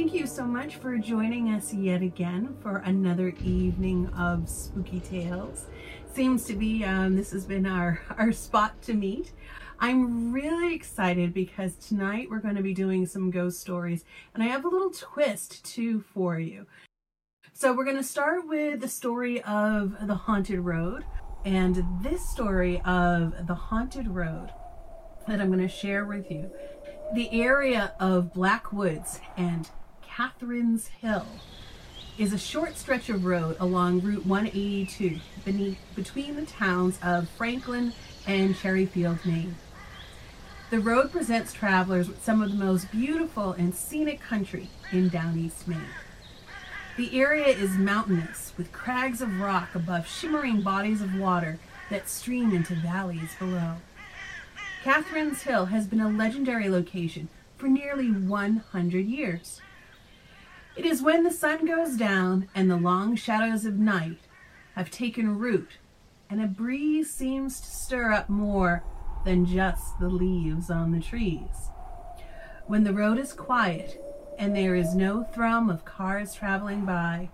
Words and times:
Thank 0.00 0.14
you 0.14 0.26
so 0.26 0.46
much 0.46 0.76
for 0.76 0.96
joining 0.96 1.50
us 1.50 1.74
yet 1.74 2.00
again 2.00 2.56
for 2.62 2.78
another 2.78 3.34
evening 3.44 4.06
of 4.16 4.48
spooky 4.48 4.98
tales. 4.98 5.66
Seems 6.14 6.46
to 6.46 6.54
be 6.54 6.82
um, 6.86 7.16
this 7.16 7.32
has 7.32 7.44
been 7.44 7.66
our, 7.66 8.00
our 8.16 8.32
spot 8.32 8.80
to 8.84 8.94
meet. 8.94 9.32
I'm 9.78 10.32
really 10.32 10.74
excited 10.74 11.34
because 11.34 11.74
tonight 11.74 12.28
we're 12.30 12.40
going 12.40 12.54
to 12.54 12.62
be 12.62 12.72
doing 12.72 13.04
some 13.04 13.30
ghost 13.30 13.60
stories 13.60 14.06
and 14.32 14.42
I 14.42 14.46
have 14.46 14.64
a 14.64 14.70
little 14.70 14.88
twist 14.88 15.62
too 15.66 16.00
for 16.00 16.40
you. 16.40 16.66
So 17.52 17.74
we're 17.74 17.84
going 17.84 17.98
to 17.98 18.02
start 18.02 18.48
with 18.48 18.80
the 18.80 18.88
story 18.88 19.42
of 19.42 19.94
the 20.06 20.14
haunted 20.14 20.60
road 20.60 21.04
and 21.44 21.84
this 22.02 22.26
story 22.26 22.80
of 22.86 23.46
the 23.46 23.54
haunted 23.54 24.08
road 24.08 24.48
that 25.28 25.42
I'm 25.42 25.48
going 25.48 25.60
to 25.60 25.68
share 25.68 26.06
with 26.06 26.30
you. 26.30 26.50
The 27.14 27.42
area 27.42 27.92
of 28.00 28.32
Black 28.32 28.72
Woods 28.72 29.20
and 29.36 29.68
Catherine's 30.20 30.88
Hill 30.88 31.24
is 32.18 32.34
a 32.34 32.38
short 32.38 32.76
stretch 32.76 33.08
of 33.08 33.24
road 33.24 33.56
along 33.58 34.02
Route 34.02 34.26
182 34.26 35.18
beneath, 35.46 35.78
between 35.96 36.36
the 36.36 36.44
towns 36.44 36.98
of 37.02 37.26
Franklin 37.30 37.94
and 38.26 38.54
Cherryfield, 38.54 39.24
Maine. 39.24 39.56
The 40.68 40.78
road 40.78 41.10
presents 41.10 41.54
travelers 41.54 42.06
with 42.06 42.22
some 42.22 42.42
of 42.42 42.50
the 42.50 42.62
most 42.62 42.90
beautiful 42.90 43.52
and 43.52 43.74
scenic 43.74 44.20
country 44.20 44.68
in 44.92 45.08
down 45.08 45.38
East 45.38 45.66
Maine. 45.66 45.80
The 46.98 47.18
area 47.18 47.46
is 47.46 47.78
mountainous 47.78 48.52
with 48.58 48.72
crags 48.72 49.22
of 49.22 49.40
rock 49.40 49.74
above 49.74 50.06
shimmering 50.06 50.60
bodies 50.60 51.00
of 51.00 51.14
water 51.14 51.58
that 51.88 52.10
stream 52.10 52.52
into 52.52 52.74
valleys 52.74 53.34
below. 53.38 53.76
Catherine's 54.84 55.44
Hill 55.44 55.64
has 55.66 55.86
been 55.86 56.02
a 56.02 56.10
legendary 56.10 56.68
location 56.68 57.30
for 57.56 57.68
nearly 57.68 58.10
100 58.10 59.06
years. 59.06 59.62
It 60.80 60.86
is 60.86 61.02
when 61.02 61.24
the 61.24 61.30
sun 61.30 61.66
goes 61.66 61.94
down 61.94 62.48
and 62.54 62.70
the 62.70 62.78
long 62.78 63.14
shadows 63.14 63.66
of 63.66 63.78
night 63.78 64.20
have 64.76 64.90
taken 64.90 65.38
root 65.38 65.72
and 66.30 66.40
a 66.40 66.46
breeze 66.46 67.12
seems 67.12 67.60
to 67.60 67.66
stir 67.66 68.12
up 68.12 68.30
more 68.30 68.82
than 69.26 69.44
just 69.44 69.98
the 69.98 70.08
leaves 70.08 70.70
on 70.70 70.92
the 70.92 71.00
trees. 71.00 71.68
When 72.66 72.84
the 72.84 72.94
road 72.94 73.18
is 73.18 73.34
quiet 73.34 74.02
and 74.38 74.56
there 74.56 74.74
is 74.74 74.94
no 74.94 75.22
thrum 75.22 75.68
of 75.68 75.84
cars 75.84 76.32
traveling 76.32 76.86
by, 76.86 77.28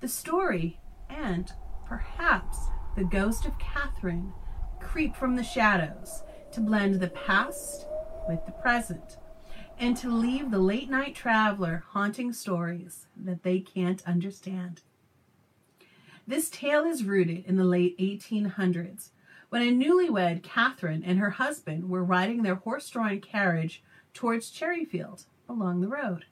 the 0.00 0.08
story 0.08 0.80
and 1.08 1.52
perhaps 1.86 2.58
the 2.96 3.04
ghost 3.04 3.46
of 3.46 3.56
Catherine 3.60 4.32
creep 4.80 5.14
from 5.14 5.36
the 5.36 5.44
shadows 5.44 6.24
to 6.50 6.60
blend 6.60 6.96
the 6.96 7.06
past 7.06 7.86
with 8.28 8.44
the 8.46 8.52
present, 8.60 9.16
and 9.80 9.96
to 9.96 10.08
leave 10.08 10.50
the 10.52 10.58
late 10.58 10.88
night 10.88 11.14
traveler 11.14 11.82
haunting 11.88 12.32
stories 12.32 13.06
that 13.16 13.42
they 13.42 13.58
can't 13.58 14.06
understand. 14.06 14.82
This 16.26 16.48
tale 16.48 16.84
is 16.84 17.02
rooted 17.02 17.44
in 17.46 17.56
the 17.56 17.64
late 17.64 17.98
1800s 17.98 19.08
when 19.48 19.62
a 19.62 19.72
newlywed 19.72 20.44
Catherine 20.44 21.02
and 21.04 21.18
her 21.18 21.30
husband 21.30 21.90
were 21.90 22.04
riding 22.04 22.42
their 22.42 22.54
horse 22.54 22.88
drawn 22.88 23.20
carriage 23.20 23.82
towards 24.14 24.52
Cherryfield 24.52 25.24
along 25.48 25.80
the 25.80 25.88
road. 25.88 26.26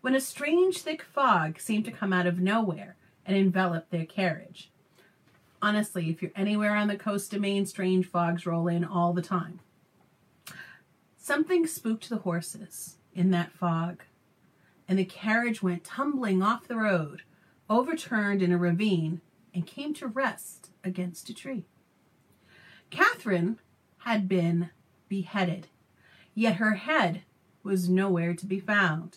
When 0.00 0.16
a 0.16 0.20
strange 0.20 0.78
thick 0.78 1.02
fog 1.02 1.60
seemed 1.60 1.84
to 1.84 1.92
come 1.92 2.12
out 2.12 2.26
of 2.26 2.40
nowhere 2.40 2.96
and 3.24 3.36
envelop 3.36 3.90
their 3.90 4.06
carriage 4.06 4.72
honestly, 5.64 6.10
if 6.10 6.20
you're 6.20 6.30
anywhere 6.36 6.76
on 6.76 6.88
the 6.88 6.96
coast 6.96 7.32
of 7.32 7.40
Maine, 7.40 7.64
strange 7.64 8.06
fogs 8.06 8.44
roll 8.44 8.68
in 8.68 8.84
all 8.84 9.14
the 9.14 9.22
time. 9.22 9.60
Something 11.24 11.66
spooked 11.66 12.10
the 12.10 12.18
horses 12.18 12.98
in 13.14 13.30
that 13.30 13.50
fog, 13.50 14.02
and 14.86 14.98
the 14.98 15.06
carriage 15.06 15.62
went 15.62 15.82
tumbling 15.82 16.42
off 16.42 16.68
the 16.68 16.76
road, 16.76 17.22
overturned 17.70 18.42
in 18.42 18.52
a 18.52 18.58
ravine, 18.58 19.22
and 19.54 19.66
came 19.66 19.94
to 19.94 20.06
rest 20.06 20.68
against 20.84 21.30
a 21.30 21.34
tree. 21.34 21.64
Catherine 22.90 23.58
had 24.00 24.28
been 24.28 24.68
beheaded, 25.08 25.68
yet 26.34 26.56
her 26.56 26.74
head 26.74 27.22
was 27.62 27.88
nowhere 27.88 28.34
to 28.34 28.44
be 28.44 28.60
found. 28.60 29.16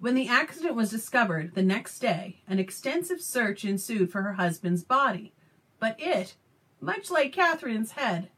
When 0.00 0.16
the 0.16 0.26
accident 0.26 0.74
was 0.74 0.90
discovered 0.90 1.54
the 1.54 1.62
next 1.62 2.00
day, 2.00 2.42
an 2.48 2.58
extensive 2.58 3.20
search 3.20 3.64
ensued 3.64 4.10
for 4.10 4.22
her 4.22 4.32
husband's 4.32 4.82
body, 4.82 5.32
but 5.78 5.94
it, 6.00 6.34
much 6.80 7.12
like 7.12 7.32
Catherine's 7.32 7.92
head, 7.92 8.30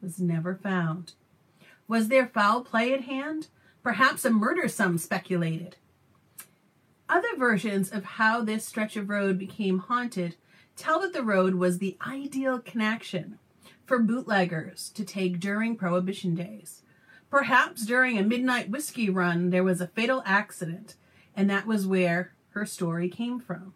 was 0.00 0.18
never 0.18 0.54
found. 0.54 1.12
Was 1.92 2.08
there 2.08 2.26
foul 2.26 2.62
play 2.62 2.94
at 2.94 3.02
hand? 3.02 3.48
Perhaps 3.82 4.24
a 4.24 4.30
murder, 4.30 4.66
some 4.66 4.96
speculated. 4.96 5.76
Other 7.06 7.36
versions 7.36 7.92
of 7.92 8.04
how 8.16 8.40
this 8.40 8.64
stretch 8.64 8.96
of 8.96 9.10
road 9.10 9.38
became 9.38 9.78
haunted 9.78 10.36
tell 10.74 11.00
that 11.00 11.12
the 11.12 11.22
road 11.22 11.56
was 11.56 11.76
the 11.76 11.98
ideal 12.06 12.60
connection 12.60 13.38
for 13.84 13.98
bootleggers 13.98 14.88
to 14.94 15.04
take 15.04 15.38
during 15.38 15.76
Prohibition 15.76 16.34
days. 16.34 16.80
Perhaps 17.28 17.84
during 17.84 18.16
a 18.16 18.22
midnight 18.22 18.70
whiskey 18.70 19.10
run, 19.10 19.50
there 19.50 19.62
was 19.62 19.82
a 19.82 19.86
fatal 19.88 20.22
accident, 20.24 20.94
and 21.36 21.50
that 21.50 21.66
was 21.66 21.86
where 21.86 22.32
her 22.52 22.64
story 22.64 23.10
came 23.10 23.38
from. 23.38 23.74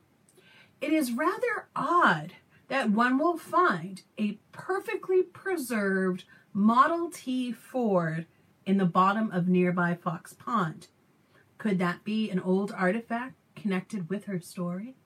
It 0.81 0.91
is 0.91 1.13
rather 1.13 1.69
odd 1.77 2.33
that 2.69 2.89
one 2.91 3.19
will 3.19 3.37
find 3.37 4.01
a 4.19 4.39
perfectly 4.53 5.23
preserved 5.23 6.25
Model 6.59 7.11
T 7.11 7.53
Ford 7.53 8.25
in 8.65 8.79
the 8.79 8.87
bottom 8.87 9.31
of 9.31 9.47
nearby 9.47 9.95
Fox 9.95 10.33
Pond. 10.33 10.87
Could 11.59 11.79
that 11.81 12.03
be 12.03 12.31
an 12.31 12.41
old 12.41 12.73
artifact 12.73 13.35
connected 13.55 14.09
with 14.09 14.25
her 14.25 14.41
story? 14.41 14.97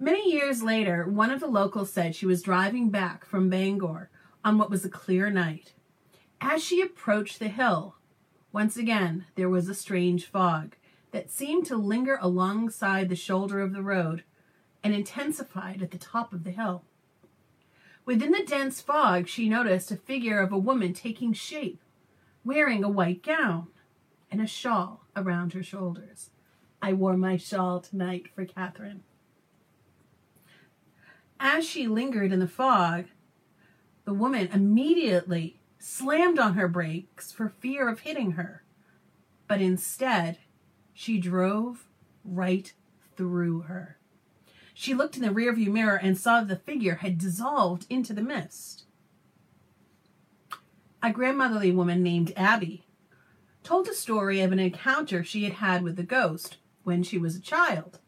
Many 0.00 0.32
years 0.32 0.60
later, 0.60 1.08
one 1.08 1.30
of 1.30 1.38
the 1.38 1.46
locals 1.46 1.92
said 1.92 2.16
she 2.16 2.26
was 2.26 2.42
driving 2.42 2.90
back 2.90 3.24
from 3.24 3.48
Bangor 3.48 4.10
on 4.44 4.58
what 4.58 4.70
was 4.70 4.84
a 4.84 4.90
clear 4.90 5.30
night. 5.30 5.72
As 6.40 6.64
she 6.64 6.80
approached 6.80 7.38
the 7.38 7.46
hill, 7.46 7.94
once 8.50 8.76
again 8.76 9.26
there 9.36 9.48
was 9.48 9.68
a 9.68 9.72
strange 9.72 10.26
fog 10.26 10.74
that 11.12 11.30
seemed 11.30 11.64
to 11.66 11.76
linger 11.76 12.18
alongside 12.20 13.08
the 13.08 13.14
shoulder 13.14 13.60
of 13.60 13.72
the 13.72 13.84
road 13.84 14.24
and 14.82 14.92
intensified 14.92 15.80
at 15.80 15.92
the 15.92 15.96
top 15.96 16.32
of 16.32 16.42
the 16.42 16.50
hill. 16.50 16.82
Within 18.04 18.32
the 18.32 18.44
dense 18.44 18.80
fog, 18.80 19.28
she 19.28 19.48
noticed 19.48 19.92
a 19.92 19.96
figure 19.96 20.40
of 20.40 20.52
a 20.52 20.58
woman 20.58 20.92
taking 20.92 21.32
shape, 21.32 21.80
wearing 22.44 22.82
a 22.82 22.88
white 22.88 23.22
gown 23.22 23.68
and 24.30 24.40
a 24.40 24.46
shawl 24.46 25.04
around 25.14 25.52
her 25.52 25.62
shoulders. 25.62 26.30
I 26.80 26.94
wore 26.94 27.16
my 27.16 27.36
shawl 27.36 27.80
tonight 27.80 28.26
for 28.34 28.44
Catherine. 28.44 29.04
As 31.38 31.64
she 31.64 31.86
lingered 31.86 32.32
in 32.32 32.40
the 32.40 32.48
fog, 32.48 33.06
the 34.04 34.14
woman 34.14 34.48
immediately 34.52 35.60
slammed 35.78 36.38
on 36.38 36.54
her 36.54 36.68
brakes 36.68 37.30
for 37.30 37.48
fear 37.48 37.88
of 37.88 38.00
hitting 38.00 38.32
her. 38.32 38.64
But 39.46 39.60
instead, 39.60 40.38
she 40.92 41.18
drove 41.18 41.86
right 42.24 42.72
through 43.16 43.62
her. 43.62 43.98
She 44.74 44.94
looked 44.94 45.16
in 45.16 45.22
the 45.22 45.28
rearview 45.28 45.68
mirror 45.68 45.96
and 45.96 46.16
saw 46.16 46.42
the 46.42 46.56
figure 46.56 46.96
had 46.96 47.18
dissolved 47.18 47.86
into 47.90 48.12
the 48.12 48.22
mist. 48.22 48.84
A 51.02 51.12
grandmotherly 51.12 51.72
woman 51.72 52.02
named 52.02 52.32
Abby 52.36 52.84
told 53.62 53.88
a 53.88 53.94
story 53.94 54.40
of 54.40 54.52
an 54.52 54.58
encounter 54.58 55.22
she 55.22 55.44
had 55.44 55.54
had 55.54 55.82
with 55.82 55.96
the 55.96 56.02
ghost 56.02 56.58
when 56.84 57.02
she 57.02 57.18
was 57.18 57.36
a 57.36 57.40
child. 57.40 57.98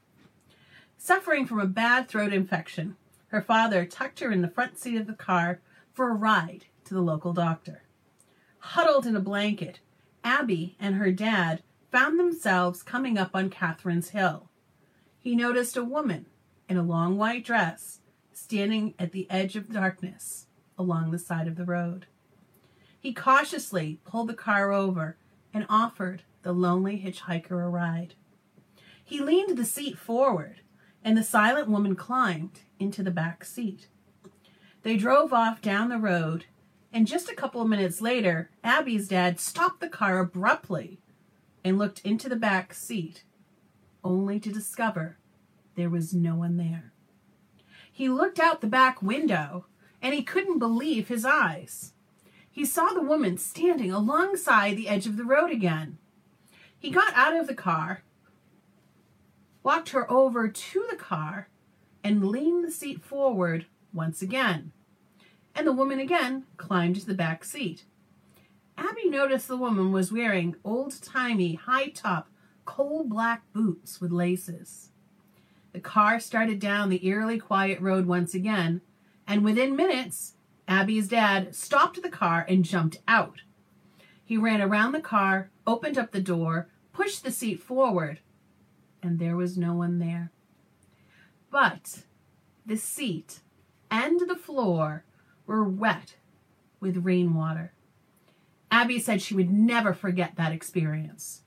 Suffering 0.96 1.46
from 1.46 1.60
a 1.60 1.66
bad 1.66 2.08
throat 2.08 2.32
infection, 2.32 2.96
her 3.28 3.42
father 3.42 3.84
tucked 3.84 4.20
her 4.20 4.30
in 4.30 4.42
the 4.42 4.48
front 4.48 4.78
seat 4.78 4.96
of 4.96 5.06
the 5.06 5.12
car 5.12 5.60
for 5.92 6.08
a 6.08 6.14
ride 6.14 6.66
to 6.84 6.94
the 6.94 7.02
local 7.02 7.32
doctor. 7.32 7.82
Huddled 8.58 9.06
in 9.06 9.14
a 9.14 9.20
blanket, 9.20 9.80
Abby 10.22 10.76
and 10.80 10.94
her 10.94 11.12
dad 11.12 11.62
found 11.90 12.18
themselves 12.18 12.82
coming 12.82 13.18
up 13.18 13.30
on 13.34 13.50
Catherine's 13.50 14.10
Hill. 14.10 14.48
He 15.18 15.36
noticed 15.36 15.76
a 15.76 15.84
woman 15.84 16.26
in 16.68 16.76
a 16.76 16.82
long 16.82 17.16
white 17.16 17.44
dress, 17.44 18.00
standing 18.32 18.94
at 18.98 19.12
the 19.12 19.30
edge 19.30 19.56
of 19.56 19.72
darkness 19.72 20.46
along 20.78 21.10
the 21.10 21.18
side 21.18 21.46
of 21.46 21.56
the 21.56 21.64
road. 21.64 22.06
He 22.98 23.12
cautiously 23.12 24.00
pulled 24.04 24.28
the 24.28 24.34
car 24.34 24.72
over 24.72 25.16
and 25.52 25.66
offered 25.68 26.22
the 26.42 26.52
lonely 26.52 26.98
hitchhiker 26.98 27.64
a 27.64 27.68
ride. 27.68 28.14
He 29.04 29.20
leaned 29.20 29.58
the 29.58 29.64
seat 29.64 29.98
forward, 29.98 30.60
and 31.02 31.16
the 31.16 31.22
silent 31.22 31.68
woman 31.68 31.94
climbed 31.94 32.60
into 32.78 33.02
the 33.02 33.10
back 33.10 33.44
seat. 33.44 33.88
They 34.82 34.96
drove 34.96 35.32
off 35.32 35.60
down 35.60 35.90
the 35.90 35.98
road, 35.98 36.46
and 36.92 37.06
just 37.06 37.30
a 37.30 37.34
couple 37.34 37.60
of 37.60 37.68
minutes 37.68 38.00
later, 38.00 38.50
Abby's 38.62 39.08
dad 39.08 39.38
stopped 39.38 39.80
the 39.80 39.88
car 39.88 40.18
abruptly 40.18 41.00
and 41.62 41.78
looked 41.78 42.00
into 42.00 42.28
the 42.28 42.36
back 42.36 42.72
seat, 42.72 43.24
only 44.02 44.38
to 44.40 44.52
discover 44.52 45.18
there 45.76 45.90
was 45.90 46.14
no 46.14 46.34
one 46.34 46.56
there. 46.56 46.92
He 47.92 48.08
looked 48.08 48.40
out 48.40 48.60
the 48.60 48.66
back 48.66 49.02
window 49.02 49.66
and 50.02 50.14
he 50.14 50.22
couldn't 50.22 50.58
believe 50.58 51.08
his 51.08 51.24
eyes. 51.24 51.92
he 52.54 52.64
saw 52.64 52.90
the 52.90 53.02
woman 53.02 53.36
standing 53.36 53.90
alongside 53.90 54.76
the 54.76 54.88
edge 54.88 55.06
of 55.08 55.16
the 55.16 55.24
road 55.24 55.50
again. 55.50 55.98
He 56.78 56.88
got 56.88 57.12
out 57.16 57.34
of 57.34 57.48
the 57.48 57.54
car, 57.54 58.04
walked 59.64 59.88
her 59.88 60.08
over 60.08 60.46
to 60.46 60.86
the 60.88 60.94
car, 60.96 61.48
and 62.04 62.28
leaned 62.28 62.64
the 62.64 62.70
seat 62.70 63.02
forward 63.02 63.66
once 63.92 64.22
again. 64.22 64.70
And 65.52 65.66
the 65.66 65.72
woman 65.72 65.98
again 65.98 66.44
climbed 66.56 66.94
to 67.00 67.06
the 67.06 67.12
back 67.12 67.42
seat. 67.42 67.86
Abby 68.78 69.08
noticed 69.08 69.48
the 69.48 69.56
woman 69.56 69.90
was 69.90 70.12
wearing 70.12 70.54
old-timey, 70.64 71.54
high-top, 71.54 72.28
coal-black 72.64 73.52
boots 73.52 74.00
with 74.00 74.12
laces. 74.12 74.90
The 75.74 75.80
car 75.80 76.20
started 76.20 76.60
down 76.60 76.88
the 76.88 77.04
eerily 77.04 77.36
quiet 77.36 77.80
road 77.80 78.06
once 78.06 78.32
again, 78.32 78.80
and 79.26 79.44
within 79.44 79.74
minutes, 79.74 80.34
Abby's 80.68 81.08
dad 81.08 81.52
stopped 81.56 82.00
the 82.00 82.08
car 82.08 82.46
and 82.48 82.64
jumped 82.64 82.98
out. 83.08 83.40
He 84.24 84.36
ran 84.36 84.62
around 84.62 84.92
the 84.92 85.00
car, 85.00 85.50
opened 85.66 85.98
up 85.98 86.12
the 86.12 86.20
door, 86.20 86.68
pushed 86.92 87.24
the 87.24 87.32
seat 87.32 87.60
forward, 87.60 88.20
and 89.02 89.18
there 89.18 89.36
was 89.36 89.58
no 89.58 89.74
one 89.74 89.98
there. 89.98 90.30
But 91.50 92.04
the 92.64 92.76
seat 92.76 93.40
and 93.90 94.20
the 94.28 94.36
floor 94.36 95.04
were 95.44 95.64
wet 95.64 96.14
with 96.78 97.04
rainwater. 97.04 97.72
Abby 98.70 99.00
said 99.00 99.20
she 99.20 99.34
would 99.34 99.50
never 99.50 99.92
forget 99.92 100.36
that 100.36 100.52
experience. 100.52 101.42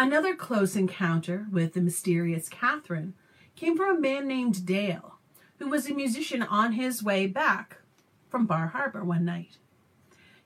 Another 0.00 0.34
close 0.34 0.76
encounter 0.76 1.46
with 1.52 1.74
the 1.74 1.82
mysterious 1.82 2.48
Catherine 2.48 3.12
came 3.54 3.76
from 3.76 3.98
a 3.98 4.00
man 4.00 4.26
named 4.26 4.64
Dale, 4.64 5.18
who 5.58 5.68
was 5.68 5.90
a 5.90 5.92
musician 5.92 6.40
on 6.40 6.72
his 6.72 7.02
way 7.02 7.26
back 7.26 7.76
from 8.30 8.46
Bar 8.46 8.68
Harbor 8.68 9.04
one 9.04 9.26
night. 9.26 9.58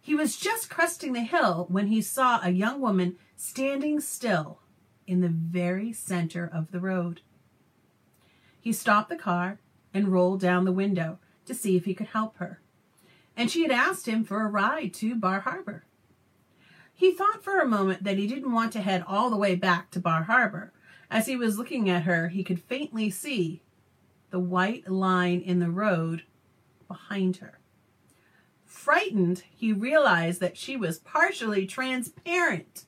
He 0.01 0.13
was 0.13 0.37
just 0.37 0.69
cresting 0.69 1.13
the 1.13 1.21
hill 1.21 1.67
when 1.71 1.87
he 1.87 2.03
saw 2.03 2.41
a 2.43 2.51
young 2.51 2.81
woman 2.81 3.15
standing 3.37 4.01
still 4.01 4.59
in 5.07 5.21
the 5.21 5.29
very 5.29 5.93
center 5.93 6.51
of 6.53 6.73
the 6.73 6.81
road. 6.81 7.21
He 8.61 8.73
stopped 8.73 9.09
the 9.09 9.15
car 9.15 9.61
and 9.95 10.09
rolled 10.09 10.41
down 10.41 10.65
the 10.65 10.73
window 10.73 11.21
to 11.47 11.55
see 11.55 11.77
if 11.77 11.85
he 11.85 11.95
could 11.95 12.09
help 12.09 12.39
her. 12.39 12.61
And 13.37 13.49
she 13.53 13.63
had 13.63 13.71
asked 13.71 14.09
him 14.09 14.25
for 14.25 14.43
a 14.43 14.49
ride 14.49 14.93
to 14.95 15.15
Bar 15.15 15.43
Harbor. 15.43 15.85
He 16.95 17.13
thought 17.13 17.43
for 17.43 17.59
a 17.59 17.67
moment 17.67 18.05
that 18.05 18.19
he 18.19 18.27
didn't 18.27 18.53
want 18.53 18.73
to 18.73 18.81
head 18.81 19.05
all 19.07 19.29
the 19.29 19.37
way 19.37 19.57
back 19.57 19.91
to 19.91 20.01
Bar 20.01 20.25
Harbor. 20.25 20.73
As 21.11 21.27
he 21.27 21.37
was 21.37 21.59
looking 21.59 21.91
at 21.91 22.05
her, 22.05 22.29
he 22.29 22.45
could 22.45 22.63
faintly 22.63 23.11
see 23.11 23.63
the 24.31 24.39
white 24.39 24.89
line 24.89 25.41
in 25.41 25.59
the 25.59 25.71
road 25.71 26.23
behind 26.89 27.39
her. 27.39 27.59
Frightened, 28.65 29.45
he 29.51 29.73
realized 29.73 30.41
that 30.41 30.57
she 30.57 30.77
was 30.77 30.99
partially 30.99 31.67
transparent. 31.67 32.85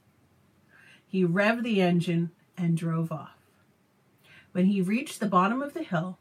He 1.07 1.25
revved 1.25 1.63
the 1.63 1.81
engine 1.81 2.31
and 2.57 2.77
drove 2.77 3.13
off. 3.13 3.37
When 4.53 4.67
he 4.67 4.81
reached 4.81 5.21
the 5.21 5.27
bottom 5.27 5.63
of 5.63 5.75
the 5.75 5.83
hill, 5.83 6.19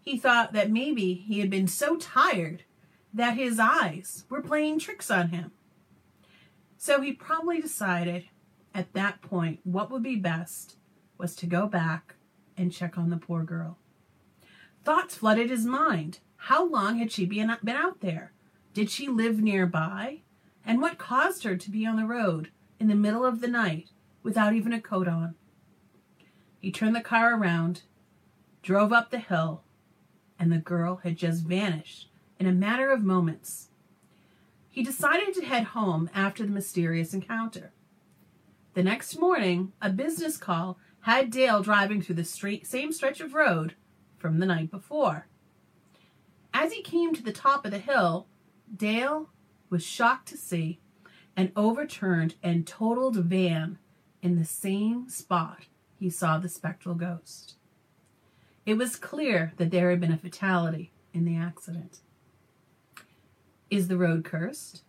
he 0.00 0.18
thought 0.18 0.52
that 0.52 0.70
maybe 0.70 1.14
he 1.14 1.40
had 1.40 1.50
been 1.50 1.68
so 1.68 1.96
tired 1.96 2.64
that 3.12 3.36
his 3.36 3.58
eyes 3.58 4.24
were 4.28 4.42
playing 4.42 4.78
tricks 4.78 5.10
on 5.10 5.28
him. 5.28 5.52
So 6.82 7.02
he 7.02 7.12
probably 7.12 7.60
decided 7.60 8.24
at 8.74 8.94
that 8.94 9.20
point 9.20 9.60
what 9.64 9.90
would 9.90 10.02
be 10.02 10.16
best 10.16 10.76
was 11.18 11.36
to 11.36 11.46
go 11.46 11.66
back 11.66 12.14
and 12.56 12.72
check 12.72 12.96
on 12.96 13.10
the 13.10 13.18
poor 13.18 13.44
girl. 13.44 13.76
Thoughts 14.82 15.14
flooded 15.14 15.50
his 15.50 15.66
mind. 15.66 16.20
How 16.36 16.66
long 16.66 16.96
had 16.96 17.12
she 17.12 17.26
been, 17.26 17.54
been 17.62 17.76
out 17.76 18.00
there? 18.00 18.32
Did 18.72 18.88
she 18.88 19.08
live 19.08 19.42
nearby? 19.42 20.22
And 20.64 20.80
what 20.80 20.96
caused 20.96 21.44
her 21.44 21.54
to 21.54 21.70
be 21.70 21.84
on 21.84 21.96
the 21.96 22.06
road 22.06 22.50
in 22.78 22.88
the 22.88 22.94
middle 22.94 23.26
of 23.26 23.42
the 23.42 23.48
night 23.48 23.90
without 24.22 24.54
even 24.54 24.72
a 24.72 24.80
coat 24.80 25.06
on? 25.06 25.34
He 26.60 26.72
turned 26.72 26.96
the 26.96 27.02
car 27.02 27.38
around, 27.38 27.82
drove 28.62 28.90
up 28.90 29.10
the 29.10 29.18
hill, 29.18 29.64
and 30.38 30.50
the 30.50 30.56
girl 30.56 31.00
had 31.02 31.18
just 31.18 31.44
vanished 31.44 32.08
in 32.38 32.46
a 32.46 32.52
matter 32.52 32.90
of 32.90 33.04
moments. 33.04 33.68
He 34.80 34.86
decided 34.86 35.34
to 35.34 35.44
head 35.44 35.64
home 35.64 36.08
after 36.14 36.42
the 36.42 36.52
mysterious 36.52 37.12
encounter. 37.12 37.74
The 38.72 38.82
next 38.82 39.18
morning, 39.18 39.74
a 39.82 39.90
business 39.90 40.38
call 40.38 40.78
had 41.00 41.30
Dale 41.30 41.62
driving 41.62 42.00
through 42.00 42.14
the 42.14 42.24
straight, 42.24 42.66
same 42.66 42.90
stretch 42.90 43.20
of 43.20 43.34
road 43.34 43.74
from 44.16 44.38
the 44.38 44.46
night 44.46 44.70
before. 44.70 45.26
As 46.54 46.72
he 46.72 46.80
came 46.80 47.12
to 47.14 47.22
the 47.22 47.30
top 47.30 47.66
of 47.66 47.72
the 47.72 47.78
hill, 47.78 48.26
Dale 48.74 49.28
was 49.68 49.84
shocked 49.84 50.28
to 50.28 50.38
see 50.38 50.80
an 51.36 51.52
overturned 51.54 52.36
and 52.42 52.66
totaled 52.66 53.16
van 53.16 53.78
in 54.22 54.36
the 54.36 54.46
same 54.46 55.10
spot 55.10 55.66
he 55.98 56.08
saw 56.08 56.38
the 56.38 56.48
spectral 56.48 56.94
ghost. 56.94 57.56
It 58.64 58.78
was 58.78 58.96
clear 58.96 59.52
that 59.58 59.72
there 59.72 59.90
had 59.90 60.00
been 60.00 60.10
a 60.10 60.16
fatality 60.16 60.90
in 61.12 61.26
the 61.26 61.36
accident. 61.36 62.00
Is 63.70 63.86
the 63.86 63.96
road 63.96 64.24
cursed? 64.24 64.82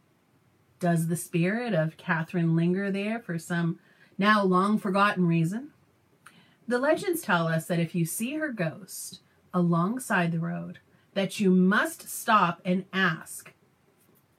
Does 0.80 1.08
the 1.08 1.16
spirit 1.16 1.76
of 1.76 1.98
Catherine 1.98 2.56
linger 2.56 2.90
there 2.90 3.20
for 3.20 3.38
some 3.38 3.80
now 4.18 4.44
long 4.44 4.80
forgotten 4.80 5.28
reason? 5.28 5.70
The 6.68 6.80
legends 6.80 7.22
tell 7.22 7.48
us 7.48 7.68
that 7.68 7.80
if 7.80 7.94
you 7.94 8.06
see 8.06 8.36
her 8.36 8.52
ghost 8.52 9.22
alongside 9.54 10.32
the 10.32 10.40
road, 10.40 10.80
that 11.14 11.40
you 11.40 11.52
must 11.52 12.10
stop 12.10 12.60
and 12.66 12.86
ask 12.92 13.54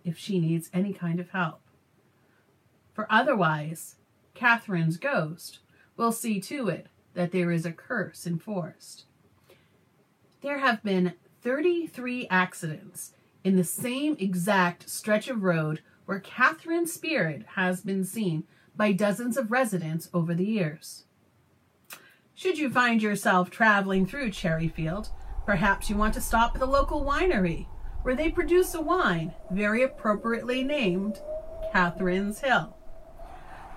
if 0.04 0.18
she 0.18 0.40
needs 0.40 0.70
any 0.74 0.92
kind 0.92 1.20
of 1.20 1.30
help. 1.30 1.60
For 2.92 3.06
otherwise, 3.08 3.96
Catherine's 4.34 4.96
ghost 4.96 5.60
will 5.96 6.12
see 6.12 6.40
to 6.40 6.68
it 6.68 6.88
that 7.14 7.30
there 7.30 7.52
is 7.52 7.64
a 7.64 7.72
curse 7.72 8.26
enforced. 8.26 9.04
There 10.40 10.58
have 10.58 10.82
been 10.82 11.14
33 11.42 12.26
accidents 12.28 13.12
in 13.44 13.56
the 13.56 13.64
same 13.64 14.16
exact 14.18 14.88
stretch 14.88 15.28
of 15.28 15.42
road 15.42 15.80
where 16.06 16.20
Catherine's 16.20 16.92
spirit 16.92 17.44
has 17.54 17.80
been 17.80 18.04
seen 18.04 18.44
by 18.74 18.92
dozens 18.92 19.36
of 19.36 19.50
residents 19.50 20.08
over 20.14 20.34
the 20.34 20.44
years. 20.44 21.04
Should 22.34 22.58
you 22.58 22.70
find 22.70 23.02
yourself 23.02 23.50
traveling 23.50 24.06
through 24.06 24.30
Cherryfield, 24.30 25.10
perhaps 25.44 25.90
you 25.90 25.96
want 25.96 26.14
to 26.14 26.20
stop 26.20 26.54
at 26.54 26.60
the 26.60 26.66
local 26.66 27.04
winery 27.04 27.66
where 28.02 28.16
they 28.16 28.30
produce 28.30 28.74
a 28.74 28.80
wine 28.80 29.32
very 29.50 29.82
appropriately 29.82 30.64
named 30.64 31.20
Catherine's 31.72 32.40
Hill. 32.40 32.76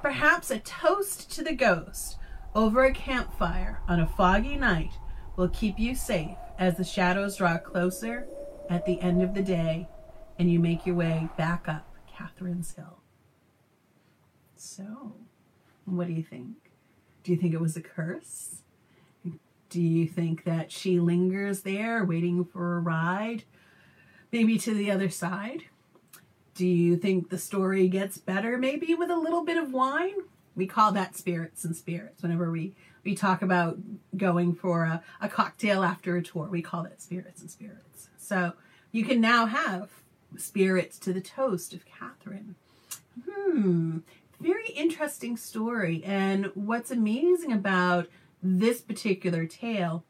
Perhaps 0.01 0.51
a 0.51 0.60
toast 0.60 1.31
to 1.31 1.43
the 1.43 1.55
ghost 1.55 2.17
over 2.53 2.86
a 2.86 2.93
campfire 2.93 3.81
on 3.88 4.00
a 4.00 4.07
foggy 4.07 4.55
night 4.55 4.93
will 5.36 5.50
keep 5.50 5.77
you 5.77 5.93
safe 5.95 6.38
as 6.57 6.77
the 6.77 6.84
shadows 6.84 7.38
draw 7.38 7.57
closer 7.57 8.27
at 8.69 8.86
the 8.86 9.00
end 9.01 9.22
of 9.22 9.34
the 9.34 9.41
day 9.41 9.88
and 10.38 10.51
you 10.51 10.60
make 10.60 10.86
your 10.86 10.95
way 10.95 11.29
back 11.38 11.67
up 11.67 11.88
Catherine's 12.15 12.74
Hill. 12.74 13.00
So, 14.55 15.13
what 15.86 16.07
do 16.07 16.13
you 16.13 16.24
think? 16.24 16.55
Do 17.24 17.31
you 17.31 17.38
think 17.38 17.53
it 17.53 17.62
was 17.62 17.75
a 17.75 17.81
curse? 17.81 18.62
Do 19.69 19.81
you 19.81 20.07
think 20.07 20.43
that 20.45 20.72
she 20.72 21.00
lingers 21.00 21.62
there 21.62 22.03
waiting 22.03 22.45
for 22.45 22.77
a 22.77 22.79
ride, 22.79 23.43
maybe 24.31 24.57
to 24.60 24.74
the 24.74 24.91
other 24.91 25.10
side? 25.10 25.63
Do 26.53 26.65
you 26.65 26.95
think 26.95 27.29
the 27.29 27.38
story 27.38 27.89
gets 27.89 28.17
better 28.17 28.57
maybe 28.57 28.93
with 28.95 29.10
a 29.10 29.17
little 29.17 29.43
bit 29.43 29.57
of 29.57 29.74
wine? 29.74 30.13
We 30.55 30.67
call 30.67 30.93
that 30.93 31.17
spirits 31.17 31.65
and 31.65 31.75
spirits. 31.75 32.24
Whenever 32.24 32.50
we, 32.50 32.74
we 33.03 33.15
talk 33.15 33.41
about 33.41 33.77
going 34.15 34.55
for 34.55 34.84
a, 34.84 35.03
a 35.19 35.27
cocktail 35.27 35.84
after 35.84 36.15
a 36.15 36.24
tour, 36.24 36.48
we 36.50 36.62
call 36.62 36.84
that 36.84 37.01
spirits 37.01 37.41
and 37.41 37.51
spirits. 37.51 38.10
So 38.25 38.53
you 38.91 39.05
can 39.05 39.22
now 39.22 39.46
have 39.46 39.89
spirits 40.38 40.98
to 41.00 41.13
the 41.13 41.22
toast 41.22 41.74
of 41.74 41.86
Catherine. 41.86 42.55
Hmm, 43.29 44.00
very 44.39 44.70
interesting 44.70 45.38
story. 45.38 46.03
And 46.03 46.51
what's 46.55 46.91
amazing 46.91 47.51
about 47.51 48.08
this 48.41 48.82
particular 48.82 49.46
tale 49.46 50.03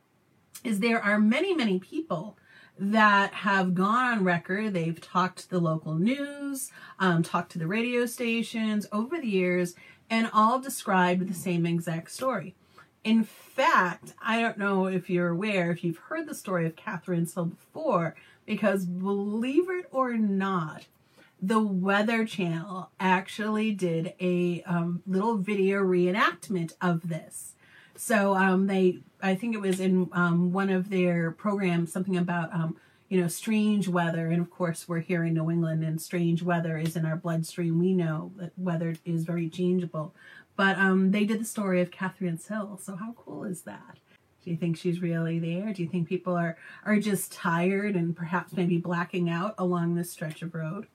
is 0.63 0.79
there 0.79 1.01
are 1.01 1.19
many, 1.19 1.53
many 1.53 1.79
people 1.79 2.37
that 2.77 3.33
have 3.33 3.73
gone 3.73 4.17
on 4.17 4.23
record. 4.23 4.73
They've 4.73 4.99
talked 4.99 5.39
to 5.39 5.49
the 5.49 5.59
local 5.59 5.95
news, 5.95 6.71
um, 6.99 7.23
talked 7.23 7.51
to 7.53 7.59
the 7.59 7.67
radio 7.67 8.05
stations 8.05 8.87
over 8.91 9.19
the 9.19 9.27
years, 9.27 9.75
and 10.09 10.29
all 10.33 10.59
described 10.59 11.27
the 11.27 11.33
same 11.33 11.65
exact 11.65 12.11
story. 12.11 12.55
In 13.05 13.23
fact, 13.23 14.13
I 14.19 14.41
don't 14.41 14.57
know 14.57 14.87
if 14.87 15.11
you're 15.11 15.29
aware, 15.29 15.69
if 15.69 15.83
you've 15.83 15.99
heard 15.99 16.27
the 16.27 16.33
story 16.33 16.65
of 16.65 16.75
Catherine 16.75 17.27
Hill 17.31 17.45
before, 17.45 18.15
because 18.47 18.85
believe 18.85 19.69
it 19.69 19.85
or 19.91 20.17
not, 20.17 20.87
the 21.39 21.59
Weather 21.61 22.25
Channel 22.25 22.89
actually 22.99 23.71
did 23.73 24.15
a 24.19 24.63
um, 24.63 25.03
little 25.05 25.37
video 25.37 25.83
reenactment 25.83 26.73
of 26.81 27.07
this. 27.07 27.53
So 27.95 28.33
um, 28.33 28.65
they, 28.65 29.01
I 29.21 29.35
think 29.35 29.53
it 29.53 29.61
was 29.61 29.79
in 29.79 30.09
um, 30.11 30.51
one 30.51 30.71
of 30.71 30.89
their 30.89 31.29
programs, 31.29 31.93
something 31.93 32.17
about 32.17 32.51
um, 32.55 32.75
you 33.07 33.21
know, 33.21 33.27
strange 33.27 33.87
weather. 33.87 34.29
And 34.29 34.41
of 34.41 34.49
course, 34.49 34.87
we're 34.87 34.99
here 34.99 35.23
in 35.23 35.35
New 35.35 35.51
England, 35.51 35.83
and 35.83 36.01
strange 36.01 36.41
weather 36.41 36.77
is 36.79 36.95
in 36.95 37.05
our 37.05 37.15
bloodstream. 37.15 37.77
We 37.79 37.93
know 37.93 38.31
that 38.37 38.51
weather 38.57 38.95
is 39.05 39.25
very 39.25 39.47
changeable. 39.47 40.15
But 40.55 40.77
um, 40.77 41.11
they 41.11 41.25
did 41.25 41.41
the 41.41 41.45
story 41.45 41.81
of 41.81 41.91
Catherine 41.91 42.39
Hill. 42.47 42.79
So 42.81 42.95
how 42.95 43.13
cool 43.17 43.43
is 43.43 43.63
that? 43.63 43.99
Do 44.43 44.51
you 44.51 44.57
think 44.57 44.77
she's 44.77 45.01
really 45.01 45.39
there? 45.39 45.73
Do 45.73 45.81
you 45.81 45.89
think 45.89 46.07
people 46.07 46.35
are 46.35 46.55
are 46.85 46.99
just 46.99 47.31
tired 47.33 47.95
and 47.95 48.15
perhaps 48.15 48.53
maybe 48.53 48.77
blacking 48.77 49.29
out 49.29 49.55
along 49.57 49.95
this 49.95 50.11
stretch 50.11 50.43
of 50.43 50.53
road? 50.53 50.87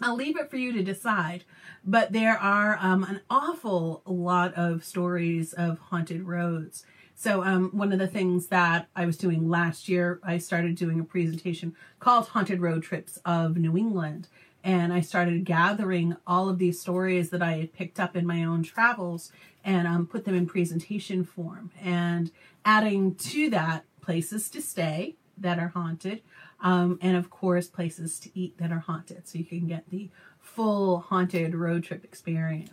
I'll 0.00 0.14
leave 0.14 0.38
it 0.38 0.48
for 0.48 0.56
you 0.56 0.72
to 0.74 0.82
decide, 0.84 1.44
but 1.84 2.12
there 2.12 2.38
are 2.38 2.78
um, 2.80 3.02
an 3.04 3.20
awful 3.28 4.02
lot 4.06 4.54
of 4.54 4.84
stories 4.84 5.52
of 5.52 5.78
haunted 5.78 6.22
roads. 6.22 6.84
So 7.16 7.42
um, 7.42 7.70
one 7.72 7.92
of 7.92 7.98
the 7.98 8.06
things 8.06 8.46
that 8.46 8.88
I 8.94 9.04
was 9.04 9.16
doing 9.16 9.48
last 9.48 9.88
year, 9.88 10.20
I 10.22 10.38
started 10.38 10.76
doing 10.76 11.00
a 11.00 11.04
presentation 11.04 11.74
called 11.98 12.28
Haunted 12.28 12.60
Road 12.60 12.84
Trips 12.84 13.18
of 13.24 13.56
New 13.56 13.76
England. 13.76 14.28
And 14.64 14.92
I 14.92 15.00
started 15.00 15.44
gathering 15.44 16.16
all 16.26 16.48
of 16.48 16.58
these 16.58 16.80
stories 16.80 17.30
that 17.30 17.42
I 17.42 17.52
had 17.52 17.72
picked 17.72 18.00
up 18.00 18.16
in 18.16 18.26
my 18.26 18.44
own 18.44 18.62
travels 18.62 19.32
and 19.64 19.86
um, 19.86 20.06
put 20.06 20.24
them 20.24 20.34
in 20.34 20.46
presentation 20.46 21.24
form. 21.24 21.70
And 21.82 22.30
adding 22.64 23.14
to 23.14 23.50
that 23.50 23.84
places 24.00 24.48
to 24.50 24.60
stay 24.60 25.16
that 25.36 25.58
are 25.58 25.68
haunted, 25.68 26.22
um, 26.60 26.98
and 27.00 27.16
of 27.16 27.30
course 27.30 27.68
places 27.68 28.18
to 28.20 28.30
eat 28.34 28.58
that 28.58 28.72
are 28.72 28.80
haunted. 28.80 29.28
So 29.28 29.38
you 29.38 29.44
can 29.44 29.66
get 29.66 29.88
the 29.90 30.10
full 30.40 31.00
haunted 31.00 31.54
road 31.54 31.84
trip 31.84 32.04
experience. 32.04 32.72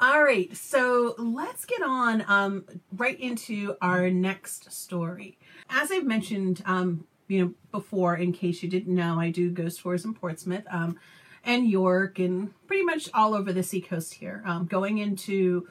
All 0.00 0.22
right, 0.22 0.54
so 0.56 1.14
let's 1.16 1.64
get 1.64 1.82
on 1.82 2.24
um, 2.26 2.64
right 2.96 3.18
into 3.18 3.76
our 3.80 4.10
next 4.10 4.72
story. 4.72 5.38
As 5.70 5.92
I've 5.92 6.04
mentioned, 6.04 6.62
um, 6.66 7.06
you 7.28 7.44
know, 7.44 7.54
before, 7.70 8.16
in 8.16 8.32
case 8.32 8.62
you 8.62 8.68
didn't 8.68 8.94
know, 8.94 9.18
I 9.18 9.30
do 9.30 9.50
ghost 9.50 9.80
tours 9.80 10.04
in 10.04 10.14
Portsmouth 10.14 10.64
um, 10.70 10.98
and 11.44 11.68
York 11.68 12.18
and 12.18 12.52
pretty 12.66 12.84
much 12.84 13.08
all 13.14 13.34
over 13.34 13.52
the 13.52 13.62
seacoast 13.62 14.14
here. 14.14 14.42
Um, 14.46 14.66
going 14.66 14.98
into, 14.98 15.68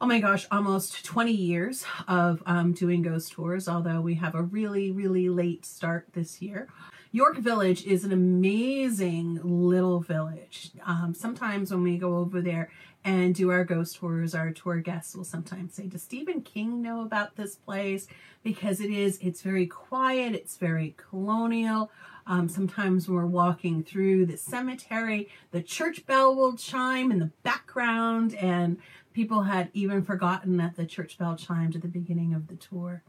oh 0.00 0.06
my 0.06 0.20
gosh, 0.20 0.46
almost 0.50 1.04
20 1.04 1.32
years 1.32 1.84
of 2.08 2.42
um, 2.46 2.72
doing 2.72 3.02
ghost 3.02 3.32
tours, 3.32 3.68
although 3.68 4.00
we 4.00 4.14
have 4.14 4.34
a 4.34 4.42
really, 4.42 4.90
really 4.90 5.28
late 5.28 5.64
start 5.64 6.08
this 6.14 6.40
year. 6.40 6.68
York 7.12 7.38
Village 7.38 7.86
is 7.86 8.04
an 8.04 8.12
amazing 8.12 9.40
little 9.42 10.00
village. 10.00 10.72
Um, 10.84 11.14
sometimes 11.14 11.70
when 11.70 11.82
we 11.82 11.96
go 11.96 12.16
over 12.18 12.40
there 12.42 12.70
and 13.06 13.36
do 13.36 13.52
our 13.52 13.62
ghost 13.62 13.94
tours, 13.94 14.34
our 14.34 14.50
tour 14.50 14.80
guests 14.80 15.14
will 15.14 15.24
sometimes 15.24 15.74
say, 15.74 15.86
does 15.86 16.02
Stephen 16.02 16.40
King 16.40 16.82
know 16.82 17.02
about 17.02 17.36
this 17.36 17.54
place? 17.54 18.08
Because 18.42 18.80
it 18.80 18.90
is, 18.90 19.16
it's 19.22 19.42
very 19.42 19.64
quiet, 19.64 20.34
it's 20.34 20.56
very 20.56 20.92
colonial. 20.96 21.92
Um, 22.26 22.48
sometimes 22.48 23.08
we're 23.08 23.24
walking 23.24 23.84
through 23.84 24.26
the 24.26 24.36
cemetery, 24.36 25.28
the 25.52 25.62
church 25.62 26.04
bell 26.04 26.34
will 26.34 26.56
chime 26.56 27.12
in 27.12 27.20
the 27.20 27.30
background 27.44 28.34
and 28.34 28.76
people 29.12 29.44
had 29.44 29.70
even 29.72 30.02
forgotten 30.02 30.56
that 30.56 30.74
the 30.74 30.84
church 30.84 31.16
bell 31.16 31.36
chimed 31.36 31.76
at 31.76 31.82
the 31.82 31.88
beginning 31.88 32.34
of 32.34 32.48
the 32.48 32.56
tour. 32.56 33.04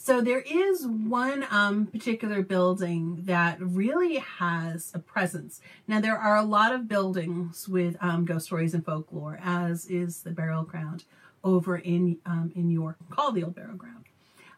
So 0.00 0.20
there 0.20 0.40
is 0.40 0.86
one 0.86 1.44
um, 1.50 1.86
particular 1.86 2.40
building 2.40 3.24
that 3.24 3.60
really 3.60 4.18
has 4.18 4.92
a 4.94 5.00
presence. 5.00 5.60
Now 5.88 6.00
there 6.00 6.16
are 6.16 6.36
a 6.36 6.44
lot 6.44 6.72
of 6.72 6.86
buildings 6.86 7.68
with 7.68 7.96
um, 8.00 8.24
ghost 8.24 8.46
stories 8.46 8.74
and 8.74 8.84
folklore, 8.84 9.40
as 9.42 9.86
is 9.86 10.22
the 10.22 10.30
burial 10.30 10.62
ground 10.62 11.02
over 11.42 11.76
in 11.76 12.18
um, 12.24 12.52
in 12.54 12.70
York, 12.70 12.96
called 13.10 13.34
the 13.34 13.42
Old 13.42 13.56
Burial 13.56 13.74
Ground. 13.74 14.04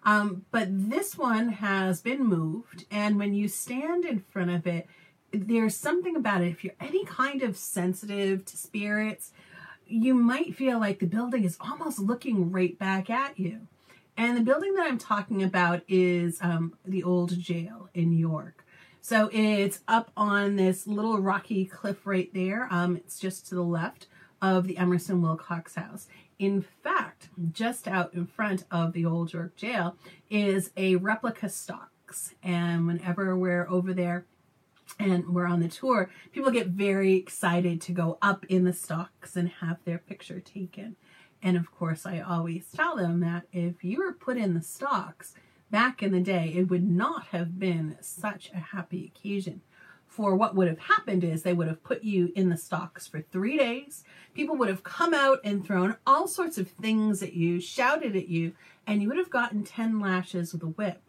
Um, 0.05 0.45
but 0.51 0.69
this 0.71 1.17
one 1.17 1.49
has 1.49 2.03
been 2.03 2.23
moved, 2.23 2.85
and 2.91 3.19
when 3.19 3.33
you 3.33 3.49
stand 3.49 4.05
in 4.05 4.21
front 4.21 4.51
of 4.51 4.67
it, 4.67 4.87
there's 5.33 5.75
something 5.75 6.17
about 6.17 6.43
it. 6.43 6.49
If 6.49 6.65
you're 6.65 6.75
any 6.81 7.05
kind 7.07 7.43
of 7.43 7.57
sensitive 7.57 8.45
to 8.45 8.57
spirits, 8.59 9.33
you 9.87 10.15
might 10.15 10.55
feel 10.55 10.79
like 10.79 10.99
the 10.99 11.07
building 11.07 11.45
is 11.45 11.57
almost 11.61 11.99
looking 11.99 12.53
right 12.53 12.79
back 12.79 13.09
at 13.09 13.39
you. 13.39 13.67
And 14.21 14.37
the 14.37 14.43
building 14.43 14.75
that 14.75 14.87
I'm 14.87 14.99
talking 14.99 15.43
about 15.43 15.81
is 15.89 16.43
um, 16.43 16.77
the 16.85 17.03
old 17.03 17.39
jail 17.39 17.89
in 17.95 18.13
York. 18.13 18.67
So 19.01 19.31
it's 19.33 19.81
up 19.89 20.11
on 20.15 20.57
this 20.57 20.87
little 20.87 21.21
rocky 21.21 21.65
cliff 21.65 22.07
right 22.07 22.29
there. 22.35 22.69
Um, 22.71 22.97
it's 22.97 23.19
just 23.19 23.47
to 23.47 23.55
the 23.55 23.63
left 23.63 24.09
of 24.43 24.67
the 24.67 24.77
Emerson 24.77 25.23
Wilcox 25.23 25.75
house. 25.75 26.07
In 26.39 26.61
fact, 26.61 27.31
just 27.51 27.89
out 27.89 28.13
in 28.13 28.27
front 28.27 28.65
of 28.71 28.93
the 28.93 29.07
old 29.07 29.33
York 29.33 29.57
jail 29.57 29.97
is 30.29 30.71
a 30.77 30.97
replica 30.97 31.49
stocks. 31.49 32.35
And 32.43 32.87
whenever 32.87 33.35
we're 33.35 33.67
over 33.71 33.95
there 33.95 34.27
and 34.99 35.31
we're 35.31 35.47
on 35.47 35.61
the 35.61 35.69
tour, 35.69 36.11
people 36.31 36.51
get 36.51 36.67
very 36.67 37.15
excited 37.15 37.81
to 37.81 37.93
go 37.93 38.19
up 38.21 38.45
in 38.51 38.65
the 38.65 38.75
stocks 38.75 39.35
and 39.35 39.49
have 39.49 39.83
their 39.87 39.97
picture 39.97 40.41
taken. 40.41 40.97
And 41.43 41.57
of 41.57 41.71
course, 41.73 42.05
I 42.05 42.21
always 42.21 42.67
tell 42.75 42.97
them 42.97 43.21
that 43.21 43.45
if 43.53 43.83
you 43.83 43.99
were 43.99 44.13
put 44.13 44.37
in 44.37 44.55
the 44.55 44.63
stocks 44.63 45.35
back 45.71 46.03
in 46.03 46.13
the 46.13 46.21
day, 46.21 46.53
it 46.55 46.65
would 46.65 46.89
not 46.89 47.29
have 47.29 47.59
been 47.59 47.97
such 48.01 48.51
a 48.55 48.59
happy 48.59 49.13
occasion. 49.15 49.63
For 50.07 50.35
what 50.35 50.57
would 50.57 50.69
have 50.69 50.81
happened 50.81 51.23
is 51.23 51.43
they 51.43 51.53
would 51.53 51.69
have 51.69 51.85
put 51.85 52.03
you 52.03 52.33
in 52.35 52.49
the 52.49 52.57
stocks 52.57 53.07
for 53.07 53.21
three 53.21 53.57
days. 53.57 54.03
People 54.35 54.57
would 54.57 54.69
have 54.69 54.83
come 54.83 55.15
out 55.15 55.39
and 55.45 55.65
thrown 55.65 55.97
all 56.07 56.27
sorts 56.27 56.59
of 56.59 56.69
things 56.69 57.23
at 57.23 57.35
you, 57.35 57.61
shouted 57.61 58.17
at 58.17 58.29
you, 58.29 58.53
and 58.87 59.01
you 59.01 59.09
would 59.09 59.19
have 59.19 59.31
gotten 59.31 59.63
10 59.63 60.01
lashes 60.01 60.53
with 60.53 60.63
a 60.65 60.67
whip. 60.67 61.01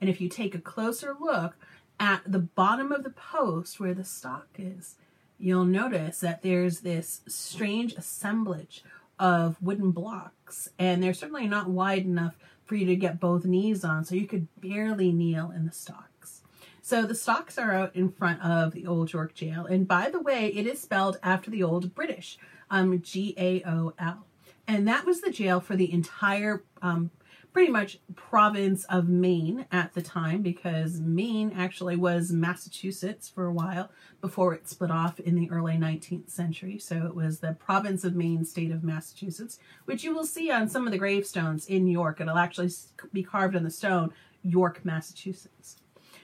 And 0.00 0.10
if 0.10 0.20
you 0.20 0.28
take 0.28 0.54
a 0.54 0.60
closer 0.60 1.16
look 1.18 1.56
at 1.98 2.20
the 2.26 2.38
bottom 2.38 2.92
of 2.92 3.02
the 3.02 3.10
post 3.10 3.80
where 3.80 3.94
the 3.94 4.04
stock 4.04 4.48
is, 4.58 4.96
you'll 5.38 5.64
notice 5.64 6.20
that 6.20 6.42
there's 6.42 6.80
this 6.80 7.22
strange 7.26 7.94
assemblage 7.94 8.84
of 9.20 9.62
wooden 9.62 9.92
blocks 9.92 10.68
and 10.78 11.02
they're 11.02 11.14
certainly 11.14 11.46
not 11.46 11.68
wide 11.68 12.04
enough 12.04 12.36
for 12.64 12.74
you 12.74 12.86
to 12.86 12.96
get 12.96 13.20
both 13.20 13.44
knees 13.44 13.84
on 13.84 14.04
so 14.04 14.14
you 14.14 14.26
could 14.26 14.48
barely 14.60 15.12
kneel 15.12 15.52
in 15.54 15.66
the 15.66 15.72
stocks. 15.72 16.42
So 16.82 17.02
the 17.02 17.14
stocks 17.14 17.58
are 17.58 17.72
out 17.72 17.94
in 17.94 18.10
front 18.10 18.42
of 18.42 18.72
the 18.72 18.86
Old 18.86 19.12
York 19.12 19.34
Jail 19.34 19.66
and 19.66 19.86
by 19.86 20.10
the 20.10 20.20
way 20.20 20.46
it 20.46 20.66
is 20.66 20.80
spelled 20.80 21.18
after 21.22 21.50
the 21.50 21.62
Old 21.62 21.94
British 21.94 22.38
um, 22.70 23.00
G-A-O-L 23.00 24.26
and 24.66 24.88
that 24.88 25.04
was 25.04 25.20
the 25.20 25.30
jail 25.30 25.60
for 25.60 25.76
the 25.76 25.92
entire 25.92 26.64
um, 26.80 27.10
pretty 27.52 27.70
much 27.70 27.98
province 28.14 28.84
of 28.84 29.08
Maine 29.08 29.66
at 29.72 29.94
the 29.94 30.02
time 30.02 30.42
because 30.42 31.00
Maine 31.00 31.52
actually 31.56 31.96
was 31.96 32.30
Massachusetts 32.30 33.28
for 33.28 33.46
a 33.46 33.52
while 33.52 33.90
before 34.20 34.54
it 34.54 34.68
split 34.68 34.90
off 34.90 35.18
in 35.18 35.34
the 35.34 35.50
early 35.50 35.74
19th 35.74 36.30
century. 36.30 36.78
So 36.78 37.06
it 37.06 37.14
was 37.14 37.40
the 37.40 37.54
province 37.54 38.04
of 38.04 38.14
Maine, 38.14 38.44
state 38.44 38.70
of 38.70 38.84
Massachusetts, 38.84 39.58
which 39.84 40.04
you 40.04 40.14
will 40.14 40.24
see 40.24 40.50
on 40.50 40.68
some 40.68 40.86
of 40.86 40.92
the 40.92 40.98
gravestones 40.98 41.66
in 41.66 41.86
York. 41.86 42.20
It'll 42.20 42.38
actually 42.38 42.70
be 43.12 43.22
carved 43.22 43.56
on 43.56 43.64
the 43.64 43.70
stone, 43.70 44.12
York, 44.42 44.84
Massachusetts. 44.84 45.76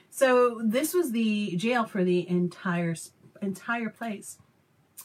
So 0.09 0.61
this 0.63 0.93
was 0.93 1.11
the 1.11 1.55
jail 1.57 1.85
for 1.85 2.03
the 2.03 2.27
entire 2.27 2.95
entire 3.41 3.89
place. 3.89 4.37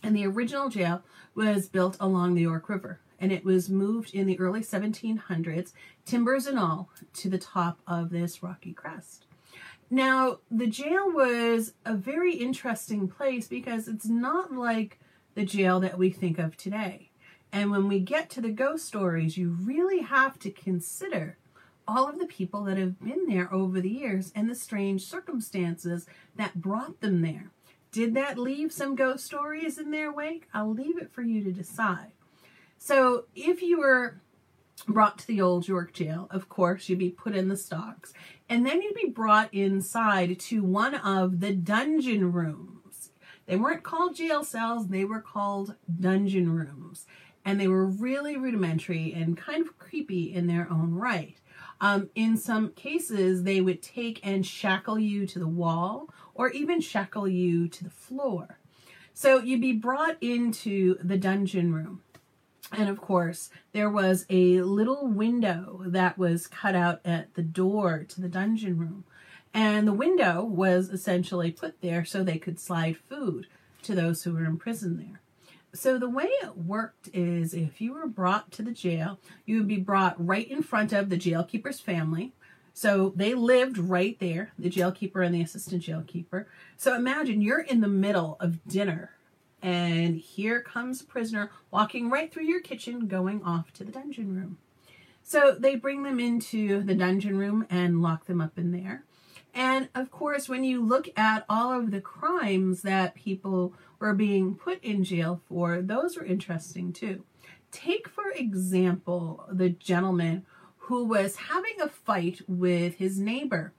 And 0.03 0.17
the 0.17 0.27
original 0.27 0.69
jail 0.69 1.03
was 1.35 1.69
built 1.69 1.97
along 2.01 2.35
the 2.35 2.43
York 2.43 2.69
River 2.69 3.01
and 3.23 3.31
it 3.31 3.45
was 3.45 3.71
moved 3.71 4.13
in 4.13 4.27
the 4.27 4.39
early 4.41 4.61
1700s, 4.61 5.73
timbers 6.05 6.49
and 6.49 6.59
all, 6.59 6.91
to 7.15 7.31
the 7.31 7.39
top 7.39 7.79
of 7.87 8.11
this 8.11 8.43
rocky 8.43 8.73
crest. 8.73 9.27
Now, 9.89 10.39
the 10.51 10.67
jail 10.67 11.13
was 11.13 11.75
a 11.87 11.95
very 11.95 12.35
interesting 12.35 13.07
place 13.07 13.47
because 13.47 13.87
it's 13.87 14.07
not 14.07 14.53
like 14.53 14.99
the 15.35 15.45
jail 15.45 15.79
that 15.81 15.99
we 15.99 16.11
think 16.11 16.41
of 16.41 16.57
today. 16.57 17.11
And 17.53 17.71
when 17.71 17.87
we 17.87 18.01
get 18.01 18.29
to 18.31 18.41
the 18.41 18.51
ghost 18.51 18.87
stories, 18.87 19.37
you 19.37 19.51
really 19.51 20.01
have 20.01 20.39
to 20.41 20.51
consider 20.51 21.39
all 21.87 22.09
of 22.09 22.19
the 22.19 22.27
people 22.27 22.65
that 22.65 22.77
have 22.77 22.99
been 23.01 23.27
there 23.29 23.53
over 23.55 23.81
the 23.81 23.91
years 23.91 24.33
and 24.35 24.51
the 24.51 24.55
strange 24.57 25.05
circumstances 25.05 26.07
that 26.35 26.61
brought 26.61 27.01
them 27.01 27.23
there. 27.23 27.51
Did 27.93 28.15
that 28.15 28.39
leave 28.39 28.73
some 28.73 28.97
ghost 28.97 29.25
stories 29.27 29.79
in 29.79 29.93
their 29.93 30.11
wake? 30.11 30.49
I'll 30.53 30.73
leave 30.73 30.99
it 30.99 31.13
for 31.13 31.23
you 31.23 31.45
to 31.45 31.53
decide. 31.53 32.13
So 32.85 33.27
if 33.37 33.63
you 33.63 33.79
were 33.79 34.21
brought 34.89 35.17
to 35.21 35.27
the 35.29 35.41
old 35.41 35.69
York 35.69 35.93
jail, 35.93 36.27
of 36.33 36.49
course, 36.49 36.89
you'd 36.89 36.99
be 36.99 37.11
put 37.11 37.37
in 37.37 37.47
the 37.47 37.57
stocks. 37.57 38.13
And 38.49 38.67
then 38.67 38.83
you'd 38.83 38.97
be 38.97 39.09
brought 39.09 39.55
inside 39.55 40.41
to 40.41 40.65
one 40.65 40.97
of 40.97 41.39
the 41.39 41.55
dungeon 41.55 42.33
rooms. 42.33 43.11
They 43.47 43.55
weren't 43.55 43.85
called 43.85 44.17
jail 44.17 44.43
cells, 44.43 44.89
they 44.89 45.05
were 45.05 45.21
called 45.21 45.77
dungeon 46.01 46.53
rooms. 46.53 47.07
And 47.45 47.61
they 47.61 47.69
were 47.69 47.87
really 47.87 48.37
rudimentary 48.37 49.13
and 49.13 49.37
kind 49.37 49.65
of 49.65 49.79
creepy 49.79 50.35
in 50.35 50.49
their 50.49 50.67
own 50.69 50.93
right. 50.93 51.37
Um, 51.81 52.11
in 52.17 52.37
some 52.37 52.73
cases, 52.73 53.45
they 53.45 53.61
would 53.61 53.81
take 53.81 54.19
and 54.27 54.45
shackle 54.45 54.99
you 54.99 55.25
to 55.29 55.39
the 55.39 55.47
wall 55.47 56.09
or 56.35 56.51
even 56.51 56.81
shackle 56.81 57.29
you 57.29 57.69
to 57.69 57.85
the 57.85 57.91
floor. 57.91 58.59
So 59.15 59.39
you'd 59.39 59.61
be 59.61 59.73
brought 59.73 60.21
into 60.21 60.97
the 61.01 61.17
dungeon 61.17 61.73
room. 61.73 62.03
And 62.73 62.89
of 62.89 63.01
course, 63.01 63.51
there 63.73 63.91
was 63.91 64.25
a 64.31 64.63
little 64.63 65.07
window 65.07 65.83
that 65.87 66.17
was 66.17 66.47
cut 66.47 66.75
out 66.75 67.01
at 67.05 67.35
the 67.35 67.43
door 67.43 68.05
to 68.09 68.21
the 68.21 68.29
dungeon 68.29 68.79
room. 68.79 69.05
And 69.53 69.87
the 69.87 69.93
window 69.93 70.43
was 70.43 70.89
essentially 70.89 71.51
put 71.51 71.83
there 71.83 72.05
so 72.05 72.25
they 72.25 72.39
could 72.39 72.59
slide 72.59 72.97
food 72.97 73.47
to 73.83 73.95
those 73.95 74.25
who 74.25 74.33
were 74.33 74.45
imprisoned 74.45 74.99
there. 74.99 75.21
So 75.75 75.99
the 75.99 76.09
way 76.09 76.25
it 76.25 76.57
worked 76.57 77.09
is 77.13 77.55
if 77.55 77.81
you 77.81 77.95
were 77.95 78.07
brought 78.07 78.51
to 78.53 78.63
the 78.63 78.73
jail, 78.73 79.19
you 79.45 79.59
would 79.59 79.69
be 79.69 79.79
brought 79.79 80.25
right 80.25 80.49
in 80.49 80.63
front 80.63 80.93
of 80.93 81.09
the 81.09 81.17
jailkeeper's 81.17 81.81
family. 81.81 82.33
So 82.75 83.13
they 83.17 83.35
lived 83.35 83.77
right 83.77 84.19
there, 84.19 84.53
the 84.59 84.71
jailkeeper 84.71 85.25
and 85.25 85.35
the 85.35 85.43
assistant 85.43 85.83
jailkeeper. 85.83 86.47
So 86.77 86.95
imagine 86.95 87.43
you're 87.43 87.61
in 87.61 87.81
the 87.81 87.89
middle 87.89 88.37
of 88.41 88.65
dinner 88.67 89.11
and 89.63 90.17
here 90.17 90.61
comes 90.61 91.03
prisoner 91.03 91.51
walking 91.71 92.11
right 92.11 92.33
through 92.33 92.45
your 92.45 92.61
kitchen 92.61 93.07
going 93.07 93.43
off 93.45 93.73
to 93.75 93.85
the 93.85 93.93
dungeon 93.93 94.35
room. 94.35 94.59
So 95.23 95.55
they 95.59 95.77
bring 95.77 96.03
them 96.03 96.19
into 96.19 96.83
the 96.83 96.95
dungeon 96.95 97.39
room 97.39 97.67
and 97.71 98.03
lock 98.03 98.27
them 98.27 98.41
up 98.41 98.59
in 98.59 98.73
there. 98.73 99.05
And 99.55 99.89
of 99.95 100.11
course, 100.11 100.49
when 100.49 100.65
you 100.65 100.85
look 100.85 101.09
at 101.17 101.45
all 101.49 101.79
of 101.79 101.91
the 101.91 102.01
crimes 102.01 102.83
that 102.83 103.15
people 103.15 103.75
were 103.99 104.15
being 104.15 104.55
put 104.55 104.83
in 104.83 105.05
jail 105.05 105.41
for, 105.49 105.81
those 105.81 106.17
are 106.17 106.25
interesting 106.25 106.93
too. 106.93 107.25
Take, 107.71 108.09
for 108.09 108.31
example, 108.35 109.45
the 109.51 109.71
gentleman 109.71 110.45
who 110.77 111.05
was 111.05 111.37
having 111.37 111.81
a 111.81 111.89
fight 111.89 112.41
with 112.49 112.97
his 112.97 113.19
neighbor. 113.19 113.73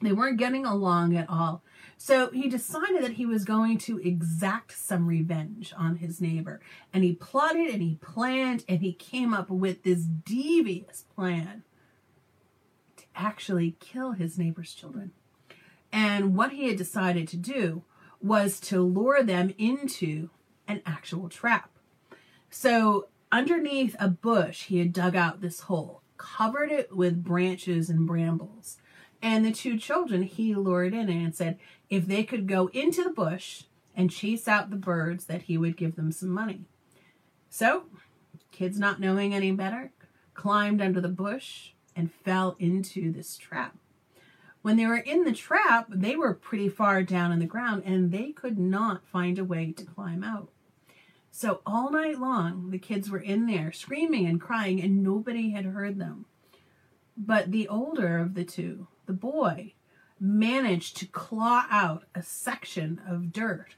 They 0.00 0.12
weren't 0.12 0.38
getting 0.38 0.64
along 0.64 1.16
at 1.16 1.28
all. 1.28 1.62
So 1.96 2.30
he 2.30 2.48
decided 2.48 3.02
that 3.02 3.14
he 3.14 3.26
was 3.26 3.44
going 3.44 3.78
to 3.78 3.98
exact 3.98 4.78
some 4.78 5.08
revenge 5.08 5.72
on 5.76 5.96
his 5.96 6.20
neighbor. 6.20 6.60
And 6.92 7.02
he 7.02 7.14
plotted 7.14 7.70
and 7.70 7.82
he 7.82 7.96
planned 7.96 8.64
and 8.68 8.80
he 8.80 8.92
came 8.92 9.34
up 9.34 9.50
with 9.50 9.82
this 9.82 10.04
devious 10.04 11.04
plan 11.14 11.64
to 12.98 13.04
actually 13.16 13.76
kill 13.80 14.12
his 14.12 14.38
neighbor's 14.38 14.72
children. 14.72 15.10
And 15.92 16.36
what 16.36 16.52
he 16.52 16.68
had 16.68 16.76
decided 16.76 17.26
to 17.28 17.36
do 17.36 17.82
was 18.20 18.60
to 18.60 18.82
lure 18.82 19.22
them 19.22 19.52
into 19.58 20.30
an 20.68 20.82
actual 20.86 21.28
trap. 21.28 21.70
So 22.50 23.08
underneath 23.32 23.96
a 23.98 24.08
bush, 24.08 24.64
he 24.64 24.78
had 24.78 24.92
dug 24.92 25.16
out 25.16 25.40
this 25.40 25.60
hole, 25.60 26.02
covered 26.16 26.70
it 26.70 26.94
with 26.94 27.24
branches 27.24 27.90
and 27.90 28.06
brambles. 28.06 28.78
And 29.20 29.44
the 29.44 29.52
two 29.52 29.78
children 29.78 30.22
he 30.22 30.54
lured 30.54 30.94
in 30.94 31.08
and 31.08 31.34
said 31.34 31.58
if 31.90 32.06
they 32.06 32.22
could 32.22 32.46
go 32.46 32.68
into 32.68 33.02
the 33.02 33.10
bush 33.10 33.64
and 33.94 34.10
chase 34.10 34.46
out 34.46 34.70
the 34.70 34.76
birds, 34.76 35.24
that 35.24 35.42
he 35.42 35.58
would 35.58 35.76
give 35.76 35.96
them 35.96 36.12
some 36.12 36.28
money. 36.28 36.60
So, 37.50 37.84
kids 38.52 38.78
not 38.78 39.00
knowing 39.00 39.34
any 39.34 39.50
better, 39.50 39.90
climbed 40.34 40.80
under 40.80 41.00
the 41.00 41.08
bush 41.08 41.72
and 41.96 42.12
fell 42.12 42.54
into 42.60 43.10
this 43.10 43.36
trap. 43.36 43.76
When 44.62 44.76
they 44.76 44.86
were 44.86 44.98
in 44.98 45.24
the 45.24 45.32
trap, 45.32 45.86
they 45.88 46.14
were 46.14 46.34
pretty 46.34 46.68
far 46.68 47.02
down 47.02 47.32
in 47.32 47.38
the 47.38 47.46
ground 47.46 47.82
and 47.84 48.12
they 48.12 48.32
could 48.32 48.58
not 48.58 49.06
find 49.06 49.38
a 49.38 49.44
way 49.44 49.72
to 49.72 49.84
climb 49.84 50.22
out. 50.22 50.50
So 51.30 51.60
all 51.64 51.90
night 51.90 52.18
long, 52.18 52.70
the 52.70 52.78
kids 52.78 53.10
were 53.10 53.18
in 53.18 53.46
there 53.46 53.72
screaming 53.72 54.26
and 54.26 54.40
crying 54.40 54.80
and 54.80 55.02
nobody 55.02 55.50
had 55.50 55.64
heard 55.64 55.98
them. 55.98 56.26
But 57.16 57.50
the 57.50 57.66
older 57.66 58.18
of 58.18 58.34
the 58.34 58.44
two, 58.44 58.86
the 59.08 59.12
boy, 59.12 59.72
managed 60.20 60.96
to 60.98 61.06
claw 61.06 61.64
out 61.70 62.04
a 62.14 62.22
section 62.22 63.00
of 63.08 63.32
dirt 63.32 63.74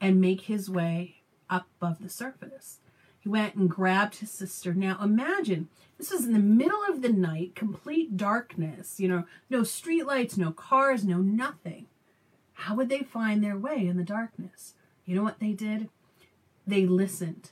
and 0.00 0.20
make 0.20 0.42
his 0.42 0.68
way 0.68 1.22
up 1.48 1.66
above 1.80 2.02
the 2.02 2.10
surface. 2.10 2.80
He 3.20 3.28
went 3.28 3.54
and 3.54 3.70
grabbed 3.70 4.16
his 4.16 4.30
sister. 4.30 4.74
Now 4.74 4.98
imagine 5.00 5.68
this 5.96 6.10
was 6.10 6.26
in 6.26 6.34
the 6.34 6.38
middle 6.38 6.82
of 6.88 7.00
the 7.00 7.12
night, 7.12 7.54
complete 7.54 8.16
darkness, 8.16 9.00
you 9.00 9.08
know, 9.08 9.24
no 9.48 9.60
streetlights, 9.60 10.36
no 10.36 10.50
cars, 10.50 11.04
no 11.04 11.18
nothing. 11.18 11.86
How 12.54 12.74
would 12.74 12.88
they 12.88 13.00
find 13.02 13.42
their 13.42 13.56
way 13.56 13.86
in 13.86 13.96
the 13.96 14.02
darkness? 14.02 14.74
You 15.06 15.14
know 15.16 15.22
what 15.22 15.40
they 15.40 15.52
did? 15.52 15.88
They 16.66 16.84
listened. 16.84 17.50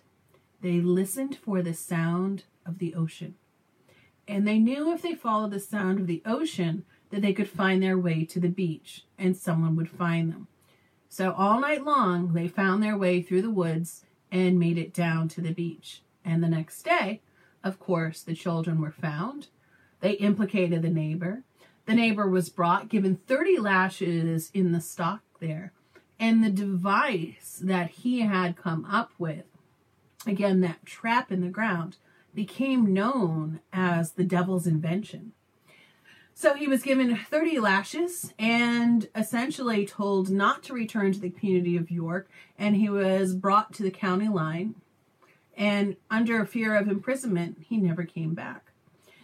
They 0.61 0.81
listened 0.81 1.37
for 1.37 1.62
the 1.62 1.75
sound 1.75 2.44
of 2.66 2.79
the 2.79 2.94
ocean. 2.94 3.37
And 4.29 4.47
they 4.47 4.59
knew 4.59 4.92
if 4.92 5.03
they 5.03 5.14
followed 5.14 5.51
the 5.51 5.61
sound 5.61 6.01
of 6.01 6.07
the 6.07 6.23
ocean 6.25 6.85
that 7.12 7.20
they 7.20 7.35
could 7.35 7.48
find 7.48 7.83
their 7.83 7.98
way 7.98 8.25
to 8.25 8.40
the 8.40 8.48
beach 8.48 9.05
and 9.18 9.37
someone 9.37 9.77
would 9.77 9.90
find 9.90 10.33
them. 10.33 10.48
So 11.11 11.33
all 11.33 11.61
night 11.61 11.85
long, 11.85 12.33
they 12.33 12.48
found 12.48 12.83
their 12.83 12.96
way 12.96 13.20
through 13.20 13.42
the 13.42 13.51
woods 13.51 14.07
and 14.31 14.59
made 14.59 14.79
it 14.79 14.94
down 14.94 15.29
to 15.29 15.42
the 15.42 15.53
beach. 15.53 16.01
And 16.25 16.42
the 16.42 16.48
next 16.48 16.83
day, 16.83 17.20
of 17.62 17.79
course, 17.79 18.22
the 18.22 18.35
children 18.35 18.81
were 18.81 18.90
found. 18.90 19.48
They 20.01 20.12
implicated 20.12 20.81
the 20.81 20.88
neighbor. 20.88 21.42
The 21.85 21.94
neighbor 21.94 22.27
was 22.27 22.48
brought, 22.48 22.88
given 22.88 23.16
30 23.16 23.59
lashes 23.59 24.51
in 24.55 24.72
the 24.72 24.81
stock 24.81 25.20
there. 25.38 25.72
And 26.18 26.42
the 26.42 26.51
device 26.51 27.61
that 27.62 27.90
he 27.90 28.20
had 28.20 28.57
come 28.57 28.87
up 28.87 29.11
with, 29.18 29.44
again, 30.27 30.62
that 30.62 30.87
trap 30.87 31.31
in 31.31 31.42
the 31.42 31.48
ground, 31.48 31.98
became 32.35 32.94
known 32.94 33.61
as 33.70 34.12
the 34.12 34.25
devil's 34.25 34.66
invention. 34.66 35.33
So 36.42 36.55
he 36.55 36.66
was 36.66 36.83
given 36.83 37.16
30 37.16 37.61
lashes 37.61 38.35
and 38.37 39.09
essentially 39.14 39.87
told 39.87 40.28
not 40.28 40.64
to 40.64 40.72
return 40.72 41.12
to 41.12 41.20
the 41.20 41.31
community 41.31 41.76
of 41.76 41.88
York, 41.88 42.28
and 42.59 42.74
he 42.74 42.88
was 42.88 43.37
brought 43.37 43.72
to 43.74 43.85
the 43.85 43.92
county 43.92 44.26
line. 44.26 44.74
And 45.57 45.94
under 46.11 46.44
fear 46.44 46.74
of 46.74 46.88
imprisonment, 46.88 47.59
he 47.68 47.76
never 47.76 48.02
came 48.02 48.35
back. 48.35 48.72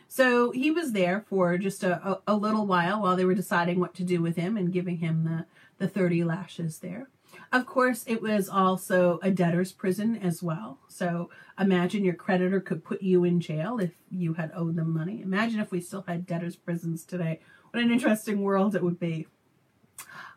So 0.07 0.52
he 0.52 0.70
was 0.70 0.92
there 0.92 1.24
for 1.28 1.59
just 1.59 1.83
a, 1.83 1.96
a, 2.09 2.22
a 2.28 2.37
little 2.37 2.66
while 2.66 3.02
while 3.02 3.16
they 3.16 3.24
were 3.24 3.35
deciding 3.35 3.81
what 3.81 3.94
to 3.94 4.04
do 4.04 4.22
with 4.22 4.37
him 4.37 4.57
and 4.57 4.72
giving 4.72 4.98
him 4.98 5.24
the, 5.24 5.46
the 5.85 5.88
30 5.88 6.22
lashes 6.22 6.78
there. 6.78 7.09
Of 7.51 7.65
course, 7.65 8.05
it 8.07 8.21
was 8.21 8.49
also 8.49 9.19
a 9.23 9.31
debtor's 9.31 9.73
prison 9.73 10.17
as 10.17 10.43
well. 10.43 10.81
So 10.89 11.31
imagine 11.59 12.05
your 12.05 12.15
creditor 12.15 12.61
could 12.61 12.85
put 12.85 13.03
you 13.03 13.25
in 13.25 13.41
jail 13.41 13.79
if 13.79 13.93
you 14.11 14.35
had 14.35 14.53
owed 14.55 14.77
them 14.77 14.93
money. 14.93 15.23
Imagine 15.23 15.61
if 15.61 15.71
we 15.71 15.81
still 15.81 16.05
had 16.07 16.27
debtor's 16.27 16.57
prisons 16.57 17.05
today. 17.05 17.41
What 17.71 17.83
an 17.83 17.91
interesting 17.91 18.43
world 18.43 18.75
it 18.75 18.83
would 18.83 19.01
be. 19.01 19.27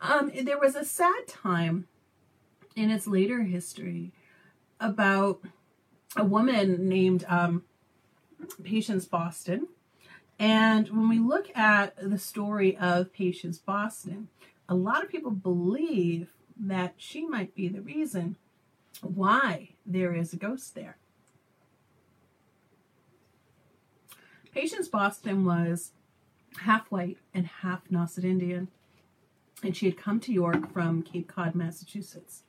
Um, 0.02 0.32
there 0.44 0.58
was 0.58 0.76
a 0.76 0.86
sad 0.86 1.28
time 1.28 1.88
in 2.76 2.90
its 2.90 3.08
later 3.08 3.44
history 3.44 4.14
about 4.80 5.42
a 6.16 6.24
woman 6.24 6.88
named 6.88 7.26
um, 7.28 7.64
Patience 8.64 9.06
Boston. 9.06 9.68
And 10.40 10.90
when 10.90 11.08
we 11.08 11.20
look 11.20 11.56
at 11.56 11.94
the 12.02 12.18
story 12.18 12.76
of 12.78 13.14
Patience 13.14 13.60
Boston, 13.60 14.30
a 14.68 14.76
lot 14.76 15.04
of 15.04 15.10
people 15.10 15.32
believe 15.32 16.30
that 16.60 16.94
she 16.98 17.26
might 17.26 17.56
be 17.56 17.68
the 17.68 17.82
reason 17.82 18.38
why 19.02 19.70
there 19.86 20.14
is 20.14 20.34
a 20.34 20.38
ghost 20.38 20.76
there. 20.76 20.98
Patience 24.54 24.88
Boston 24.88 25.46
was 25.46 25.92
half 26.60 26.92
white 26.92 27.18
and 27.34 27.48
half 27.48 27.88
Nauset 27.90 28.26
Indian, 28.26 28.68
and 29.64 29.76
she 29.76 29.86
had 29.86 29.98
come 29.98 30.20
to 30.20 30.34
York 30.34 30.72
from 30.74 31.04
Cape 31.04 31.28
Cod, 31.28 31.56
Massachusetts. 31.56 32.44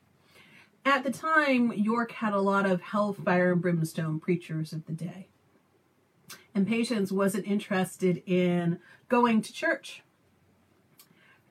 At 0.85 1.05
the 1.05 1.13
time, 1.13 1.73
York 1.73 2.13
had 2.13 2.33
a 2.33 2.41
lot 2.41 2.67
of 2.67 2.81
hellfire 2.81 3.53
and 3.53 3.63
brimstone 3.63 4.19
preachers 4.19 4.73
of 4.73 4.87
the 4.87 4.93
day. 4.93 5.29
And 6.55 6.67
Patience 6.67 7.13
wasn't 7.13 7.47
interested 7.47 8.23
in 8.27 8.81
going 9.09 9.43
to 9.43 9.53
church. 9.53 10.03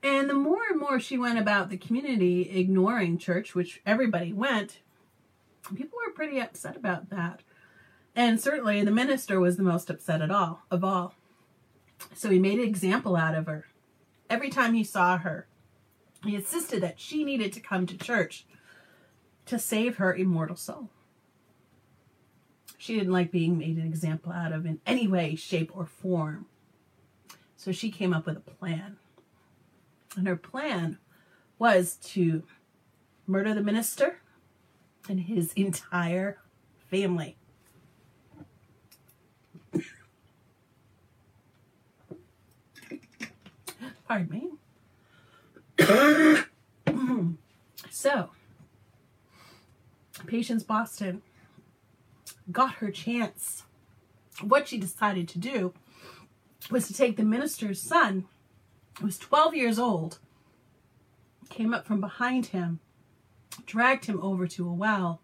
And 0.04 0.30
the 0.30 0.36
more 0.36 0.62
and 0.70 0.80
more 0.80 1.00
she 1.00 1.18
went 1.18 1.38
about 1.38 1.70
the 1.70 1.78
community 1.78 2.50
ignoring 2.50 3.18
church, 3.18 3.54
which 3.54 3.82
everybody 3.86 4.34
went, 4.34 4.80
people 5.76 6.00
were 6.06 6.14
pretty 6.14 6.40
upset 6.40 6.76
about 6.76 7.10
that. 7.10 7.42
And 8.16 8.40
certainly 8.40 8.84
the 8.84 8.92
minister 8.92 9.40
was 9.40 9.58
the 9.58 9.64
most 9.64 9.90
upset 9.90 10.22
at 10.22 10.32
all 10.32 10.64
of 10.72 10.84
all. 10.84 11.14
So 12.16 12.30
he 12.30 12.40
made 12.40 12.60
an 12.60 12.68
example 12.68 13.16
out 13.16 13.36
of 13.36 13.46
her. 13.46 13.66
Every 14.30 14.50
time 14.50 14.74
he 14.74 14.84
saw 14.84 15.18
her, 15.20 15.48
he 16.26 16.36
insisted 16.36 16.82
that 16.82 17.00
she 17.00 17.24
needed 17.24 17.54
to 17.54 17.60
come 17.60 17.86
to 17.86 17.98
church 17.98 18.46
to 19.46 19.60
save 19.60 19.98
her 19.98 20.14
immortal 20.14 20.56
soul. 20.56 20.90
She 22.78 22.96
didn't 22.96 23.14
like 23.14 23.32
being 23.32 23.58
made 23.58 23.78
an 23.78 23.86
example 23.86 24.32
out 24.32 24.52
of 24.52 24.66
in 24.66 24.80
any 24.88 25.08
way, 25.08 25.36
shape, 25.36 25.72
or 25.76 25.86
form. 25.86 26.48
So 27.56 27.72
she 27.72 27.92
came 27.92 28.14
up 28.14 28.26
with 28.26 28.38
a 28.38 28.40
plan. 28.40 28.98
And 30.16 30.28
her 30.28 30.36
plan 30.36 31.00
was 31.58 31.96
to 31.96 32.44
murder 33.28 33.54
the 33.54 33.62
minister 33.62 34.18
and 35.08 35.22
his 35.22 35.54
entire 35.54 36.40
family. 36.90 37.38
Pardon 44.08 44.30
me. 44.30 44.50
so, 47.90 48.32
Patience 50.28 50.64
Boston 50.64 51.22
got 52.52 52.76
her 52.76 52.92
chance. 52.92 53.64
What 54.42 54.68
she 54.68 54.78
decided 54.78 55.28
to 55.30 55.40
do 55.40 55.74
was 56.70 56.86
to 56.88 56.94
take 56.94 57.16
the 57.16 57.24
minister's 57.24 57.82
son 57.82 58.26
was 59.00 59.18
12 59.18 59.56
years 59.56 59.80
old, 59.80 60.20
came 61.50 61.74
up 61.74 61.86
from 61.86 62.02
behind 62.02 62.48
him, 62.48 62.80
dragged 63.66 64.06
him 64.06 64.20
over 64.22 64.48
to 64.48 64.68
a 64.68 64.74
well, 64.74 65.22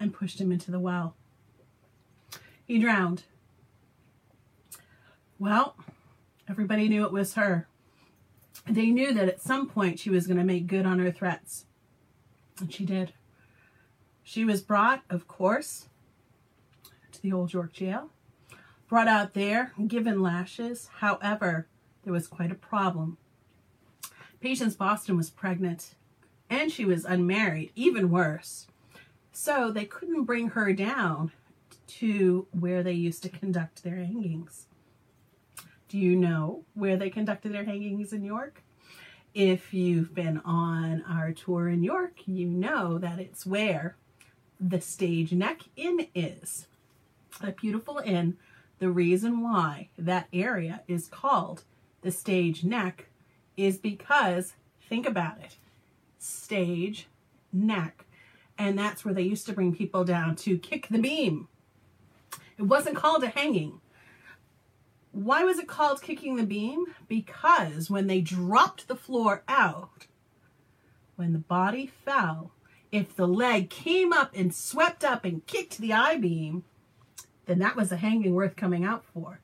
and 0.00 0.14
pushed 0.14 0.40
him 0.40 0.52
into 0.52 0.70
the 0.70 0.80
well. 0.80 1.14
He 2.66 2.78
drowned. 2.78 3.24
Well, 5.38 5.76
everybody 6.48 6.88
knew 6.88 7.04
it 7.04 7.12
was 7.12 7.34
her. 7.34 7.68
They 8.66 8.86
knew 8.86 9.14
that 9.14 9.28
at 9.28 9.40
some 9.40 9.68
point 9.68 9.98
she 9.98 10.10
was 10.10 10.26
going 10.26 10.38
to 10.38 10.44
make 10.44 10.66
good 10.66 10.84
on 10.84 10.98
her 10.98 11.10
threats. 11.10 11.64
And 12.60 12.72
she 12.72 12.84
did. 12.84 13.12
She 14.22 14.44
was 14.44 14.60
brought, 14.60 15.02
of 15.08 15.26
course, 15.26 15.88
to 17.12 17.22
the 17.22 17.32
Old 17.32 17.52
York 17.52 17.72
Jail, 17.72 18.10
brought 18.88 19.08
out 19.08 19.32
there, 19.32 19.72
given 19.86 20.20
lashes. 20.20 20.90
However, 20.98 21.66
there 22.08 22.14
was 22.14 22.26
quite 22.26 22.50
a 22.50 22.54
problem. 22.54 23.18
Patience 24.40 24.74
Boston 24.74 25.14
was 25.18 25.28
pregnant 25.28 25.94
and 26.48 26.72
she 26.72 26.86
was 26.86 27.04
unmarried, 27.04 27.70
even 27.76 28.10
worse. 28.10 28.66
So 29.30 29.70
they 29.70 29.84
couldn't 29.84 30.24
bring 30.24 30.48
her 30.48 30.72
down 30.72 31.32
to 31.98 32.46
where 32.58 32.82
they 32.82 32.94
used 32.94 33.22
to 33.24 33.28
conduct 33.28 33.82
their 33.82 33.96
hangings. 33.96 34.68
Do 35.90 35.98
you 35.98 36.16
know 36.16 36.64
where 36.72 36.96
they 36.96 37.10
conducted 37.10 37.52
their 37.52 37.64
hangings 37.64 38.14
in 38.14 38.24
York? 38.24 38.62
If 39.34 39.74
you've 39.74 40.14
been 40.14 40.38
on 40.46 41.04
our 41.06 41.32
tour 41.32 41.68
in 41.68 41.82
York, 41.82 42.20
you 42.24 42.46
know 42.46 42.96
that 42.96 43.18
it's 43.18 43.44
where 43.44 43.98
the 44.58 44.80
Stage 44.80 45.32
Neck 45.32 45.60
Inn 45.76 46.06
is. 46.14 46.68
A 47.42 47.52
beautiful 47.52 47.98
inn. 47.98 48.38
The 48.78 48.88
reason 48.88 49.42
why 49.42 49.90
that 49.98 50.28
area 50.32 50.80
is 50.88 51.06
called 51.06 51.64
the 52.02 52.10
Stage 52.10 52.64
Neck 52.64 53.06
is 53.56 53.76
because, 53.76 54.54
think 54.88 55.06
about 55.06 55.38
it, 55.40 55.56
stage, 56.18 57.08
neck, 57.52 58.04
and 58.56 58.78
that's 58.78 59.04
where 59.04 59.14
they 59.14 59.22
used 59.22 59.46
to 59.46 59.52
bring 59.52 59.74
people 59.74 60.04
down 60.04 60.36
to 60.36 60.58
kick 60.58 60.88
the 60.88 60.98
beam. 60.98 61.48
It 62.56 62.62
wasn't 62.62 62.96
called 62.96 63.22
a 63.22 63.28
hanging. 63.28 63.80
Why 65.12 65.44
was 65.44 65.58
it 65.58 65.68
called 65.68 66.02
kicking 66.02 66.36
the 66.36 66.44
beam? 66.44 66.86
Because 67.08 67.90
when 67.90 68.06
they 68.06 68.20
dropped 68.20 68.88
the 68.88 68.96
floor 68.96 69.42
out, 69.48 70.06
when 71.16 71.32
the 71.32 71.38
body 71.38 71.90
fell, 72.04 72.52
if 72.92 73.14
the 73.14 73.26
leg 73.26 73.70
came 73.70 74.12
up 74.12 74.32
and 74.34 74.54
swept 74.54 75.04
up 75.04 75.24
and 75.24 75.46
kicked 75.46 75.78
the 75.78 75.92
I-beam, 75.92 76.64
then 77.46 77.58
that 77.58 77.76
was 77.76 77.90
a 77.90 77.96
hanging 77.96 78.34
worth 78.34 78.56
coming 78.56 78.84
out 78.84 79.04
for. 79.12 79.40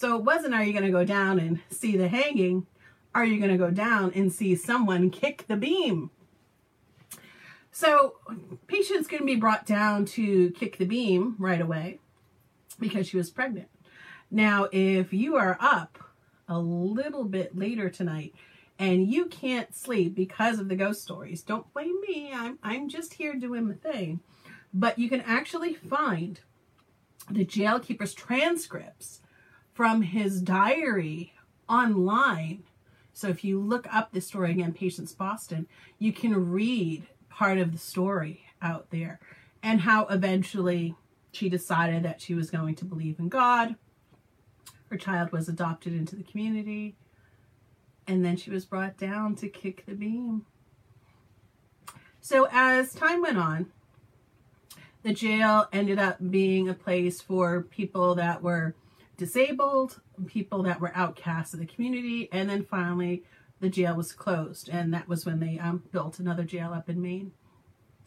So 0.00 0.16
it 0.16 0.24
wasn't, 0.24 0.54
are 0.54 0.64
you 0.64 0.72
going 0.72 0.86
to 0.86 0.90
go 0.90 1.04
down 1.04 1.38
and 1.38 1.60
see 1.68 1.94
the 1.94 2.08
hanging? 2.08 2.66
Are 3.14 3.22
you 3.22 3.36
going 3.36 3.50
to 3.50 3.58
go 3.58 3.70
down 3.70 4.12
and 4.14 4.32
see 4.32 4.54
someone 4.54 5.10
kick 5.10 5.44
the 5.46 5.56
beam? 5.56 6.08
So 7.70 8.14
Patience 8.66 9.06
going 9.06 9.20
to 9.20 9.26
be 9.26 9.36
brought 9.36 9.66
down 9.66 10.06
to 10.06 10.52
kick 10.52 10.78
the 10.78 10.86
beam 10.86 11.36
right 11.38 11.60
away 11.60 11.98
because 12.78 13.08
she 13.08 13.18
was 13.18 13.28
pregnant. 13.28 13.68
Now, 14.30 14.68
if 14.72 15.12
you 15.12 15.36
are 15.36 15.58
up 15.60 15.98
a 16.48 16.58
little 16.58 17.24
bit 17.24 17.58
later 17.58 17.90
tonight 17.90 18.34
and 18.78 19.06
you 19.06 19.26
can't 19.26 19.74
sleep 19.74 20.14
because 20.14 20.58
of 20.58 20.70
the 20.70 20.76
ghost 20.76 21.02
stories, 21.02 21.42
don't 21.42 21.70
blame 21.74 22.00
me. 22.08 22.32
I'm, 22.32 22.58
I'm 22.62 22.88
just 22.88 23.12
here 23.12 23.34
doing 23.34 23.68
the 23.68 23.74
thing. 23.74 24.20
But 24.72 24.98
you 24.98 25.10
can 25.10 25.20
actually 25.20 25.74
find 25.74 26.40
the 27.30 27.44
jailkeeper's 27.44 28.14
transcripts 28.14 29.20
from 29.80 30.02
his 30.02 30.42
diary 30.42 31.32
online. 31.66 32.62
So 33.14 33.28
if 33.28 33.44
you 33.44 33.58
look 33.58 33.86
up 33.90 34.12
the 34.12 34.20
story 34.20 34.50
again, 34.50 34.74
Patience 34.74 35.14
Boston, 35.14 35.66
you 35.98 36.12
can 36.12 36.50
read 36.50 37.06
part 37.30 37.56
of 37.56 37.72
the 37.72 37.78
story 37.78 38.42
out 38.60 38.90
there 38.90 39.20
and 39.62 39.80
how 39.80 40.04
eventually 40.08 40.96
she 41.32 41.48
decided 41.48 42.02
that 42.02 42.20
she 42.20 42.34
was 42.34 42.50
going 42.50 42.74
to 42.74 42.84
believe 42.84 43.18
in 43.18 43.30
God. 43.30 43.74
Her 44.90 44.98
child 44.98 45.32
was 45.32 45.48
adopted 45.48 45.94
into 45.94 46.14
the 46.14 46.24
community 46.24 46.94
and 48.06 48.22
then 48.22 48.36
she 48.36 48.50
was 48.50 48.66
brought 48.66 48.98
down 48.98 49.34
to 49.36 49.48
kick 49.48 49.86
the 49.86 49.94
beam. 49.94 50.44
So 52.20 52.48
as 52.52 52.92
time 52.92 53.22
went 53.22 53.38
on, 53.38 53.72
the 55.02 55.14
jail 55.14 55.68
ended 55.72 55.98
up 55.98 56.18
being 56.30 56.68
a 56.68 56.74
place 56.74 57.22
for 57.22 57.62
people 57.62 58.16
that 58.16 58.42
were 58.42 58.74
disabled, 59.20 60.00
people 60.26 60.62
that 60.62 60.80
were 60.80 60.96
outcasts 60.96 61.52
of 61.52 61.60
the 61.60 61.66
community, 61.66 62.26
and 62.32 62.48
then 62.48 62.64
finally 62.64 63.22
the 63.60 63.68
jail 63.68 63.94
was 63.94 64.14
closed. 64.14 64.70
And 64.70 64.94
that 64.94 65.08
was 65.08 65.26
when 65.26 65.40
they 65.40 65.58
um, 65.58 65.82
built 65.92 66.18
another 66.18 66.42
jail 66.42 66.72
up 66.72 66.88
in 66.88 67.02
Maine. 67.02 67.32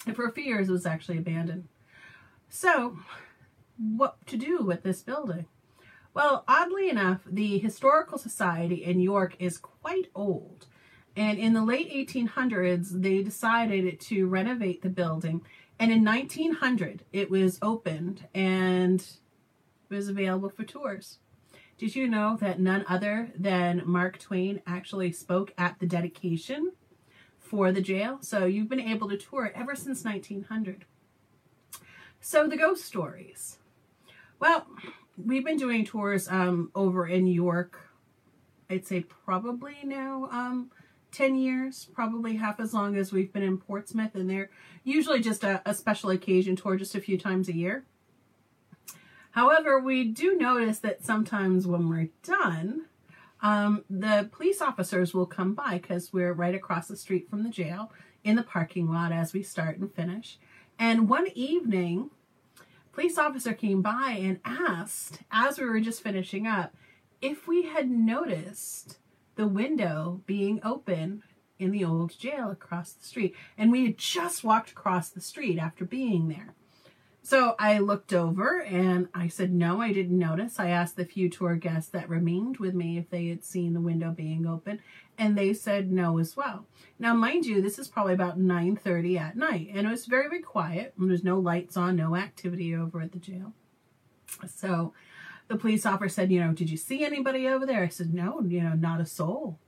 And 0.07 0.15
for 0.15 0.25
a 0.25 0.31
few 0.31 0.43
years, 0.43 0.69
it 0.69 0.71
was 0.71 0.87
actually 0.87 1.19
abandoned. 1.19 1.67
So, 2.49 2.97
what 3.77 4.25
to 4.25 4.37
do 4.37 4.63
with 4.63 4.81
this 4.81 5.03
building? 5.03 5.45
Well, 6.15 6.43
oddly 6.47 6.89
enough, 6.89 7.21
the 7.29 7.59
Historical 7.59 8.17
Society 8.17 8.83
in 8.83 8.99
York 8.99 9.35
is 9.37 9.59
quite 9.59 10.09
old. 10.15 10.65
And 11.15 11.37
in 11.37 11.53
the 11.53 11.63
late 11.63 11.91
1800s, 11.91 13.01
they 13.01 13.21
decided 13.21 13.99
to 13.99 14.25
renovate 14.25 14.81
the 14.81 14.89
building. 14.89 15.41
And 15.77 15.91
in 15.91 16.03
1900, 16.03 17.03
it 17.13 17.29
was 17.29 17.59
opened 17.61 18.27
and 18.33 19.05
was 19.93 20.09
available 20.09 20.49
for 20.49 20.63
tours. 20.63 21.19
Did 21.77 21.95
you 21.95 22.07
know 22.07 22.37
that 22.39 22.59
none 22.59 22.85
other 22.87 23.31
than 23.37 23.81
Mark 23.85 24.19
Twain 24.19 24.61
actually 24.65 25.11
spoke 25.11 25.53
at 25.57 25.79
the 25.79 25.85
dedication 25.85 26.73
for 27.39 27.71
the 27.71 27.81
jail? 27.81 28.19
So 28.21 28.45
you've 28.45 28.69
been 28.69 28.79
able 28.79 29.09
to 29.09 29.17
tour 29.17 29.45
it 29.45 29.53
ever 29.55 29.75
since 29.75 30.03
1900. 30.03 30.85
So 32.19 32.47
the 32.47 32.57
ghost 32.57 32.85
stories. 32.85 33.57
Well, 34.39 34.67
we've 35.17 35.45
been 35.45 35.57
doing 35.57 35.85
tours 35.85 36.27
um, 36.27 36.71
over 36.75 37.07
in 37.07 37.27
York, 37.27 37.79
I'd 38.69 38.87
say 38.87 39.01
probably 39.01 39.75
now 39.83 40.29
um, 40.31 40.71
10 41.11 41.35
years, 41.35 41.89
probably 41.93 42.35
half 42.35 42.59
as 42.59 42.73
long 42.73 42.95
as 42.95 43.11
we've 43.11 43.31
been 43.31 43.43
in 43.43 43.57
Portsmouth. 43.57 44.15
And 44.15 44.29
they're 44.29 44.49
usually 44.83 45.21
just 45.21 45.43
a, 45.43 45.61
a 45.65 45.73
special 45.73 46.09
occasion 46.09 46.55
tour 46.55 46.75
just 46.75 46.95
a 46.95 47.01
few 47.01 47.17
times 47.17 47.49
a 47.49 47.55
year. 47.55 47.85
However, 49.33 49.79
we 49.79 50.03
do 50.05 50.37
notice 50.37 50.79
that 50.79 51.03
sometimes 51.03 51.65
when 51.65 51.89
we're 51.89 52.09
done, 52.21 52.85
um, 53.41 53.83
the 53.89 54.29
police 54.31 54.61
officers 54.61 55.13
will 55.13 55.25
come 55.25 55.53
by 55.53 55.79
because 55.79 56.13
we're 56.13 56.33
right 56.33 56.53
across 56.53 56.87
the 56.87 56.95
street 56.95 57.29
from 57.29 57.43
the 57.43 57.49
jail 57.49 57.91
in 58.23 58.35
the 58.35 58.43
parking 58.43 58.91
lot 58.91 59.11
as 59.11 59.33
we 59.33 59.41
start 59.41 59.77
and 59.77 59.91
finish. 59.91 60.37
And 60.77 61.09
one 61.09 61.27
evening, 61.33 62.11
police 62.91 63.17
officer 63.17 63.53
came 63.53 63.81
by 63.81 64.17
and 64.19 64.39
asked, 64.45 65.21
as 65.31 65.57
we 65.57 65.65
were 65.65 65.79
just 65.79 66.03
finishing 66.03 66.45
up, 66.45 66.73
if 67.19 67.47
we 67.47 67.63
had 67.63 67.89
noticed 67.89 68.99
the 69.35 69.47
window 69.47 70.21
being 70.27 70.59
open 70.63 71.23
in 71.57 71.71
the 71.71 71.83
old 71.83 72.17
jail 72.19 72.51
across 72.51 72.91
the 72.91 73.05
street. 73.05 73.35
And 73.57 73.71
we 73.71 73.85
had 73.85 73.97
just 73.97 74.43
walked 74.43 74.71
across 74.71 75.09
the 75.09 75.21
street 75.21 75.57
after 75.57 75.85
being 75.85 76.27
there. 76.27 76.53
So 77.25 77.55
I 77.57 77.79
looked 77.79 78.11
over 78.11 78.61
and 78.61 79.07
I 79.13 79.29
said, 79.29 79.53
no, 79.53 79.81
I 79.81 79.93
didn't 79.93 80.19
notice. 80.19 80.59
I 80.59 80.67
asked 80.69 80.97
the 80.97 81.05
few 81.05 81.29
tour 81.29 81.55
guests 81.55 81.89
that 81.91 82.09
remained 82.09 82.57
with 82.57 82.73
me 82.73 82.97
if 82.97 83.09
they 83.09 83.27
had 83.29 83.45
seen 83.45 83.73
the 83.73 83.79
window 83.79 84.11
being 84.11 84.45
open 84.45 84.81
and 85.17 85.37
they 85.37 85.53
said 85.53 85.89
no 85.89 86.17
as 86.19 86.35
well. 86.35 86.65
Now, 86.99 87.13
mind 87.13 87.45
you, 87.45 87.61
this 87.61 87.79
is 87.79 87.87
probably 87.87 88.13
about 88.13 88.37
9.30 88.37 89.17
at 89.17 89.37
night 89.37 89.69
and 89.73 89.87
it 89.87 89.89
was 89.89 90.05
very, 90.05 90.27
very 90.27 90.41
quiet. 90.41 90.93
And 90.99 91.09
there's 91.09 91.23
no 91.23 91.39
lights 91.39 91.77
on, 91.77 91.95
no 91.95 92.17
activity 92.17 92.75
over 92.75 92.99
at 92.99 93.13
the 93.13 93.19
jail. 93.19 93.53
So 94.53 94.93
the 95.47 95.55
police 95.55 95.85
officer 95.85 96.09
said, 96.09 96.29
you 96.29 96.41
know, 96.41 96.51
did 96.51 96.69
you 96.69 96.77
see 96.77 97.05
anybody 97.05 97.47
over 97.47 97.65
there? 97.65 97.83
I 97.83 97.87
said, 97.87 98.13
no, 98.13 98.41
you 98.41 98.61
know, 98.61 98.73
not 98.73 98.99
a 98.99 99.05
soul. 99.05 99.59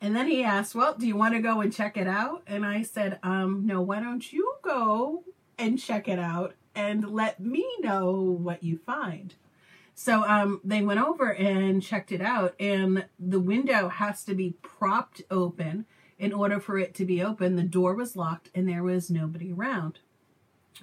And 0.00 0.16
then 0.16 0.26
he 0.26 0.42
asked, 0.42 0.74
well, 0.74 0.94
do 0.94 1.06
you 1.06 1.16
want 1.16 1.34
to 1.34 1.40
go 1.40 1.60
and 1.60 1.70
check 1.70 1.98
it 1.98 2.06
out? 2.06 2.44
And 2.46 2.64
I 2.64 2.82
said, 2.82 3.18
um, 3.22 3.66
no, 3.66 3.82
why 3.82 4.00
don't 4.00 4.32
you 4.32 4.54
go 4.62 5.24
and 5.60 5.78
check 5.78 6.08
it 6.08 6.18
out 6.18 6.54
and 6.74 7.10
let 7.10 7.38
me 7.38 7.68
know 7.80 8.12
what 8.12 8.64
you 8.64 8.78
find. 8.78 9.34
So 9.94 10.24
um, 10.24 10.60
they 10.64 10.82
went 10.82 11.00
over 11.00 11.32
and 11.32 11.82
checked 11.82 12.10
it 12.10 12.22
out, 12.22 12.54
and 12.58 13.04
the 13.18 13.40
window 13.40 13.88
has 13.88 14.24
to 14.24 14.34
be 14.34 14.54
propped 14.62 15.20
open 15.30 15.84
in 16.18 16.32
order 16.32 16.58
for 16.58 16.78
it 16.78 16.94
to 16.94 17.04
be 17.04 17.22
open. 17.22 17.56
The 17.56 17.62
door 17.62 17.94
was 17.94 18.16
locked, 18.16 18.50
and 18.54 18.66
there 18.66 18.82
was 18.82 19.10
nobody 19.10 19.52
around. 19.52 19.98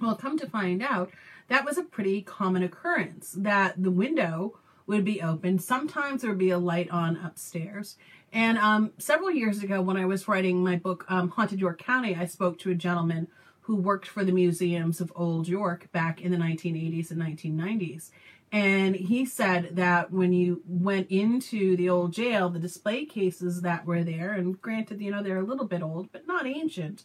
Well, 0.00 0.14
come 0.14 0.38
to 0.38 0.48
find 0.48 0.82
out, 0.82 1.10
that 1.48 1.64
was 1.64 1.78
a 1.78 1.82
pretty 1.82 2.22
common 2.22 2.62
occurrence 2.62 3.34
that 3.36 3.82
the 3.82 3.90
window 3.90 4.58
would 4.86 5.04
be 5.04 5.20
open. 5.20 5.58
Sometimes 5.58 6.22
there 6.22 6.30
would 6.30 6.38
be 6.38 6.50
a 6.50 6.58
light 6.58 6.90
on 6.90 7.16
upstairs. 7.16 7.96
And 8.32 8.58
um, 8.58 8.92
several 8.98 9.30
years 9.30 9.62
ago, 9.62 9.80
when 9.80 9.96
I 9.96 10.04
was 10.04 10.28
writing 10.28 10.62
my 10.62 10.76
book, 10.76 11.04
um, 11.08 11.30
Haunted 11.30 11.58
York 11.58 11.82
County, 11.82 12.14
I 12.14 12.26
spoke 12.26 12.58
to 12.60 12.70
a 12.70 12.74
gentleman 12.74 13.28
who 13.68 13.76
worked 13.76 14.08
for 14.08 14.24
the 14.24 14.32
museums 14.32 14.98
of 14.98 15.12
Old 15.14 15.46
York 15.46 15.92
back 15.92 16.22
in 16.22 16.32
the 16.32 16.38
1980s 16.38 17.10
and 17.10 17.20
1990s. 17.20 18.08
And 18.50 18.96
he 18.96 19.26
said 19.26 19.76
that 19.76 20.10
when 20.10 20.32
you 20.32 20.62
went 20.66 21.10
into 21.10 21.76
the 21.76 21.90
old 21.90 22.14
jail, 22.14 22.48
the 22.48 22.58
display 22.58 23.04
cases 23.04 23.60
that 23.60 23.84
were 23.84 24.02
there, 24.02 24.32
and 24.32 24.58
granted, 24.58 25.02
you 25.02 25.10
know, 25.10 25.22
they're 25.22 25.36
a 25.36 25.44
little 25.44 25.66
bit 25.66 25.82
old, 25.82 26.10
but 26.12 26.26
not 26.26 26.46
ancient, 26.46 27.04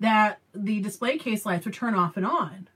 that 0.00 0.38
the 0.54 0.80
display 0.80 1.18
case 1.18 1.44
lights 1.44 1.66
would 1.66 1.74
turn 1.74 1.94
off 1.94 2.16
and 2.16 2.24
on. 2.24 2.70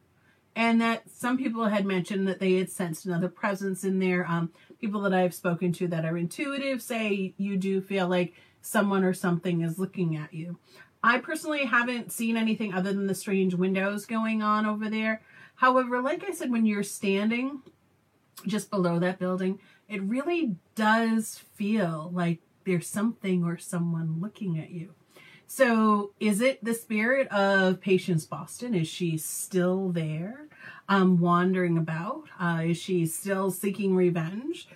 And 0.55 0.79
that 0.83 1.09
some 1.09 1.39
people 1.39 1.65
had 1.65 1.87
mentioned 1.87 2.29
that 2.29 2.39
they 2.39 2.57
had 2.59 2.69
sensed 2.69 3.07
another 3.07 3.31
presence 3.31 3.83
in 3.83 3.99
there. 3.99 4.27
Um, 4.29 4.53
people 4.79 5.01
that 5.01 5.15
I've 5.15 5.33
spoken 5.33 5.73
to 5.73 5.89
that 5.89 6.05
are 6.05 6.19
intuitive 6.19 6.83
say 6.83 7.33
you 7.39 7.57
do 7.57 7.81
feel 7.81 8.09
like 8.09 8.35
someone 8.61 9.05
or 9.05 9.15
something 9.15 9.63
is 9.63 9.79
looking 9.79 10.17
at 10.17 10.35
you. 10.35 10.59
I 11.03 11.19
personally 11.19 11.65
haven't 11.65 12.13
seen 12.13 12.37
anything 12.37 12.73
other 12.73 12.93
than 12.93 13.07
the 13.07 13.15
strange 13.15 13.55
windows 13.55 14.07
going 14.07 14.43
on 14.43 14.67
over 14.67 14.89
there. 14.89 15.23
However, 15.57 16.01
like 16.01 16.25
I 16.29 16.33
said, 16.33 16.51
when 16.51 16.67
you're 16.67 16.83
standing 16.83 17.63
just 18.47 18.71
below 18.71 18.99
that 18.99 19.19
building, 19.19 19.59
it 19.89 20.03
really 20.03 20.57
does 20.75 21.39
feel 21.55 22.11
like 22.13 22.39
there's 22.65 22.87
something 22.87 23.45
or 23.45 23.59
someone 23.59 24.21
looking 24.21 24.59
at 24.59 24.71
you. 24.71 24.95
So 25.47 26.13
is 26.19 26.41
it 26.41 26.65
the 26.65 26.73
spirit 26.73 27.29
of 27.29 27.81
Patience 27.81 28.25
Boston? 28.25 28.75
Is 28.75 28.89
she 28.89 29.19
still 29.19 29.91
there, 29.91 30.47
um, 30.89 31.21
wandering 31.21 31.77
about? 31.77 32.25
Uh, 32.41 32.63
is 32.65 32.79
she 32.79 33.05
still 33.05 33.51
seeking 33.51 33.95
revenge? 33.95 34.67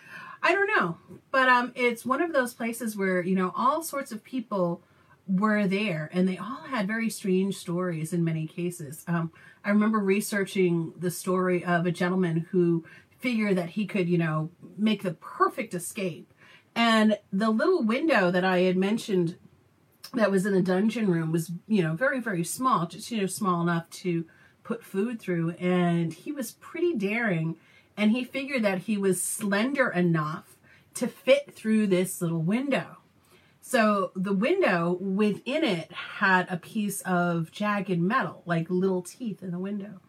I 0.43 0.53
don't 0.53 0.67
know. 0.77 0.99
But 1.31 1.49
um, 1.49 1.73
it's 1.75 2.05
one 2.05 2.21
of 2.21 2.33
those 2.33 2.53
places 2.53 2.97
where, 2.97 3.23
you 3.23 3.35
know, 3.35 3.53
all 3.57 3.83
sorts 3.83 4.13
of 4.13 4.23
people 4.23 4.83
were 5.27 5.67
there 5.67 6.09
and 6.13 6.29
they 6.29 6.39
all 6.39 6.63
had 6.69 6.87
very 6.87 7.11
strange 7.11 7.57
stories 7.57 8.13
in 8.13 8.23
many 8.23 8.47
cases. 8.47 9.05
Um, 9.09 9.33
I 9.65 9.71
remember 9.71 9.99
researching 9.99 10.93
the 10.97 11.11
story 11.11 11.65
of 11.65 11.87
a 11.87 11.91
gentleman 11.91 12.47
who 12.51 12.85
figured 13.19 13.57
that 13.57 13.71
he 13.71 13.87
could, 13.87 14.09
you 14.09 14.19
know, 14.19 14.51
make 14.77 15.03
the 15.03 15.15
perfect 15.15 15.75
escape. 15.75 16.33
And 16.75 17.19
the 17.33 17.51
little 17.51 17.83
window 17.83 18.31
that 18.31 18.45
I 18.45 18.61
had 18.61 18.77
mentioned 18.77 19.37
that 20.15 20.31
was 20.31 20.47
in 20.47 20.53
the 20.53 20.63
dungeon 20.63 21.11
room 21.11 21.33
was, 21.33 21.51
you 21.67 21.83
know, 21.83 21.95
very, 21.95 22.21
very 22.21 22.45
small, 22.45 22.87
just, 22.87 23.11
you 23.11 23.21
know, 23.21 23.27
small 23.27 23.63
enough 23.63 23.91
to 23.91 24.27
put 24.63 24.85
food 24.85 25.21
through. 25.21 25.51
And 25.53 26.13
he 26.13 26.33
was 26.33 26.53
pretty 26.53 26.95
daring. 26.95 27.57
And 27.97 28.13
he 28.13 28.25
figured 28.25 28.63
that 28.63 28.81
he 28.81 28.97
was 28.99 29.23
slender 29.23 29.89
enough 29.89 30.57
to 30.95 31.09
fit 31.09 31.55
through 31.55 31.89
this 31.89 32.21
little 32.21 32.43
window. 32.43 32.99
So 33.69 34.13
the 34.15 34.33
window 34.33 34.97
within 35.01 35.65
it 35.65 35.91
had 35.91 36.47
a 36.49 36.57
piece 36.57 37.01
of 37.01 37.51
jagged 37.51 37.99
metal, 37.99 38.45
like 38.47 38.71
little 38.71 39.03
teeth 39.03 39.43
in 39.43 39.51
the 39.51 39.59
window. 39.59 40.01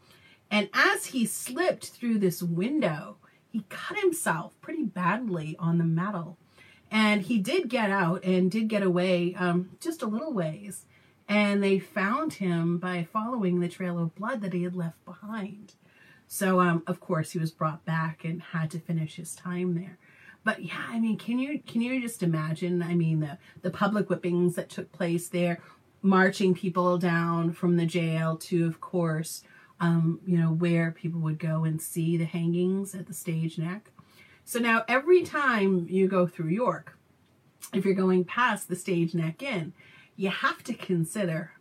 And 0.51 0.69
as 0.75 1.07
he 1.07 1.25
slipped 1.25 1.87
through 1.87 2.19
this 2.19 2.43
window, 2.43 3.17
he 3.49 3.63
cut 3.67 3.97
himself 3.97 4.53
pretty 4.61 4.83
badly 4.83 5.55
on 5.57 5.79
the 5.79 5.85
metal. 5.85 6.37
And 6.91 7.23
he 7.23 7.39
did 7.39 7.67
get 7.67 7.89
out 7.89 8.23
and 8.23 8.51
did 8.51 8.67
get 8.67 8.83
away 8.83 9.33
um, 9.33 9.71
just 9.79 10.03
a 10.03 10.07
little 10.07 10.33
ways. 10.33 10.85
And 11.27 11.63
they 11.63 11.79
found 11.79 12.33
him 12.33 12.77
by 12.77 13.07
following 13.11 13.59
the 13.59 13.67
trail 13.67 13.97
of 13.97 14.13
blood 14.13 14.41
that 14.41 14.53
he 14.53 14.61
had 14.61 14.75
left 14.75 15.03
behind. 15.03 15.73
So, 16.27 16.59
um, 16.59 16.83
of 16.85 16.99
course, 16.99 17.31
he 17.31 17.39
was 17.39 17.49
brought 17.49 17.85
back 17.85 18.23
and 18.23 18.39
had 18.39 18.69
to 18.71 18.79
finish 18.79 19.15
his 19.15 19.33
time 19.33 19.73
there. 19.73 19.97
But 20.47 20.63
yeah, 20.63 20.85
I 20.87 20.97
mean, 20.97 21.17
can 21.17 21.39
you 21.39 21.59
can 21.67 21.81
you 21.81 21.99
just 21.99 22.23
imagine? 22.23 22.81
I 22.81 22.95
mean, 22.95 23.19
the 23.19 23.37
the 23.63 23.69
public 23.69 24.07
whippings 24.07 24.55
that 24.55 24.69
took 24.69 24.93
place 24.93 25.27
there, 25.27 25.59
marching 26.01 26.55
people 26.55 26.97
down 26.97 27.51
from 27.51 27.75
the 27.75 27.85
jail 27.85 28.37
to, 28.37 28.65
of 28.65 28.79
course, 28.79 29.43
um, 29.81 30.21
you 30.25 30.37
know, 30.37 30.53
where 30.53 30.91
people 30.91 31.19
would 31.19 31.37
go 31.37 31.65
and 31.65 31.81
see 31.81 32.15
the 32.15 32.23
hangings 32.23 32.95
at 32.95 33.07
the 33.07 33.13
stage 33.13 33.57
neck. 33.57 33.91
So 34.45 34.59
now 34.59 34.85
every 34.87 35.23
time 35.23 35.85
you 35.89 36.07
go 36.07 36.25
through 36.25 36.51
York, 36.51 36.97
if 37.73 37.83
you're 37.83 37.93
going 37.93 38.23
past 38.23 38.69
the 38.69 38.77
stage 38.77 39.13
neck 39.13 39.43
inn, 39.43 39.73
you 40.15 40.29
have 40.29 40.63
to 40.63 40.73
consider, 40.73 41.51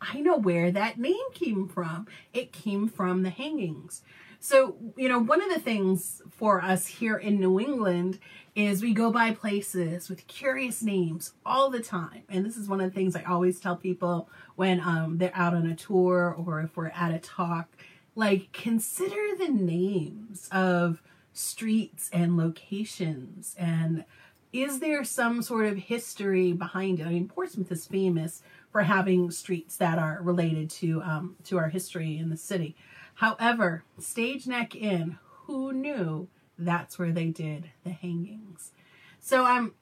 I 0.00 0.20
know 0.20 0.36
where 0.36 0.70
that 0.70 1.00
name 1.00 1.32
came 1.34 1.66
from. 1.66 2.06
It 2.32 2.52
came 2.52 2.86
from 2.86 3.24
the 3.24 3.30
hangings. 3.30 4.02
So, 4.40 4.76
you 4.96 5.08
know, 5.10 5.18
one 5.18 5.42
of 5.42 5.50
the 5.50 5.60
things 5.60 6.22
for 6.30 6.62
us 6.62 6.86
here 6.86 7.18
in 7.18 7.38
New 7.38 7.60
England 7.60 8.18
is 8.54 8.82
we 8.82 8.94
go 8.94 9.12
by 9.12 9.32
places 9.32 10.08
with 10.08 10.26
curious 10.26 10.82
names 10.82 11.34
all 11.44 11.68
the 11.68 11.82
time. 11.82 12.22
And 12.30 12.44
this 12.44 12.56
is 12.56 12.66
one 12.66 12.80
of 12.80 12.90
the 12.90 12.94
things 12.94 13.14
I 13.14 13.22
always 13.24 13.60
tell 13.60 13.76
people 13.76 14.30
when 14.56 14.80
um, 14.80 15.18
they're 15.18 15.30
out 15.34 15.52
on 15.52 15.66
a 15.66 15.76
tour 15.76 16.34
or 16.38 16.60
if 16.62 16.74
we're 16.74 16.88
at 16.88 17.12
a 17.12 17.18
talk. 17.18 17.68
Like, 18.14 18.50
consider 18.52 19.36
the 19.38 19.50
names 19.50 20.48
of 20.50 21.02
streets 21.34 22.08
and 22.10 22.38
locations 22.38 23.54
and 23.58 24.04
is 24.52 24.80
there 24.80 25.04
some 25.04 25.42
sort 25.42 25.66
of 25.66 25.76
history 25.76 26.52
behind 26.52 26.98
it? 26.98 27.06
I 27.06 27.10
mean, 27.10 27.28
Portsmouth 27.28 27.70
is 27.70 27.86
famous 27.86 28.42
for 28.72 28.82
having 28.82 29.30
streets 29.30 29.76
that 29.76 29.98
are 29.98 30.18
related 30.22 30.70
to 30.70 31.02
um, 31.02 31.36
to 31.44 31.58
our 31.58 31.68
history 31.68 32.18
in 32.18 32.30
the 32.30 32.36
city. 32.36 32.74
However, 33.20 33.84
Stage 33.98 34.46
Neck 34.46 34.74
Inn, 34.74 35.18
who 35.44 35.74
knew 35.74 36.28
that's 36.58 36.98
where 36.98 37.12
they 37.12 37.26
did 37.26 37.68
the 37.84 37.90
hangings? 37.90 38.72
So 39.20 39.44
um, 39.44 39.74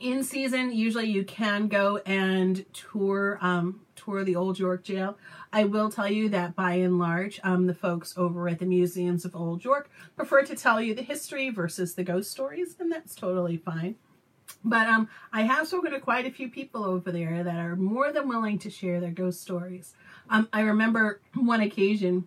in 0.00 0.24
season, 0.24 0.72
usually 0.72 1.10
you 1.10 1.24
can 1.24 1.68
go 1.68 1.98
and 2.06 2.64
tour 2.72 3.38
um, 3.42 3.82
tour 3.96 4.24
the 4.24 4.36
Old 4.36 4.58
York 4.58 4.82
Jail. 4.82 5.18
I 5.52 5.64
will 5.64 5.90
tell 5.90 6.08
you 6.08 6.30
that 6.30 6.56
by 6.56 6.76
and 6.76 6.98
large, 6.98 7.38
um, 7.44 7.66
the 7.66 7.74
folks 7.74 8.14
over 8.16 8.48
at 8.48 8.60
the 8.60 8.64
museums 8.64 9.26
of 9.26 9.36
Old 9.36 9.62
York 9.62 9.90
prefer 10.16 10.42
to 10.44 10.56
tell 10.56 10.80
you 10.80 10.94
the 10.94 11.02
history 11.02 11.50
versus 11.50 11.94
the 11.94 12.02
ghost 12.02 12.30
stories, 12.30 12.76
and 12.80 12.90
that's 12.90 13.14
totally 13.14 13.58
fine. 13.58 13.96
But 14.64 14.88
um, 14.88 15.10
I 15.34 15.42
have 15.42 15.68
spoken 15.68 15.92
to 15.92 16.00
quite 16.00 16.24
a 16.24 16.30
few 16.30 16.48
people 16.48 16.82
over 16.82 17.12
there 17.12 17.44
that 17.44 17.58
are 17.58 17.76
more 17.76 18.10
than 18.10 18.26
willing 18.26 18.58
to 18.60 18.70
share 18.70 19.00
their 19.00 19.10
ghost 19.10 19.42
stories. 19.42 19.92
Um, 20.30 20.48
I 20.50 20.62
remember 20.62 21.20
one 21.34 21.60
occasion 21.60 22.26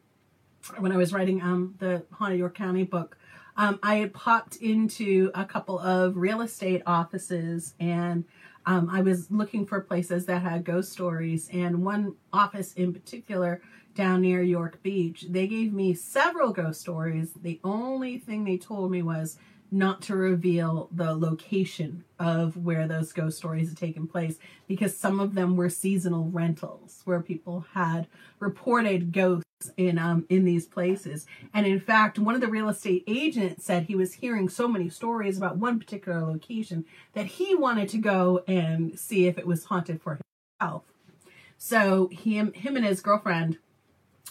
when 0.78 0.92
I 0.92 0.98
was 0.98 1.14
writing 1.14 1.42
um, 1.42 1.76
the 1.80 2.04
Haunted 2.12 2.40
York 2.40 2.56
County 2.56 2.84
book, 2.84 3.18
um, 3.56 3.80
I 3.82 3.96
had 3.96 4.14
popped 4.14 4.58
into 4.58 5.32
a 5.34 5.44
couple 5.46 5.80
of 5.80 6.16
real 6.16 6.42
estate 6.42 6.84
offices 6.86 7.74
and 7.80 8.26
um, 8.68 8.90
I 8.92 9.02
was 9.02 9.32
looking 9.32 9.66
for 9.66 9.80
places 9.80 10.26
that 10.26 10.42
had 10.42 10.66
ghost 10.66 10.92
stories. 10.92 11.50
And 11.52 11.86
one 11.86 12.16
office 12.34 12.74
in 12.74 12.94
particular 12.94 13.62
down 13.96 14.22
near 14.22 14.44
York 14.44 14.84
Beach, 14.84 15.26
they 15.30 15.48
gave 15.48 15.74
me 15.74 15.94
several 15.94 16.52
ghost 16.52 16.82
stories. 16.82 17.32
The 17.42 17.60
only 17.64 18.20
thing 18.20 18.44
they 18.44 18.58
told 18.58 18.92
me 18.92 19.02
was 19.02 19.38
not 19.72 20.02
to 20.02 20.16
reveal 20.16 20.90
the 20.92 21.16
location 21.16 22.04
of 22.20 22.58
where 22.58 22.88
those 22.88 23.12
ghost 23.12 23.38
stories 23.38 23.70
had 23.70 23.78
taken 23.78 24.08
place 24.08 24.38
because 24.68 24.96
some 24.96 25.20
of 25.20 25.34
them 25.34 25.56
were 25.56 25.70
seasonal 25.70 26.30
rentals 26.30 27.02
where 27.06 27.22
people 27.22 27.66
had 27.74 28.08
reported 28.40 29.12
ghosts 29.12 29.47
in 29.76 29.98
um 29.98 30.26
in 30.30 30.46
these 30.46 30.66
places. 30.66 31.26
And 31.54 31.66
in 31.66 31.80
fact 31.80 32.20
one 32.20 32.36
of 32.36 32.42
the 32.42 32.48
real 32.48 32.70
estate 32.70 33.04
agents 33.08 33.66
said 33.66 33.84
he 33.84 33.96
was 33.96 34.16
hearing 34.16 34.50
so 34.50 34.68
many 34.68 34.90
stories 34.90 35.38
about 35.38 35.58
one 35.58 35.80
particular 35.80 36.22
location 36.22 36.86
that 37.14 37.26
he 37.26 37.56
wanted 37.56 37.90
to 37.90 37.98
go 37.98 38.44
and 38.48 38.98
see 39.00 39.28
if 39.28 39.38
it 39.38 39.48
was 39.48 39.66
haunted 39.66 40.02
for 40.02 40.20
himself. 40.60 40.84
So 41.58 42.10
him 42.12 42.54
him 42.54 42.76
and 42.76 42.86
his 42.86 43.02
girlfriend 43.02 43.58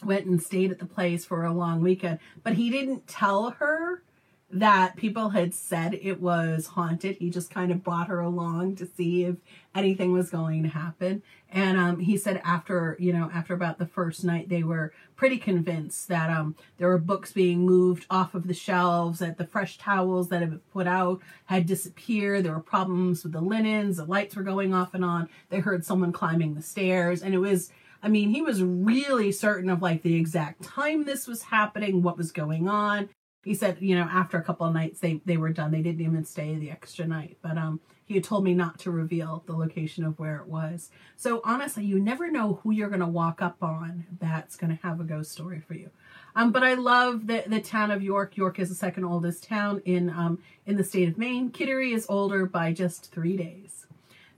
went 0.05 0.27
and 0.27 0.43
stayed 0.43 0.71
at 0.71 0.79
the 0.79 0.87
place 0.87 1.25
for 1.25 1.45
a 1.45 1.53
long 1.53 1.81
weekend 1.81 2.19
but 2.43 2.55
he 2.55 2.71
didn't 2.71 3.07
tell 3.07 3.51
her 3.53 4.03
that 4.49 4.97
people 4.97 5.31
had 5.31 5.53
said 5.53 5.99
it 6.01 6.21
was 6.21 6.69
haunted. 6.69 7.17
He 7.17 7.31
just 7.31 7.51
kind 7.51 7.73
of 7.73 7.83
brought 7.83 8.07
her 8.07 8.21
along 8.21 8.77
to 8.77 8.87
see 8.87 9.25
if 9.25 9.37
anything 9.75 10.13
was 10.13 10.31
going 10.31 10.63
to 10.63 10.69
happen. 10.69 11.23
And 11.51 11.77
um, 11.77 11.99
he 11.99 12.17
said 12.17 12.41
after, 12.45 12.97
you 13.01 13.13
know, 13.13 13.29
after 13.35 13.55
about 13.55 13.79
the 13.79 13.87
first 13.87 14.23
night, 14.23 14.49
they 14.49 14.63
were 14.63 14.93
pretty 15.17 15.39
convinced 15.39 16.07
that 16.09 16.31
um, 16.31 16.55
there 16.79 16.89
were 16.89 16.99
books 16.99 17.33
being 17.33 17.67
moved 17.67 18.07
off 18.09 18.35
of 18.35 18.47
the 18.47 18.55
shelves, 18.55 19.19
that 19.19 19.37
the 19.37 19.47
fresh 19.47 19.79
towels 19.79 20.29
that 20.29 20.41
had 20.41 20.51
been 20.51 20.61
put 20.73 20.87
out 20.87 21.21
had 21.47 21.67
disappeared. 21.67 22.45
There 22.45 22.55
were 22.55 22.61
problems 22.61 23.25
with 23.25 23.33
the 23.33 23.41
linens, 23.41 23.97
the 23.97 24.05
lights 24.05 24.37
were 24.37 24.45
going 24.45 24.73
off 24.73 24.95
and 24.95 25.05
on. 25.05 25.29
They 25.51 25.59
heard 25.59 25.85
someone 25.85 26.13
climbing 26.13 26.55
the 26.55 26.63
stairs. 26.63 27.21
And 27.21 27.35
it 27.35 27.39
was, 27.39 27.73
I 28.01 28.09
mean, 28.09 28.31
he 28.31 28.43
was 28.43 28.63
really 28.63 29.33
certain 29.33 29.71
of 29.71 29.83
like 29.83 30.03
the 30.03 30.15
exact 30.15 30.63
time 30.63 31.05
this 31.05 31.27
was 31.27 31.43
happening, 31.43 32.03
what 32.03 32.17
was 32.17 32.31
going 32.31 32.69
on 32.69 33.09
he 33.47 33.55
said, 33.55 33.79
you 33.81 33.95
know, 33.95 34.09
after 34.11 34.37
a 34.37 34.43
couple 34.43 34.67
of 34.67 34.75
nights 34.75 35.01
they 35.01 35.21
they 35.25 35.37
were 35.37 35.51
done. 35.51 35.71
They 35.71 35.83
didn't 35.83 36.03
even 36.03 36.25
stay 36.25 36.57
the 36.57 36.71
extra 36.71 37.07
night. 37.07 37.39
But 37.41 37.57
um 37.57 37.81
he 38.05 38.15
had 38.15 38.25
told 38.25 38.45
me 38.45 38.55
not 38.55 38.79
to 38.81 38.91
reveal 38.91 39.43
the 39.47 39.57
location 39.57 40.05
of 40.05 40.19
where 40.19 40.37
it 40.37 40.47
was. 40.47 40.91
So 41.17 41.41
honestly, 41.45 41.85
you 41.85 41.99
never 41.99 42.31
know 42.31 42.61
who 42.63 42.71
you're 42.71 42.89
going 42.89 43.01
to 43.01 43.07
walk 43.07 43.43
up 43.43 43.57
on 43.61 44.07
that's 44.21 44.55
going 44.55 44.77
to 44.77 44.87
have 44.87 45.01
a 45.01 45.05
ghost 45.05 45.33
story 45.33 45.61
for 45.61 45.75
you. 45.75 45.91
Um, 46.37 46.53
but 46.53 46.63
I 46.63 46.75
love 46.75 47.27
the, 47.27 47.43
the 47.49 47.61
town 47.61 47.91
of 47.91 48.03
York. 48.03 48.37
York 48.37 48.61
is 48.61 48.69
the 48.69 48.77
second 48.77 49.05
oldest 49.05 49.43
town 49.43 49.83
in 49.85 50.11
um, 50.11 50.39
in 50.67 50.77
the 50.77 50.85
state 50.85 51.09
of 51.09 51.19
Maine. 51.19 51.51
Kittery 51.51 51.93
is 51.93 52.07
older 52.09 52.47
by 52.47 52.73
just 52.73 53.11
three 53.11 53.37
days. 53.37 53.86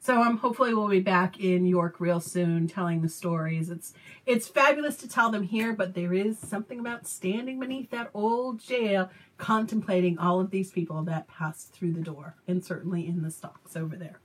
So 0.00 0.22
um, 0.22 0.38
hopefully 0.38 0.74
we'll 0.74 0.88
be 0.88 1.00
back 1.00 1.40
in 1.40 1.66
York 1.66 2.00
real 2.00 2.20
soon 2.20 2.68
telling 2.68 3.02
the 3.02 3.08
stories. 3.08 3.68
It's 3.68 3.92
it's 4.26 4.48
fabulous 4.48 4.96
to 4.98 5.08
tell 5.08 5.30
them 5.30 5.42
here, 5.42 5.72
but 5.72 5.94
there 5.94 6.14
is 6.14 6.38
something 6.38 6.78
about 6.78 7.06
standing 7.06 7.58
beneath 7.58 7.90
that 7.90 8.10
old 8.14 8.60
jail 8.60 9.10
contemplating 9.36 10.18
all 10.18 10.40
of 10.40 10.50
these 10.50 10.70
people 10.70 11.02
that 11.04 11.28
passed 11.28 11.72
through 11.72 11.92
the 11.92 12.00
door 12.00 12.36
and 12.46 12.64
certainly 12.64 13.06
in 13.06 13.22
the 13.22 13.30
stocks 13.30 13.76
over 13.76 13.96
there. 13.96 14.20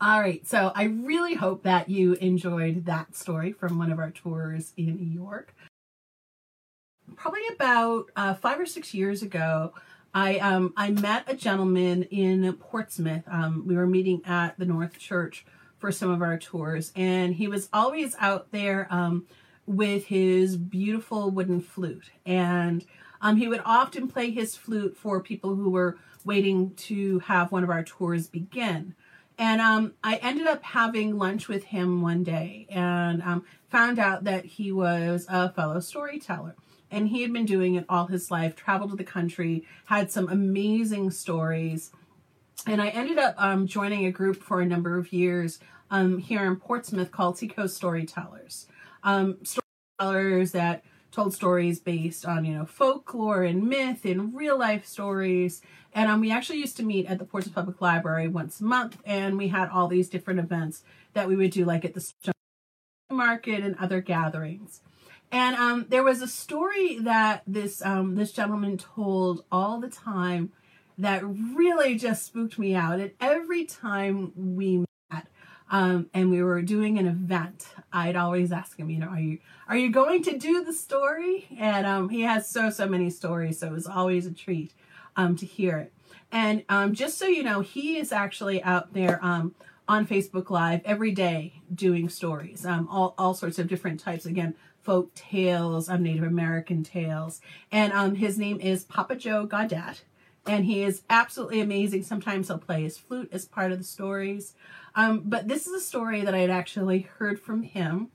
All 0.00 0.20
right, 0.20 0.46
so 0.46 0.72
I 0.74 0.84
really 0.84 1.34
hope 1.34 1.62
that 1.62 1.88
you 1.88 2.14
enjoyed 2.14 2.86
that 2.86 3.14
story 3.14 3.52
from 3.52 3.78
one 3.78 3.92
of 3.92 3.98
our 3.98 4.10
tours 4.10 4.72
in 4.76 5.12
York. 5.12 5.54
Probably 7.16 7.46
about 7.54 8.10
uh, 8.16 8.34
five 8.34 8.58
or 8.58 8.66
six 8.66 8.94
years 8.94 9.22
ago, 9.22 9.72
I 10.14 10.38
um, 10.38 10.72
I 10.76 10.90
met 10.90 11.24
a 11.26 11.34
gentleman 11.34 12.04
in 12.04 12.50
Portsmouth. 12.54 13.24
Um, 13.26 13.64
we 13.66 13.74
were 13.74 13.86
meeting 13.86 14.22
at 14.24 14.56
the 14.58 14.64
North 14.64 14.98
Church 14.98 15.44
for 15.78 15.90
some 15.90 16.08
of 16.08 16.22
our 16.22 16.38
tours, 16.38 16.92
and 16.94 17.34
he 17.34 17.48
was 17.48 17.68
always 17.72 18.14
out 18.20 18.52
there 18.52 18.86
um, 18.90 19.26
with 19.66 20.06
his 20.06 20.56
beautiful 20.56 21.30
wooden 21.30 21.60
flute, 21.60 22.10
and 22.24 22.84
um, 23.20 23.36
he 23.36 23.48
would 23.48 23.62
often 23.64 24.06
play 24.06 24.30
his 24.30 24.54
flute 24.54 24.96
for 24.96 25.20
people 25.20 25.56
who 25.56 25.70
were 25.70 25.98
waiting 26.24 26.74
to 26.74 27.18
have 27.20 27.50
one 27.50 27.64
of 27.64 27.70
our 27.70 27.82
tours 27.82 28.28
begin. 28.28 28.94
And 29.36 29.60
um, 29.60 29.94
I 30.04 30.16
ended 30.16 30.46
up 30.46 30.62
having 30.62 31.18
lunch 31.18 31.48
with 31.48 31.64
him 31.64 32.02
one 32.02 32.22
day 32.22 32.68
and 32.70 33.20
um, 33.22 33.44
found 33.68 33.98
out 33.98 34.24
that 34.24 34.44
he 34.44 34.70
was 34.70 35.26
a 35.28 35.50
fellow 35.50 35.80
storyteller 35.80 36.54
and 36.90 37.08
he 37.08 37.22
had 37.22 37.32
been 37.32 37.44
doing 37.44 37.74
it 37.74 37.84
all 37.88 38.06
his 38.06 38.30
life, 38.30 38.54
traveled 38.54 38.90
to 38.90 38.96
the 38.96 39.04
country, 39.04 39.66
had 39.86 40.10
some 40.10 40.28
amazing 40.28 41.10
stories. 41.10 41.90
And 42.66 42.80
I 42.80 42.88
ended 42.88 43.18
up 43.18 43.34
um, 43.38 43.66
joining 43.66 44.06
a 44.06 44.12
group 44.12 44.36
for 44.36 44.60
a 44.60 44.66
number 44.66 44.96
of 44.98 45.12
years 45.12 45.58
um, 45.90 46.18
here 46.18 46.44
in 46.44 46.56
Portsmouth 46.56 47.10
called 47.10 47.38
Seacoast 47.38 47.76
Storytellers. 47.76 48.66
Um, 49.02 49.38
storytellers 49.44 50.52
that 50.52 50.82
told 51.10 51.32
stories 51.32 51.78
based 51.78 52.26
on, 52.26 52.44
you 52.44 52.54
know, 52.54 52.64
folklore 52.64 53.44
and 53.44 53.68
myth 53.68 54.04
and 54.04 54.34
real 54.34 54.58
life 54.58 54.84
stories. 54.84 55.62
And 55.94 56.10
um, 56.10 56.20
we 56.20 56.32
actually 56.32 56.58
used 56.58 56.76
to 56.78 56.82
meet 56.82 57.06
at 57.06 57.18
the 57.18 57.24
Portsmouth 57.24 57.54
Public 57.54 57.80
Library 57.80 58.26
once 58.26 58.60
a 58.60 58.64
month, 58.64 58.98
and 59.04 59.38
we 59.38 59.48
had 59.48 59.68
all 59.68 59.86
these 59.86 60.08
different 60.08 60.40
events 60.40 60.82
that 61.12 61.28
we 61.28 61.36
would 61.36 61.52
do, 61.52 61.64
like 61.64 61.84
at 61.84 61.94
the 61.94 62.12
market 63.12 63.62
and 63.62 63.76
other 63.78 64.00
gatherings. 64.00 64.80
And 65.34 65.56
um, 65.56 65.86
there 65.88 66.04
was 66.04 66.22
a 66.22 66.28
story 66.28 67.00
that 67.00 67.42
this 67.44 67.84
um, 67.84 68.14
this 68.14 68.30
gentleman 68.30 68.78
told 68.78 69.44
all 69.50 69.80
the 69.80 69.90
time 69.90 70.52
that 70.96 71.22
really 71.24 71.96
just 71.96 72.24
spooked 72.24 72.56
me 72.56 72.76
out. 72.76 73.00
And 73.00 73.10
every 73.20 73.64
time 73.64 74.30
we 74.36 74.84
met 75.10 75.26
um, 75.68 76.08
and 76.14 76.30
we 76.30 76.40
were 76.40 76.62
doing 76.62 77.00
an 77.00 77.08
event, 77.08 77.66
I'd 77.92 78.14
always 78.14 78.52
ask 78.52 78.78
him, 78.78 78.90
you 78.90 79.00
know, 79.00 79.08
are 79.08 79.18
you 79.18 79.38
are 79.66 79.76
you 79.76 79.90
going 79.90 80.22
to 80.22 80.38
do 80.38 80.62
the 80.62 80.72
story? 80.72 81.48
And 81.58 81.84
um, 81.84 82.10
he 82.10 82.20
has 82.20 82.48
so 82.48 82.70
so 82.70 82.86
many 82.86 83.10
stories, 83.10 83.58
so 83.58 83.66
it 83.66 83.72
was 83.72 83.88
always 83.88 84.26
a 84.26 84.32
treat 84.32 84.72
um, 85.16 85.34
to 85.38 85.46
hear 85.46 85.78
it. 85.78 85.92
And 86.30 86.62
um, 86.68 86.94
just 86.94 87.18
so 87.18 87.26
you 87.26 87.42
know, 87.42 87.60
he 87.60 87.98
is 87.98 88.12
actually 88.12 88.62
out 88.62 88.92
there 88.92 89.20
on 89.20 89.52
Facebook 89.88 90.48
Live 90.48 90.82
every 90.84 91.10
day 91.10 91.54
doing 91.74 92.08
stories, 92.08 92.64
all 92.64 93.16
all 93.18 93.34
sorts 93.34 93.58
of 93.58 93.66
different 93.66 93.98
types. 93.98 94.26
Again 94.26 94.54
folk 94.84 95.14
tales, 95.14 95.88
um, 95.88 96.02
Native 96.02 96.24
American 96.24 96.84
tales. 96.84 97.40
And 97.72 97.92
um, 97.92 98.14
his 98.14 98.38
name 98.38 98.60
is 98.60 98.84
Papa 98.84 99.16
Joe 99.16 99.46
Gaudet. 99.46 100.04
And 100.46 100.66
he 100.66 100.82
is 100.82 101.02
absolutely 101.08 101.60
amazing. 101.60 102.02
Sometimes 102.02 102.48
he'll 102.48 102.58
play 102.58 102.82
his 102.82 102.98
flute 102.98 103.30
as 103.32 103.46
part 103.46 103.72
of 103.72 103.78
the 103.78 103.84
stories. 103.84 104.54
Um, 104.94 105.22
but 105.24 105.48
this 105.48 105.66
is 105.66 105.72
a 105.72 105.80
story 105.80 106.20
that 106.22 106.34
I 106.34 106.38
had 106.38 106.50
actually 106.50 107.08
heard 107.18 107.40
from 107.40 107.62
him. 107.62 108.08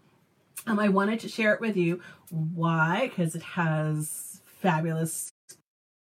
Um, 0.68 0.80
I 0.80 0.90
wanted 0.90 1.20
to 1.22 1.28
share 1.28 1.54
it 1.54 1.62
with 1.62 1.76
you. 1.76 2.02
Why? 2.30 3.08
Because 3.08 3.34
it 3.34 3.42
has 3.42 4.42
fabulous 4.62 5.32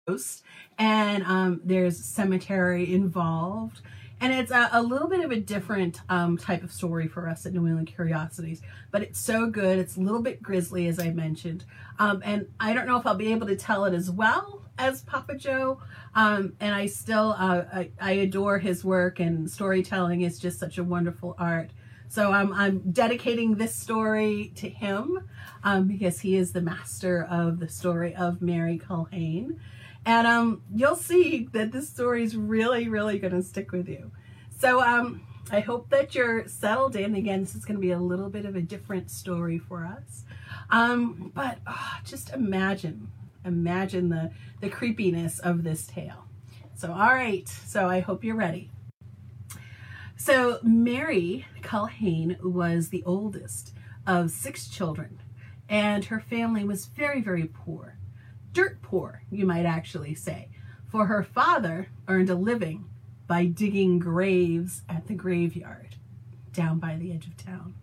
ghosts 0.07 0.43
and 0.77 1.23
um, 1.23 1.61
there's 1.63 1.97
cemetery 1.97 2.93
involved 2.93 3.81
and 4.21 4.33
it's 4.33 4.51
a, 4.51 4.69
a 4.71 4.81
little 4.81 5.07
bit 5.07 5.23
of 5.23 5.31
a 5.31 5.39
different 5.39 6.01
um, 6.09 6.37
type 6.37 6.63
of 6.63 6.71
story 6.71 7.07
for 7.07 7.27
us 7.27 7.45
at 7.45 7.53
New 7.53 7.67
England 7.67 7.87
Curiosities, 7.93 8.61
but 8.91 9.01
it's 9.01 9.19
so 9.19 9.47
good. 9.47 9.79
It's 9.79 9.97
a 9.97 10.01
little 10.01 10.21
bit 10.21 10.41
grisly, 10.41 10.87
as 10.87 10.99
I 10.99 11.09
mentioned. 11.09 11.65
Um, 11.99 12.21
and 12.23 12.47
I 12.59 12.73
don't 12.73 12.87
know 12.87 12.97
if 12.97 13.05
I'll 13.05 13.15
be 13.15 13.31
able 13.31 13.47
to 13.47 13.55
tell 13.55 13.85
it 13.85 13.93
as 13.93 14.09
well 14.09 14.61
as 14.77 15.01
Papa 15.03 15.35
Joe. 15.35 15.79
Um, 16.15 16.53
and 16.59 16.73
I 16.73 16.87
still, 16.87 17.35
uh, 17.37 17.63
I, 17.71 17.89
I, 17.99 18.11
adore 18.13 18.59
his 18.59 18.83
work 18.83 19.19
and 19.19 19.49
storytelling 19.49 20.21
is 20.21 20.39
just 20.39 20.59
such 20.59 20.77
a 20.77 20.83
wonderful 20.83 21.35
art. 21.37 21.71
So 22.07 22.31
um, 22.31 22.53
I'm 22.53 22.79
dedicating 22.91 23.55
this 23.55 23.75
story 23.75 24.51
to 24.55 24.69
him 24.69 25.27
um, 25.63 25.87
because 25.87 26.19
he 26.19 26.35
is 26.35 26.53
the 26.53 26.61
master 26.61 27.23
of 27.23 27.59
the 27.59 27.67
story 27.67 28.15
of 28.15 28.41
Mary 28.41 28.77
Culhane. 28.77 29.59
And 30.05 30.27
um, 30.27 30.63
you'll 30.73 30.95
see 30.95 31.47
that 31.53 31.71
this 31.71 31.87
story 31.89 32.23
is 32.23 32.35
really, 32.35 32.89
really 32.89 33.19
going 33.19 33.33
to 33.33 33.41
stick 33.41 33.71
with 33.71 33.87
you. 33.87 34.11
So 34.59 34.81
um, 34.81 35.25
I 35.51 35.61
hope 35.61 35.89
that 35.89 36.13
you're 36.13 36.47
settled 36.47 36.95
in. 36.95 37.15
Again, 37.15 37.41
this 37.41 37.55
is 37.55 37.65
going 37.65 37.77
to 37.77 37.81
be 37.81 37.91
a 37.91 37.99
little 37.99 38.29
bit 38.29 38.45
of 38.45 38.55
a 38.55 38.61
different 38.61 39.09
story 39.09 39.57
for 39.57 39.85
us. 39.85 40.23
Um, 40.69 41.31
but 41.33 41.59
oh, 41.67 41.97
just 42.05 42.33
imagine, 42.33 43.09
imagine 43.45 44.09
the, 44.09 44.31
the 44.61 44.69
creepiness 44.69 45.39
of 45.39 45.63
this 45.63 45.87
tale. 45.87 46.25
So, 46.75 46.91
all 46.91 47.13
right. 47.13 47.47
So 47.47 47.87
I 47.87 48.01
hope 48.01 48.23
you're 48.23 48.35
ready. 48.35 48.69
So 50.17 50.59
Mary 50.63 51.45
Culhane 51.61 52.41
was 52.41 52.89
the 52.89 53.03
oldest 53.05 53.73
of 54.07 54.31
six 54.31 54.67
children, 54.69 55.19
and 55.67 56.05
her 56.05 56.19
family 56.19 56.63
was 56.63 56.85
very, 56.85 57.21
very 57.21 57.45
poor 57.45 57.97
dirt 58.53 58.81
poor, 58.81 59.23
you 59.29 59.45
might 59.45 59.65
actually 59.65 60.15
say, 60.15 60.49
for 60.87 61.07
her 61.07 61.23
father 61.23 61.87
earned 62.07 62.29
a 62.29 62.35
living 62.35 62.85
by 63.27 63.45
digging 63.45 63.99
graves 63.99 64.83
at 64.87 65.07
the 65.07 65.13
graveyard 65.13 65.95
down 66.51 66.77
by 66.77 66.95
the 66.95 67.11
edge 67.11 67.25
of 67.25 67.35
town. 67.35 67.73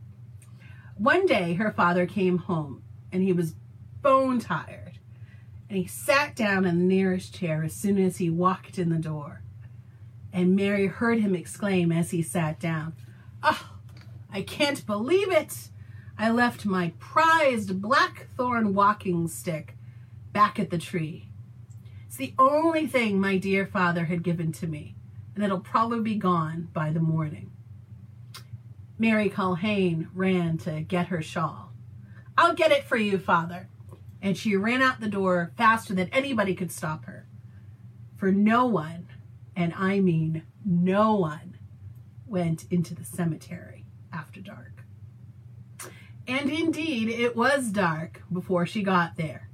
One 0.97 1.27
day, 1.27 1.55
her 1.55 1.73
father 1.73 2.07
came 2.07 2.39
home 2.39 2.85
and 3.13 3.23
he 3.23 3.33
was 3.33 3.57
bone 4.01 4.39
tired, 4.39 4.99
and 5.69 5.77
he 5.77 5.87
sat 5.87 6.37
down 6.37 6.65
in 6.65 6.79
the 6.79 6.85
nearest 6.85 7.35
chair 7.35 7.65
as 7.65 7.75
soon 7.75 7.99
as 7.99 8.19
he 8.19 8.31
walked 8.31 8.79
in 8.79 8.91
the 8.91 8.99
door. 8.99 9.43
And 10.33 10.55
Mary 10.55 10.87
heard 10.87 11.19
him 11.19 11.35
exclaim 11.35 11.91
as 11.91 12.13
he 12.13 12.23
sat 12.23 12.61
down, 12.61 12.95
Oh, 13.43 13.73
I 14.33 14.43
can't 14.43 14.87
believe 14.87 15.33
it! 15.33 15.71
I 16.17 16.31
left 16.31 16.65
my 16.65 16.93
prized 16.99 17.81
blackthorn 17.81 18.75
walking 18.75 19.27
stick 19.27 19.75
back 20.33 20.59
at 20.59 20.71
the 20.71 20.79
tree. 20.79 21.29
It's 22.07 22.17
the 22.17 22.35
only 22.39 22.87
thing 22.87 23.21
my 23.21 23.39
dear 23.39 23.67
father 23.67 24.07
had 24.07 24.23
given 24.23 24.53
to 24.53 24.67
me, 24.67 24.97
and 25.35 25.45
it'll 25.45 25.61
probably 25.61 26.01
be 26.01 26.17
gone 26.17 26.69
by 26.73 26.91
the 26.91 27.01
morning. 27.01 27.53
Mary 28.99 29.31
Culhane 29.31 30.09
ran 30.15 30.59
to 30.59 30.83
get 30.83 31.07
her 31.09 31.23
shawl. 31.23 31.73
I'll 32.37 32.55
get 32.55 32.73
it 32.73 32.85
for 32.85 32.97
you, 32.97 33.19
father. 33.19 33.69
And 34.23 34.37
she 34.37 34.57
ran 34.57 34.83
out 34.83 35.01
the 35.01 35.09
door 35.09 35.53
faster 35.57 35.95
than 35.95 36.09
anybody 36.11 36.55
could 36.55 36.71
stop 36.71 37.05
her. 37.07 37.27
For 38.17 38.31
no 38.31 38.67
one, 38.67 39.09
and 39.57 39.73
I 39.75 40.01
mean 40.01 40.43
no 40.65 41.15
one, 41.15 41.57
went 42.27 42.65
into 42.71 42.95
the 42.95 43.05
cemetery 43.05 43.87
after 44.13 44.41
dark. 44.41 44.85
And 46.27 46.51
indeed, 46.51 47.09
it 47.09 47.35
was 47.35 47.71
dark 47.71 48.23
before 48.33 48.67
she 48.67 48.83
got 48.83 49.17
there. 49.17 49.50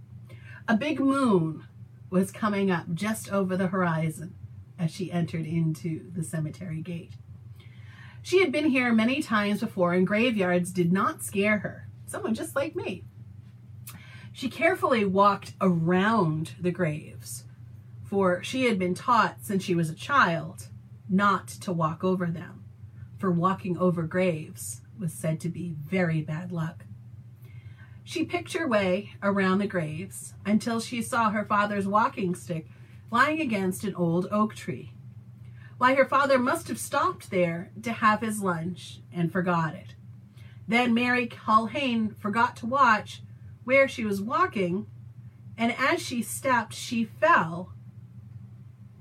A 0.69 0.77
big 0.77 0.99
moon 0.99 1.65
was 2.11 2.33
coming 2.33 2.73
up 2.73 2.93
just 2.93 3.33
over 3.33 3.57
the 3.57 3.69
horizon 3.69 4.35
as 4.77 4.91
she 4.91 5.13
entered 5.13 5.47
into 5.47 6.11
the 6.11 6.25
cemetery 6.25 6.81
gate. 6.81 7.13
She 8.21 8.41
had 8.41 8.51
been 8.51 8.71
here 8.71 8.93
many 8.93 9.23
times 9.23 9.61
before, 9.61 9.93
and 9.93 10.05
graveyards 10.05 10.73
did 10.73 10.93
not 10.93 11.23
scare 11.23 11.59
her, 11.59 11.87
someone 12.07 12.35
just 12.35 12.57
like 12.57 12.75
me. 12.75 13.05
She 14.33 14.49
carefully 14.49 15.05
walked 15.05 15.53
around 15.61 16.55
the 16.59 16.73
graves, 16.73 17.45
for 18.03 18.43
she 18.43 18.65
had 18.65 18.77
been 18.77 18.95
taught 18.95 19.37
since 19.43 19.63
she 19.63 19.77
was 19.77 19.89
a 19.89 19.95
child 19.95 20.67
not 21.09 21.47
to 21.47 21.73
walk 21.73 22.03
over 22.03 22.27
them, 22.27 22.65
for 23.19 23.31
walking 23.31 23.79
over 23.79 24.03
graves 24.03 24.81
was 24.99 25.13
said 25.13 25.39
to 25.41 25.49
be 25.49 25.77
very 25.79 26.23
bad 26.23 26.51
luck. 26.51 26.86
She 28.09 28.25
picked 28.25 28.53
her 28.53 28.69
way 28.69 29.17
around 29.21 29.59
the 29.59 29.67
graves 29.67 30.33
until 30.47 30.79
she 30.79 31.03
saw 31.03 31.31
her 31.31 31.45
father's 31.45 31.89
walking 31.89 32.37
stick 32.37 32.69
lying 33.11 33.41
against 33.41 33.83
an 33.83 33.97
old 33.97 34.29
oak 34.31 34.55
tree. 34.55 34.93
Why, 35.77 35.97
her 35.97 36.05
father 36.05 36.39
must 36.39 36.69
have 36.69 36.79
stopped 36.79 37.31
there 37.31 37.73
to 37.83 37.91
have 37.91 38.21
his 38.21 38.41
lunch 38.41 39.01
and 39.13 39.33
forgot 39.33 39.75
it. 39.75 39.97
Then 40.69 40.95
Mary 40.95 41.27
Culhane 41.27 42.17
forgot 42.17 42.55
to 42.59 42.67
watch 42.67 43.23
where 43.65 43.89
she 43.89 44.05
was 44.05 44.23
walking, 44.23 44.87
and 45.59 45.75
as 45.77 46.01
she 46.01 46.23
stepped, 46.23 46.75
she 46.75 47.05
fell 47.05 47.73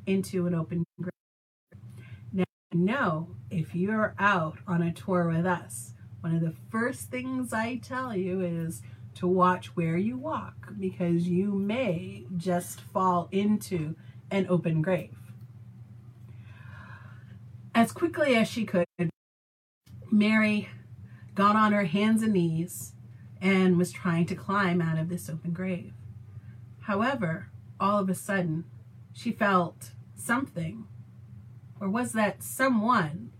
into 0.08 0.48
an 0.48 0.56
open 0.56 0.84
grave. 1.00 1.84
Now, 2.34 2.46
know 2.74 3.28
if 3.52 3.76
you're 3.76 4.16
out 4.18 4.58
on 4.68 4.82
a 4.82 4.92
tour 4.92 5.30
with 5.30 5.46
us, 5.46 5.94
one 6.22 6.34
of 6.34 6.42
the 6.42 6.56
first 6.72 7.12
things 7.12 7.54
I 7.54 7.76
tell 7.76 8.16
you 8.18 8.42
is 8.42 8.82
to 9.16 9.28
watch 9.28 9.76
where 9.76 9.98
you 9.98 10.18
walk 10.18 10.74
because 10.80 11.28
you 11.28 11.52
may 11.52 12.26
just 12.38 12.82
fall 12.82 13.28
into 13.32 13.96
an 14.30 14.46
open 14.50 14.82
grave. 14.82 15.18
As 17.74 17.92
quickly 17.92 18.36
as 18.36 18.48
she 18.48 18.66
could, 18.66 18.86
Mary 20.12 20.70
got 21.34 21.56
on 21.56 21.74
her 21.74 21.86
hands 21.86 22.24
and 22.24 22.34
knees 22.34 22.94
and 23.42 23.78
was 23.78 23.92
trying 23.92 24.26
to 24.26 24.36
climb 24.36 24.82
out 24.82 24.98
of 24.98 25.10
this 25.10 25.30
open 25.30 25.52
grave. 25.52 25.94
However, 26.82 27.50
all 27.80 28.00
of 28.00 28.10
a 28.10 28.16
sudden, 28.16 28.66
she 29.14 29.32
felt 29.32 29.92
something, 30.16 30.88
or 31.80 31.90
was 31.90 32.14
that 32.14 32.44
someone, 32.44 33.32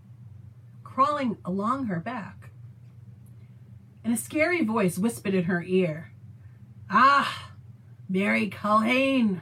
crawling 0.84 1.38
along 1.44 1.86
her 1.86 2.00
back. 2.00 2.45
And 4.06 4.14
a 4.14 4.16
scary 4.16 4.62
voice 4.62 4.98
whispered 4.98 5.34
in 5.34 5.46
her 5.46 5.64
ear, 5.64 6.12
Ah, 6.88 7.50
Mary 8.08 8.48
Culhane, 8.48 9.40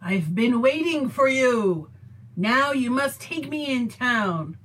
I've 0.00 0.32
been 0.32 0.62
waiting 0.62 1.08
for 1.08 1.26
you. 1.26 1.90
Now 2.36 2.70
you 2.70 2.88
must 2.88 3.20
take 3.20 3.48
me 3.48 3.66
in 3.66 3.88
town, 3.88 4.58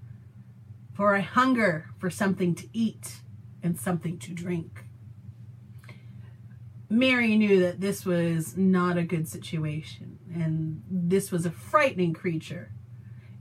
for 0.93 1.15
I 1.15 1.21
hunger 1.21 1.87
for 1.97 2.11
something 2.11 2.53
to 2.53 2.67
eat 2.71 3.21
and 3.63 3.79
something 3.79 4.19
to 4.19 4.31
drink. 4.31 4.85
Mary 6.87 7.35
knew 7.35 7.61
that 7.61 7.81
this 7.81 8.05
was 8.05 8.55
not 8.55 8.95
a 8.95 9.03
good 9.03 9.27
situation 9.27 10.19
and 10.31 10.83
this 10.87 11.31
was 11.31 11.47
a 11.47 11.51
frightening 11.51 12.13
creature. 12.13 12.73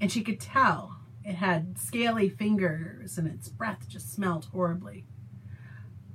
And 0.01 0.11
she 0.11 0.23
could 0.23 0.41
tell 0.41 0.97
it 1.23 1.35
had 1.35 1.79
scaly 1.79 2.31
fingers 2.31 3.19
and 3.19 3.29
its 3.29 3.51
breath 3.51 3.87
just 3.87 4.15
smelled 4.15 4.47
horribly. 4.47 5.05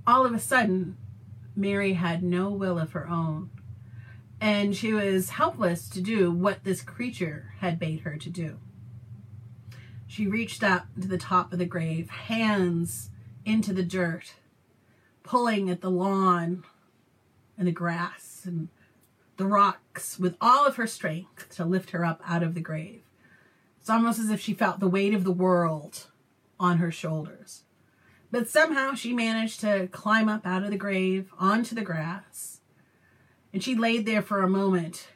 All 0.07 0.25
of 0.25 0.33
a 0.33 0.39
sudden, 0.39 0.97
Mary 1.55 1.93
had 1.93 2.23
no 2.23 2.49
will 2.49 2.77
of 2.77 2.91
her 2.91 3.07
own 3.07 3.49
and 4.41 4.75
she 4.75 4.93
was 4.93 5.31
helpless 5.31 5.89
to 5.89 6.01
do 6.01 6.31
what 6.31 6.63
this 6.63 6.81
creature 6.81 7.53
had 7.59 7.79
bade 7.79 8.01
her 8.01 8.17
to 8.17 8.29
do. 8.29 8.59
She 10.07 10.27
reached 10.27 10.63
up 10.63 10.87
to 11.01 11.07
the 11.07 11.17
top 11.17 11.51
of 11.51 11.59
the 11.59 11.65
grave, 11.65 12.09
hands 12.09 13.09
into 13.43 13.73
the 13.73 13.83
dirt, 13.83 14.35
pulling 15.23 15.69
at 15.69 15.81
the 15.81 15.89
lawn 15.89 16.63
and 17.57 17.67
the 17.67 17.71
grass 17.71 18.43
and 18.45 18.69
the 19.37 19.47
rocks 19.47 20.19
with 20.19 20.37
all 20.39 20.65
of 20.65 20.75
her 20.75 20.87
strength 20.87 21.49
to 21.55 21.65
lift 21.65 21.91
her 21.91 22.05
up 22.05 22.21
out 22.25 22.43
of 22.43 22.53
the 22.53 22.61
grave. 22.61 23.01
It's 23.79 23.89
almost 23.89 24.19
as 24.19 24.29
if 24.29 24.39
she 24.39 24.53
felt 24.53 24.79
the 24.79 24.87
weight 24.87 25.13
of 25.13 25.23
the 25.23 25.31
world 25.31 26.07
on 26.59 26.77
her 26.77 26.91
shoulders. 26.91 27.63
But 28.35 28.49
somehow 28.49 28.95
she 28.95 29.13
managed 29.13 29.61
to 29.61 29.87
climb 29.93 30.27
up 30.27 30.45
out 30.45 30.63
of 30.63 30.69
the 30.69 30.75
grave 30.75 31.31
onto 31.39 31.73
the 31.73 31.81
grass. 31.81 32.59
And 33.53 33.63
she 33.63 33.75
laid 33.75 34.05
there 34.05 34.21
for 34.21 34.43
a 34.43 34.49
moment 34.49 35.07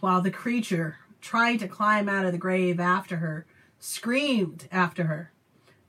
while 0.00 0.20
the 0.20 0.30
creature, 0.30 0.98
trying 1.22 1.56
to 1.60 1.66
climb 1.66 2.10
out 2.10 2.26
of 2.26 2.32
the 2.32 2.36
grave 2.36 2.78
after 2.78 3.16
her, 3.16 3.46
screamed 3.78 4.68
after 4.70 5.04
her, 5.04 5.32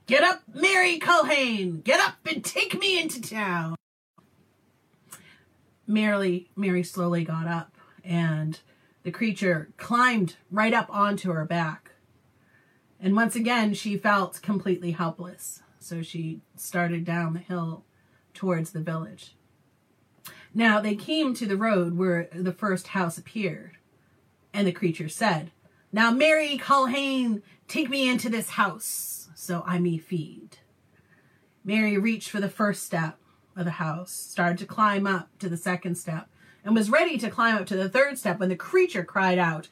Get 0.06 0.22
up, 0.24 0.40
Mary 0.54 0.98
Culhane! 0.98 1.84
Get 1.84 2.00
up 2.00 2.14
and 2.24 2.42
take 2.42 2.80
me 2.80 2.98
into 2.98 3.20
town! 3.20 3.76
Mary, 5.86 6.48
Mary 6.56 6.82
slowly 6.82 7.24
got 7.24 7.46
up, 7.46 7.76
and 8.02 8.58
the 9.02 9.10
creature 9.10 9.68
climbed 9.76 10.36
right 10.50 10.72
up 10.72 10.88
onto 10.88 11.30
her 11.30 11.44
back. 11.44 11.90
And 12.98 13.14
once 13.14 13.36
again, 13.36 13.74
she 13.74 13.98
felt 13.98 14.40
completely 14.40 14.92
helpless. 14.92 15.62
So 15.82 16.02
she 16.02 16.40
started 16.56 17.04
down 17.04 17.32
the 17.32 17.40
hill 17.40 17.84
towards 18.34 18.70
the 18.70 18.80
village. 18.80 19.34
Now 20.54 20.80
they 20.80 20.94
came 20.94 21.34
to 21.34 21.46
the 21.46 21.56
road 21.56 21.96
where 21.96 22.28
the 22.32 22.52
first 22.52 22.88
house 22.88 23.18
appeared, 23.18 23.72
and 24.52 24.66
the 24.66 24.72
creature 24.72 25.08
said, 25.08 25.50
Now, 25.92 26.10
Mary 26.10 26.58
Culhane, 26.58 27.42
take 27.68 27.90
me 27.90 28.08
into 28.08 28.28
this 28.28 28.50
house 28.50 29.28
so 29.34 29.64
I 29.66 29.78
may 29.78 29.98
feed. 29.98 30.58
Mary 31.64 31.98
reached 31.98 32.30
for 32.30 32.40
the 32.40 32.48
first 32.48 32.84
step, 32.84 33.18
of 33.56 33.64
the 33.64 33.72
house, 33.72 34.12
started 34.12 34.58
to 34.58 34.66
climb 34.66 35.06
up 35.06 35.28
to 35.38 35.48
the 35.48 35.56
second 35.56 35.96
step, 35.96 36.28
and 36.64 36.74
was 36.74 36.90
ready 36.90 37.18
to 37.18 37.30
climb 37.30 37.56
up 37.56 37.66
to 37.66 37.76
the 37.76 37.88
third 37.88 38.18
step 38.18 38.38
when 38.38 38.48
the 38.48 38.56
creature 38.56 39.04
cried 39.04 39.38
out, 39.38 39.68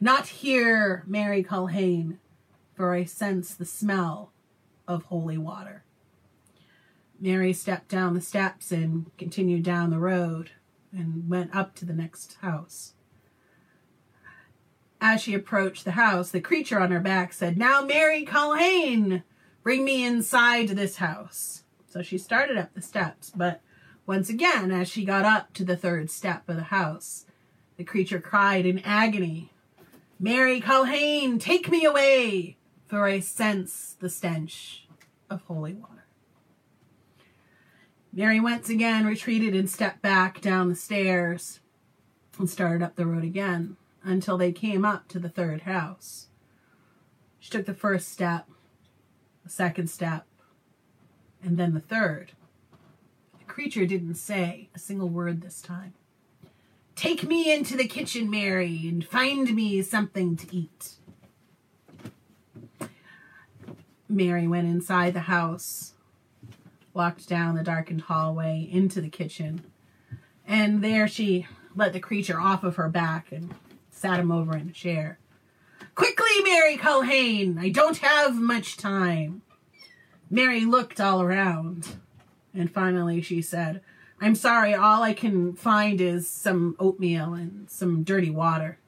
Not 0.00 0.26
here, 0.26 1.04
Mary 1.06 1.42
Culhane, 1.42 2.18
for 2.74 2.92
I 2.92 3.04
sense 3.04 3.54
the 3.54 3.64
smell 3.64 4.32
of 4.86 5.04
holy 5.04 5.38
water. 5.38 5.84
Mary 7.18 7.52
stepped 7.52 7.88
down 7.88 8.14
the 8.14 8.20
steps 8.20 8.72
and 8.72 9.10
continued 9.16 9.62
down 9.62 9.90
the 9.90 9.98
road 9.98 10.50
and 10.92 11.28
went 11.28 11.54
up 11.54 11.74
to 11.74 11.84
the 11.84 11.92
next 11.92 12.34
house. 12.42 12.94
As 15.00 15.20
she 15.20 15.34
approached 15.34 15.84
the 15.84 15.92
house, 15.92 16.30
the 16.30 16.40
creature 16.40 16.80
on 16.80 16.90
her 16.90 17.00
back 17.00 17.32
said, 17.32 17.58
Now, 17.58 17.82
Mary 17.82 18.24
Culhane, 18.24 19.22
bring 19.62 19.84
me 19.84 20.04
inside 20.04 20.68
this 20.68 20.96
house. 20.96 21.64
So 21.88 22.02
she 22.02 22.18
started 22.18 22.56
up 22.56 22.74
the 22.74 22.82
steps, 22.82 23.30
but 23.34 23.60
once 24.06 24.28
again, 24.28 24.70
as 24.70 24.88
she 24.88 25.04
got 25.04 25.24
up 25.24 25.52
to 25.54 25.64
the 25.64 25.76
third 25.76 26.10
step 26.10 26.48
of 26.48 26.56
the 26.56 26.64
house, 26.64 27.26
the 27.76 27.84
creature 27.84 28.20
cried 28.20 28.66
in 28.66 28.80
agony, 28.80 29.50
Mary 30.18 30.60
Culhane, 30.60 31.40
take 31.40 31.70
me 31.70 31.84
away, 31.84 32.56
for 32.86 33.06
I 33.06 33.20
sense 33.20 33.96
the 33.98 34.08
stench 34.08 34.86
of 35.30 35.42
holy 35.42 35.74
water. 35.74 36.06
Mary 38.12 38.38
once 38.38 38.68
again 38.68 39.06
retreated 39.06 39.54
and 39.54 39.68
stepped 39.68 40.00
back 40.00 40.40
down 40.40 40.68
the 40.68 40.76
stairs 40.76 41.60
and 42.38 42.48
started 42.48 42.82
up 42.84 42.94
the 42.94 43.06
road 43.06 43.24
again 43.24 43.76
until 44.04 44.38
they 44.38 44.52
came 44.52 44.84
up 44.84 45.08
to 45.08 45.18
the 45.18 45.28
third 45.28 45.62
house. 45.62 46.28
She 47.40 47.50
took 47.50 47.66
the 47.66 47.74
first 47.74 48.10
step, 48.10 48.48
the 49.42 49.50
second 49.50 49.88
step, 49.88 50.26
and 51.42 51.56
then 51.56 51.74
the 51.74 51.80
third. 51.80 52.32
The 53.38 53.44
creature 53.44 53.86
didn't 53.86 54.14
say 54.14 54.68
a 54.74 54.78
single 54.78 55.08
word 55.08 55.40
this 55.40 55.60
time. 55.60 55.94
Take 56.94 57.24
me 57.24 57.52
into 57.52 57.76
the 57.76 57.88
kitchen, 57.88 58.30
Mary, 58.30 58.82
and 58.88 59.04
find 59.04 59.52
me 59.54 59.82
something 59.82 60.36
to 60.36 60.56
eat. 60.56 60.94
Mary 64.08 64.46
went 64.46 64.68
inside 64.68 65.14
the 65.14 65.20
house, 65.20 65.94
walked 66.92 67.28
down 67.28 67.54
the 67.54 67.62
darkened 67.62 68.02
hallway 68.02 68.68
into 68.70 69.00
the 69.00 69.08
kitchen, 69.08 69.64
and 70.46 70.82
there 70.82 71.08
she 71.08 71.46
let 71.74 71.92
the 71.92 72.00
creature 72.00 72.40
off 72.40 72.62
of 72.62 72.76
her 72.76 72.88
back 72.88 73.32
and 73.32 73.54
sat 73.90 74.20
him 74.20 74.30
over 74.30 74.56
in 74.56 74.68
a 74.68 74.72
chair. 74.72 75.18
Quickly, 75.94 76.42
Mary 76.42 76.76
Culhane, 76.76 77.58
I 77.58 77.68
don't 77.68 77.98
have 77.98 78.34
much 78.34 78.76
time. 78.76 79.42
Mary 80.30 80.64
looked 80.64 81.00
all 81.00 81.22
around, 81.22 81.96
and 82.52 82.70
finally 82.70 83.20
she 83.20 83.40
said, 83.40 83.80
I'm 84.20 84.34
sorry, 84.34 84.74
all 84.74 85.02
I 85.02 85.12
can 85.12 85.54
find 85.54 86.00
is 86.00 86.28
some 86.28 86.76
oatmeal 86.78 87.34
and 87.34 87.68
some 87.70 88.04
dirty 88.04 88.30
water. 88.30 88.78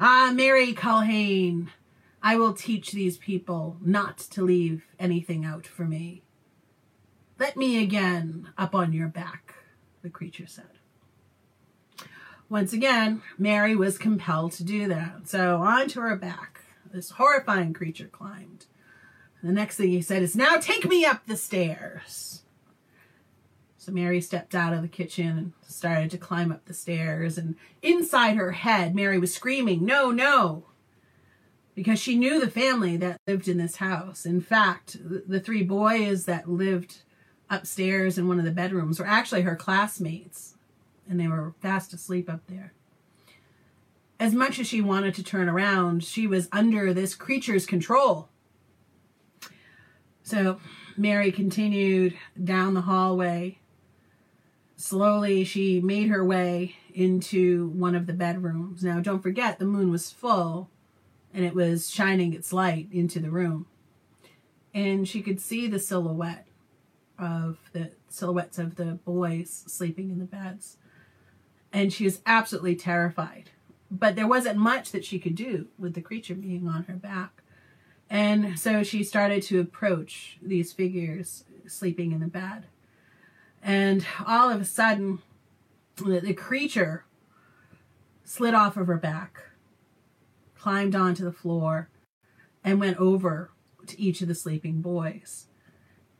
Ah, 0.00 0.32
Mary 0.34 0.72
Culhane, 0.72 1.68
I 2.26 2.36
will 2.36 2.54
teach 2.54 2.92
these 2.92 3.18
people 3.18 3.76
not 3.82 4.16
to 4.30 4.42
leave 4.42 4.86
anything 4.98 5.44
out 5.44 5.66
for 5.66 5.84
me. 5.84 6.22
Let 7.38 7.54
me 7.54 7.82
again 7.82 8.48
up 8.56 8.74
on 8.74 8.94
your 8.94 9.08
back, 9.08 9.56
the 10.00 10.08
creature 10.08 10.46
said. 10.46 10.78
Once 12.48 12.72
again, 12.72 13.20
Mary 13.36 13.76
was 13.76 13.98
compelled 13.98 14.52
to 14.52 14.64
do 14.64 14.88
that. 14.88 15.28
So 15.28 15.58
onto 15.58 16.00
her 16.00 16.16
back, 16.16 16.62
this 16.90 17.10
horrifying 17.10 17.74
creature 17.74 18.08
climbed. 18.08 18.64
The 19.42 19.52
next 19.52 19.76
thing 19.76 19.90
he 19.90 20.00
said 20.00 20.22
is, 20.22 20.34
Now 20.34 20.56
take 20.56 20.88
me 20.88 21.04
up 21.04 21.26
the 21.26 21.36
stairs. 21.36 22.44
So 23.76 23.92
Mary 23.92 24.22
stepped 24.22 24.54
out 24.54 24.72
of 24.72 24.80
the 24.80 24.88
kitchen 24.88 25.26
and 25.26 25.52
started 25.68 26.10
to 26.12 26.16
climb 26.16 26.50
up 26.50 26.64
the 26.64 26.72
stairs. 26.72 27.36
And 27.36 27.56
inside 27.82 28.36
her 28.36 28.52
head, 28.52 28.94
Mary 28.94 29.18
was 29.18 29.34
screaming, 29.34 29.84
No, 29.84 30.10
no, 30.10 30.64
because 31.74 31.98
she 31.98 32.16
knew 32.16 32.40
the 32.40 32.50
family 32.50 32.96
that 32.96 33.20
lived 33.26 33.48
in 33.48 33.58
this 33.58 33.76
house. 33.76 34.24
In 34.24 34.40
fact, 34.40 34.96
the 35.02 35.40
three 35.40 35.62
boys 35.62 36.24
that 36.26 36.48
lived 36.48 37.02
upstairs 37.50 38.16
in 38.16 38.28
one 38.28 38.38
of 38.38 38.44
the 38.44 38.50
bedrooms 38.50 38.98
were 38.98 39.06
actually 39.06 39.42
her 39.42 39.56
classmates, 39.56 40.54
and 41.08 41.18
they 41.18 41.28
were 41.28 41.54
fast 41.60 41.92
asleep 41.92 42.30
up 42.30 42.40
there. 42.48 42.72
As 44.20 44.34
much 44.34 44.58
as 44.58 44.68
she 44.68 44.80
wanted 44.80 45.14
to 45.16 45.24
turn 45.24 45.48
around, 45.48 46.04
she 46.04 46.26
was 46.26 46.48
under 46.52 46.94
this 46.94 47.14
creature's 47.14 47.66
control. 47.66 48.28
So 50.22 50.60
Mary 50.96 51.32
continued 51.32 52.16
down 52.42 52.74
the 52.74 52.82
hallway. 52.82 53.58
Slowly, 54.76 55.44
she 55.44 55.80
made 55.80 56.08
her 56.08 56.24
way 56.24 56.76
into 56.94 57.68
one 57.70 57.94
of 57.94 58.06
the 58.06 58.12
bedrooms. 58.12 58.84
Now, 58.84 59.00
don't 59.00 59.22
forget, 59.22 59.58
the 59.58 59.64
moon 59.64 59.90
was 59.90 60.10
full 60.10 60.70
and 61.34 61.44
it 61.44 61.54
was 61.54 61.90
shining 61.90 62.32
its 62.32 62.52
light 62.52 62.88
into 62.92 63.18
the 63.18 63.30
room. 63.30 63.66
And 64.72 65.06
she 65.06 65.20
could 65.20 65.40
see 65.40 65.66
the 65.66 65.78
silhouette 65.78 66.46
of 67.18 67.58
the 67.72 67.90
silhouettes 68.08 68.58
of 68.58 68.76
the 68.76 68.98
boys 69.04 69.64
sleeping 69.66 70.10
in 70.10 70.18
the 70.18 70.24
beds. 70.24 70.78
And 71.72 71.92
she 71.92 72.04
was 72.04 72.20
absolutely 72.24 72.76
terrified. 72.76 73.50
But 73.90 74.16
there 74.16 74.28
wasn't 74.28 74.58
much 74.58 74.92
that 74.92 75.04
she 75.04 75.18
could 75.18 75.34
do 75.34 75.66
with 75.78 75.94
the 75.94 76.00
creature 76.00 76.34
being 76.34 76.68
on 76.68 76.84
her 76.84 76.94
back. 76.94 77.42
And 78.08 78.58
so 78.58 78.82
she 78.82 79.02
started 79.02 79.42
to 79.44 79.60
approach 79.60 80.38
these 80.40 80.72
figures 80.72 81.44
sleeping 81.66 82.12
in 82.12 82.20
the 82.20 82.26
bed. 82.26 82.66
And 83.62 84.06
all 84.26 84.50
of 84.50 84.60
a 84.60 84.64
sudden, 84.64 85.20
the, 85.96 86.20
the 86.20 86.34
creature 86.34 87.04
slid 88.24 88.54
off 88.54 88.76
of 88.76 88.86
her 88.86 88.96
back, 88.96 89.42
climbed 90.64 90.96
onto 90.96 91.22
the 91.22 91.30
floor, 91.30 91.90
and 92.64 92.80
went 92.80 92.96
over 92.96 93.50
to 93.86 94.00
each 94.00 94.22
of 94.22 94.28
the 94.28 94.34
sleeping 94.34 94.80
boys. 94.80 95.46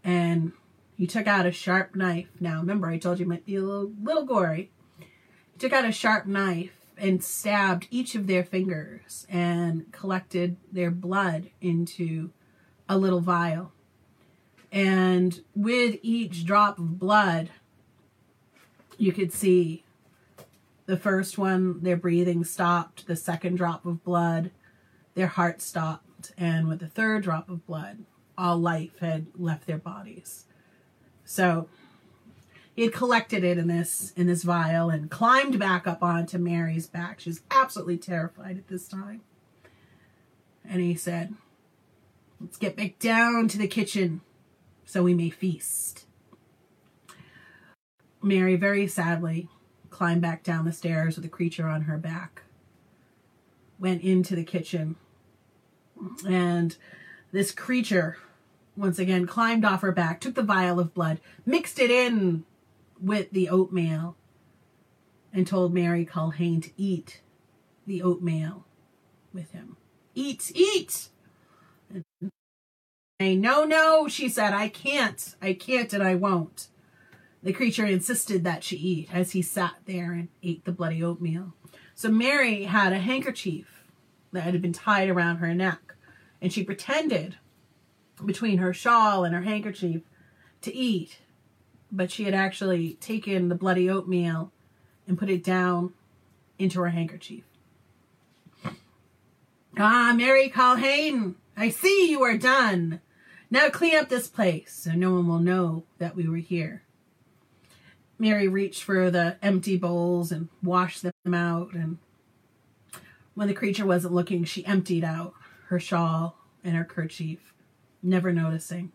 And 0.04 0.52
he 0.98 1.06
took 1.06 1.26
out 1.26 1.46
a 1.46 1.50
sharp 1.50 1.96
knife. 1.96 2.28
Now, 2.40 2.60
remember, 2.60 2.88
I 2.88 2.98
told 2.98 3.18
you 3.18 3.24
it 3.24 3.28
might 3.30 3.46
be 3.46 3.56
a 3.56 3.62
little, 3.62 3.92
little 4.02 4.26
gory. 4.26 4.70
He 4.98 5.58
took 5.58 5.72
out 5.72 5.86
a 5.86 5.92
sharp 5.92 6.26
knife 6.26 6.76
and 6.98 7.24
stabbed 7.24 7.88
each 7.90 8.14
of 8.14 8.26
their 8.26 8.44
fingers 8.44 9.26
and 9.30 9.90
collected 9.92 10.58
their 10.70 10.90
blood 10.90 11.48
into 11.62 12.28
a 12.86 12.98
little 12.98 13.20
vial. 13.20 13.72
And 14.70 15.42
with 15.56 15.98
each 16.02 16.44
drop 16.44 16.78
of 16.78 16.98
blood, 16.98 17.48
you 18.98 19.10
could 19.10 19.32
see 19.32 19.83
the 20.86 20.96
first 20.96 21.38
one, 21.38 21.80
their 21.82 21.96
breathing 21.96 22.44
stopped. 22.44 23.06
The 23.06 23.16
second 23.16 23.56
drop 23.56 23.86
of 23.86 24.04
blood, 24.04 24.50
their 25.14 25.28
heart 25.28 25.60
stopped. 25.60 26.32
And 26.36 26.68
with 26.68 26.80
the 26.80 26.88
third 26.88 27.22
drop 27.22 27.48
of 27.48 27.66
blood, 27.66 28.04
all 28.36 28.58
life 28.58 28.98
had 29.00 29.26
left 29.36 29.66
their 29.66 29.78
bodies. 29.78 30.44
So 31.24 31.68
he 32.74 32.82
had 32.82 32.92
collected 32.92 33.44
it 33.44 33.56
in 33.56 33.68
this 33.68 34.12
in 34.16 34.26
this 34.26 34.42
vial 34.42 34.90
and 34.90 35.10
climbed 35.10 35.58
back 35.58 35.86
up 35.86 36.02
onto 36.02 36.38
Mary's 36.38 36.86
back. 36.86 37.20
She 37.20 37.30
was 37.30 37.42
absolutely 37.50 37.98
terrified 37.98 38.58
at 38.58 38.68
this 38.68 38.88
time. 38.88 39.22
And 40.68 40.80
he 40.80 40.94
said, 40.94 41.34
Let's 42.40 42.56
get 42.56 42.76
back 42.76 42.98
down 42.98 43.48
to 43.48 43.58
the 43.58 43.68
kitchen 43.68 44.20
so 44.84 45.02
we 45.02 45.14
may 45.14 45.30
feast. 45.30 46.04
Mary 48.22 48.56
very 48.56 48.86
sadly 48.86 49.48
climbed 49.94 50.20
back 50.20 50.42
down 50.42 50.64
the 50.64 50.72
stairs 50.72 51.14
with 51.14 51.22
the 51.22 51.28
creature 51.30 51.68
on 51.68 51.82
her 51.82 51.96
back, 51.96 52.42
went 53.78 54.02
into 54.02 54.34
the 54.34 54.42
kitchen, 54.42 54.96
and 56.28 56.76
this 57.30 57.52
creature 57.52 58.16
once 58.76 58.98
again 58.98 59.24
climbed 59.24 59.64
off 59.64 59.82
her 59.82 59.92
back, 59.92 60.20
took 60.20 60.34
the 60.34 60.42
vial 60.42 60.80
of 60.80 60.92
blood, 60.92 61.20
mixed 61.46 61.78
it 61.78 61.92
in 61.92 62.44
with 63.00 63.30
the 63.30 63.48
oatmeal, 63.48 64.16
and 65.32 65.46
told 65.46 65.72
Mary 65.72 66.04
Culhane 66.04 66.60
to 66.60 66.70
eat 66.76 67.20
the 67.86 68.02
oatmeal 68.02 68.64
with 69.32 69.52
him. 69.52 69.76
Eat, 70.16 70.50
eat! 70.56 71.08
And, 73.20 73.40
no, 73.40 73.62
no, 73.62 74.08
she 74.08 74.28
said, 74.28 74.52
I 74.52 74.68
can't, 74.68 75.36
I 75.40 75.52
can't, 75.52 75.92
and 75.92 76.02
I 76.02 76.16
won't. 76.16 76.66
The 77.44 77.52
creature 77.52 77.84
insisted 77.84 78.42
that 78.44 78.64
she 78.64 78.76
eat 78.76 79.10
as 79.12 79.32
he 79.32 79.42
sat 79.42 79.74
there 79.84 80.12
and 80.12 80.28
ate 80.42 80.64
the 80.64 80.72
bloody 80.72 81.04
oatmeal. 81.04 81.52
So 81.94 82.08
Mary 82.08 82.64
had 82.64 82.94
a 82.94 82.98
handkerchief 82.98 83.84
that 84.32 84.44
had 84.44 84.62
been 84.62 84.72
tied 84.72 85.10
around 85.10 85.36
her 85.36 85.54
neck, 85.54 85.94
and 86.40 86.50
she 86.50 86.64
pretended 86.64 87.36
between 88.24 88.58
her 88.58 88.72
shawl 88.72 89.24
and 89.24 89.34
her 89.34 89.42
handkerchief 89.42 90.00
to 90.62 90.74
eat, 90.74 91.18
but 91.92 92.10
she 92.10 92.24
had 92.24 92.32
actually 92.32 92.94
taken 92.94 93.50
the 93.50 93.54
bloody 93.54 93.90
oatmeal 93.90 94.50
and 95.06 95.18
put 95.18 95.28
it 95.28 95.44
down 95.44 95.92
into 96.58 96.80
her 96.80 96.88
handkerchief. 96.88 97.44
Ah, 99.76 100.14
Mary 100.16 100.48
Culhane, 100.48 101.34
I 101.58 101.68
see 101.68 102.10
you 102.10 102.22
are 102.22 102.38
done. 102.38 103.02
Now 103.50 103.68
clean 103.68 103.96
up 103.96 104.08
this 104.08 104.28
place 104.28 104.72
so 104.72 104.92
no 104.92 105.12
one 105.12 105.28
will 105.28 105.40
know 105.40 105.84
that 105.98 106.16
we 106.16 106.26
were 106.26 106.38
here. 106.38 106.83
Mary 108.24 108.48
reached 108.48 108.82
for 108.82 109.10
the 109.10 109.36
empty 109.42 109.76
bowls 109.76 110.32
and 110.32 110.48
washed 110.62 111.02
them 111.02 111.34
out, 111.34 111.74
and 111.74 111.98
when 113.34 113.48
the 113.48 113.52
creature 113.52 113.84
wasn't 113.84 114.14
looking, 114.14 114.44
she 114.44 114.64
emptied 114.64 115.04
out 115.04 115.34
her 115.66 115.78
shawl 115.78 116.38
and 116.64 116.74
her 116.74 116.86
kerchief 116.86 117.52
never 118.02 118.32
noticing. 118.32 118.92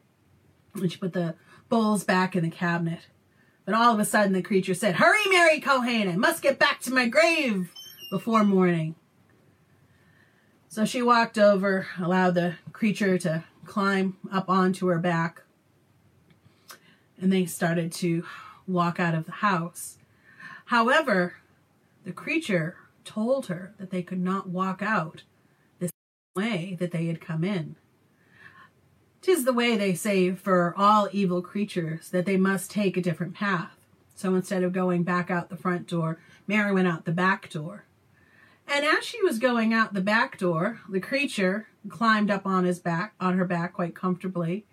And 0.74 0.92
she 0.92 0.98
put 0.98 1.14
the 1.14 1.36
bowls 1.70 2.04
back 2.04 2.36
in 2.36 2.44
the 2.44 2.50
cabinet. 2.50 3.02
But 3.66 3.76
all 3.76 3.94
of 3.94 4.00
a 4.00 4.06
sudden 4.06 4.34
the 4.34 4.42
creature 4.42 4.74
said, 4.74 4.96
Hurry, 4.96 5.22
Mary 5.30 5.62
Culhane, 5.62 6.12
I 6.12 6.16
must 6.16 6.42
get 6.42 6.58
back 6.58 6.80
to 6.82 6.94
my 6.94 7.08
grave 7.08 7.72
before 8.10 8.44
morning. 8.44 8.96
So 10.70 10.86
she 10.86 11.04
walked 11.04 11.38
over, 11.38 11.86
allowed 12.00 12.34
the 12.34 12.56
creature 12.74 13.20
to 13.20 13.44
climb 13.64 14.18
up 14.32 14.50
onto 14.50 14.88
her 14.88 14.98
back, 14.98 15.44
and 17.22 17.32
they 17.32 17.46
started 17.46 17.92
to 17.92 18.26
walk 18.70 19.00
out 19.00 19.16
of 19.16 19.26
the 19.26 19.32
house. 19.32 19.98
However, 20.66 21.36
the 22.06 22.12
creature 22.12 22.78
told 23.04 23.48
her 23.48 23.74
that 23.80 23.90
they 23.90 24.04
could 24.04 24.20
not 24.20 24.50
walk 24.50 24.82
out 24.82 25.24
the 25.80 25.90
way 26.36 26.78
that 26.80 26.92
they 26.92 27.08
had 27.08 27.20
come 27.20 27.44
in. 27.44 27.76
Tis 29.22 29.44
the 29.44 29.54
way 29.54 29.76
they 29.76 29.94
say 29.94 30.32
for 30.32 30.74
all 30.78 31.10
evil 31.12 31.42
creatures 31.42 32.10
that 32.10 32.26
they 32.26 32.38
must 32.38 32.72
take 32.72 32.96
a 32.96 33.02
different 33.02 33.34
path. 33.34 33.76
So 34.16 34.36
instead 34.36 34.64
of 34.64 34.74
going 34.74 35.04
back 35.04 35.30
out 35.30 35.50
the 35.50 35.58
front 35.58 35.88
door, 35.88 36.20
Mary 36.48 36.72
went 36.72 36.88
out 36.88 37.06
the 37.06 37.12
back 37.12 37.50
door. 37.50 37.86
And 38.68 38.86
as 38.86 39.04
she 39.04 39.22
was 39.24 39.40
going 39.40 39.74
out 39.74 39.94
the 39.94 40.02
back 40.02 40.38
door, 40.38 40.80
the 40.88 41.00
creature 41.00 41.68
climbed 41.90 42.30
up 42.30 42.46
on 42.46 42.66
his 42.66 42.80
back, 42.80 43.14
on 43.20 43.38
her 43.38 43.46
back 43.46 43.74
quite 43.74 43.96
comfortably. 43.96 44.66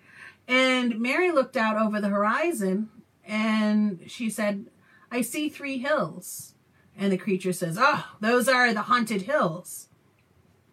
And 0.47 1.01
Mary 1.01 1.33
looked 1.33 1.57
out 1.57 1.77
over 1.77 2.01
the 2.01 2.09
horizon 2.09 2.91
and 3.27 4.01
she 4.07 4.31
said, 4.31 4.67
I 5.11 5.21
see 5.21 5.49
three 5.49 5.79
hills. 5.79 6.55
And 6.97 7.13
the 7.13 7.19
creature 7.19 7.53
says, 7.53 7.77
Oh, 7.79 8.07
those 8.21 8.49
are 8.49 8.73
the 8.73 8.83
haunted 8.83 9.23
hills. 9.23 9.89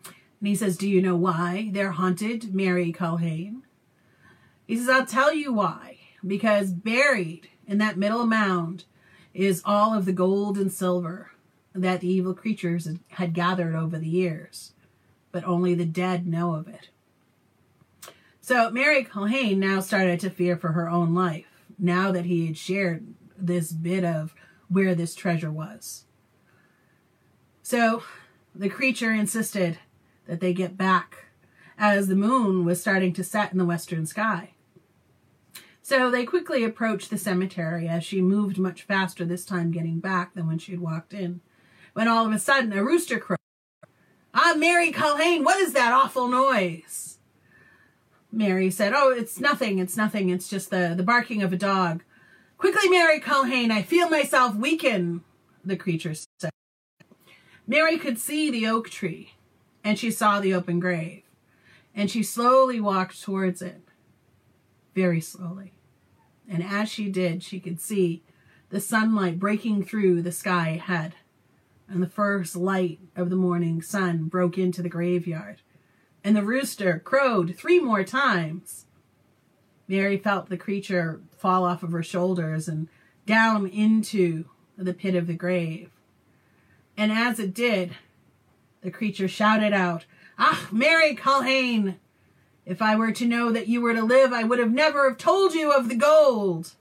And 0.05 0.47
he 0.47 0.55
says, 0.55 0.77
Do 0.77 0.87
you 0.87 1.01
know 1.01 1.15
why 1.15 1.69
they're 1.71 1.91
haunted, 1.91 2.53
Mary 2.53 2.93
Culhane? 2.93 3.61
He 4.67 4.77
says, 4.77 4.89
I'll 4.89 5.05
tell 5.05 5.33
you 5.33 5.51
why. 5.51 5.97
Because 6.25 6.71
buried 6.71 7.49
in 7.67 7.79
that 7.79 7.97
middle 7.97 8.25
mound 8.25 8.85
is 9.33 9.61
all 9.65 9.93
of 9.93 10.05
the 10.05 10.13
gold 10.13 10.57
and 10.57 10.71
silver 10.71 11.31
that 11.73 12.01
the 12.01 12.07
evil 12.07 12.33
creatures 12.33 12.87
had 13.09 13.33
gathered 13.33 13.75
over 13.75 13.97
the 13.97 14.07
years. 14.07 14.73
But 15.31 15.43
only 15.43 15.73
the 15.73 15.85
dead 15.85 16.27
know 16.27 16.53
of 16.53 16.67
it. 16.67 16.89
So 18.39 18.69
Mary 18.69 19.03
Culhane 19.03 19.57
now 19.57 19.79
started 19.79 20.19
to 20.19 20.29
fear 20.29 20.57
for 20.57 20.73
her 20.73 20.89
own 20.89 21.15
life, 21.15 21.52
now 21.83 22.11
that 22.11 22.25
he 22.25 22.47
had 22.47 22.57
shared 22.57 23.13
this 23.37 23.71
bit 23.71 24.03
of 24.05 24.33
where 24.69 24.95
this 24.95 25.13
treasure 25.13 25.51
was. 25.51 26.05
So 27.61 28.03
the 28.55 28.69
creature 28.69 29.11
insisted 29.11 29.77
that 30.25 30.39
they 30.39 30.53
get 30.53 30.77
back 30.77 31.25
as 31.77 32.07
the 32.07 32.15
moon 32.15 32.65
was 32.65 32.79
starting 32.79 33.13
to 33.13 33.23
set 33.23 33.51
in 33.51 33.57
the 33.57 33.65
western 33.65 34.05
sky. 34.05 34.51
So 35.81 36.09
they 36.09 36.25
quickly 36.25 36.63
approached 36.63 37.09
the 37.09 37.17
cemetery 37.17 37.89
as 37.89 38.05
she 38.05 38.21
moved 38.21 38.57
much 38.57 38.83
faster 38.83 39.25
this 39.25 39.43
time 39.43 39.71
getting 39.71 39.99
back 39.99 40.33
than 40.33 40.47
when 40.47 40.57
she 40.57 40.71
had 40.71 40.79
walked 40.79 41.13
in. 41.13 41.41
When 41.91 42.07
all 42.07 42.25
of 42.25 42.31
a 42.31 42.39
sudden 42.39 42.71
a 42.71 42.83
rooster 42.83 43.19
crowed. 43.19 43.37
Ah, 44.33 44.55
Mary 44.57 44.91
Culhane, 44.91 45.43
what 45.43 45.59
is 45.59 45.73
that 45.73 45.91
awful 45.91 46.29
noise? 46.29 47.17
Mary 48.33 48.71
said, 48.71 48.93
Oh, 48.95 49.11
it's 49.11 49.39
nothing, 49.39 49.77
it's 49.77 49.95
nothing, 49.95 50.29
it's 50.29 50.49
just 50.49 50.71
the, 50.71 50.95
the 50.97 51.03
barking 51.03 51.43
of 51.43 51.53
a 51.53 51.57
dog. 51.57 52.03
Quickly, 52.57 52.89
Mary 52.89 53.19
Culhane, 53.19 53.71
I 53.71 53.83
feel 53.83 54.09
myself 54.09 54.55
weaken, 54.55 55.23
the 55.63 55.77
creature 55.77 56.15
said. 56.39 56.49
Mary 57.67 57.97
could 57.97 58.17
see 58.17 58.49
the 58.49 58.67
oak 58.67 58.89
tree, 58.89 59.35
and 59.83 59.99
she 59.99 60.09
saw 60.09 60.39
the 60.39 60.53
open 60.53 60.79
grave, 60.79 61.21
and 61.93 62.09
she 62.09 62.23
slowly 62.23 62.79
walked 62.79 63.21
towards 63.21 63.61
it 63.61 63.81
very 64.95 65.21
slowly. 65.21 65.73
And 66.49 66.63
as 66.63 66.89
she 66.89 67.09
did, 67.09 67.43
she 67.43 67.59
could 67.59 67.79
see 67.79 68.23
the 68.69 68.81
sunlight 68.81 69.39
breaking 69.39 69.85
through 69.85 70.23
the 70.23 70.31
sky 70.31 70.69
ahead. 70.69 71.13
And 71.87 72.01
the 72.01 72.07
first 72.07 72.55
light 72.55 72.99
of 73.15 73.29
the 73.29 73.35
morning 73.35 73.81
sun 73.81 74.23
broke 74.25 74.57
into 74.57 74.81
the 74.81 74.89
graveyard. 74.89 75.61
And 76.23 76.35
the 76.35 76.43
rooster 76.43 76.99
crowed 76.99 77.55
three 77.55 77.79
more 77.79 78.03
times. 78.03 78.85
Mary 79.87 80.17
felt 80.17 80.49
the 80.49 80.57
creature 80.57 81.21
fall 81.37 81.65
off 81.65 81.83
of 81.83 81.91
her 81.91 82.03
shoulders 82.03 82.67
and 82.67 82.87
down 83.25 83.67
into 83.67 84.45
the 84.77 84.93
pit 84.93 85.15
of 85.15 85.27
the 85.27 85.33
grave. 85.33 85.89
And 86.95 87.11
as 87.11 87.39
it 87.39 87.53
did, 87.53 87.95
the 88.81 88.91
creature 88.91 89.27
shouted 89.27 89.73
out, 89.73 90.05
Ah, 90.37 90.67
Mary 90.71 91.15
Culhane, 91.15 91.95
if 92.65 92.81
I 92.81 92.95
were 92.95 93.11
to 93.11 93.25
know 93.25 93.51
that 93.51 93.67
you 93.67 93.81
were 93.81 93.93
to 93.93 94.03
live, 94.03 94.31
I 94.31 94.43
would 94.43 94.59
have 94.59 94.71
never 94.71 95.09
have 95.09 95.17
told 95.17 95.53
you 95.53 95.71
of 95.71 95.89
the 95.89 95.95
gold. 95.95 96.73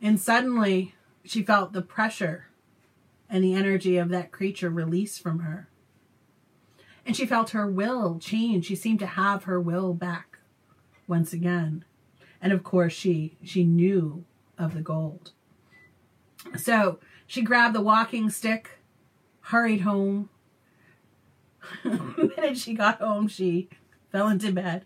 And 0.00 0.20
suddenly 0.20 0.94
she 1.24 1.42
felt 1.42 1.72
the 1.72 1.82
pressure 1.82 2.46
and 3.30 3.42
the 3.42 3.54
energy 3.54 3.96
of 3.96 4.10
that 4.10 4.32
creature 4.32 4.68
release 4.68 5.16
from 5.16 5.40
her. 5.40 5.68
And 7.04 7.16
she 7.16 7.26
felt 7.26 7.50
her 7.50 7.66
will 7.66 8.18
change. 8.18 8.66
She 8.66 8.76
seemed 8.76 9.00
to 9.00 9.06
have 9.06 9.44
her 9.44 9.60
will 9.60 9.92
back 9.94 10.38
once 11.06 11.32
again. 11.32 11.84
And 12.40 12.52
of 12.52 12.62
course 12.62 12.92
she 12.92 13.36
she 13.42 13.64
knew 13.64 14.24
of 14.58 14.74
the 14.74 14.80
gold. 14.80 15.32
So 16.56 16.98
she 17.26 17.42
grabbed 17.42 17.74
the 17.74 17.80
walking 17.80 18.30
stick, 18.30 18.78
hurried 19.42 19.82
home. 19.82 20.28
the 21.84 22.32
minute 22.36 22.58
she 22.58 22.74
got 22.74 22.98
home, 22.98 23.28
she 23.28 23.68
fell 24.10 24.28
into 24.28 24.52
bed, 24.52 24.84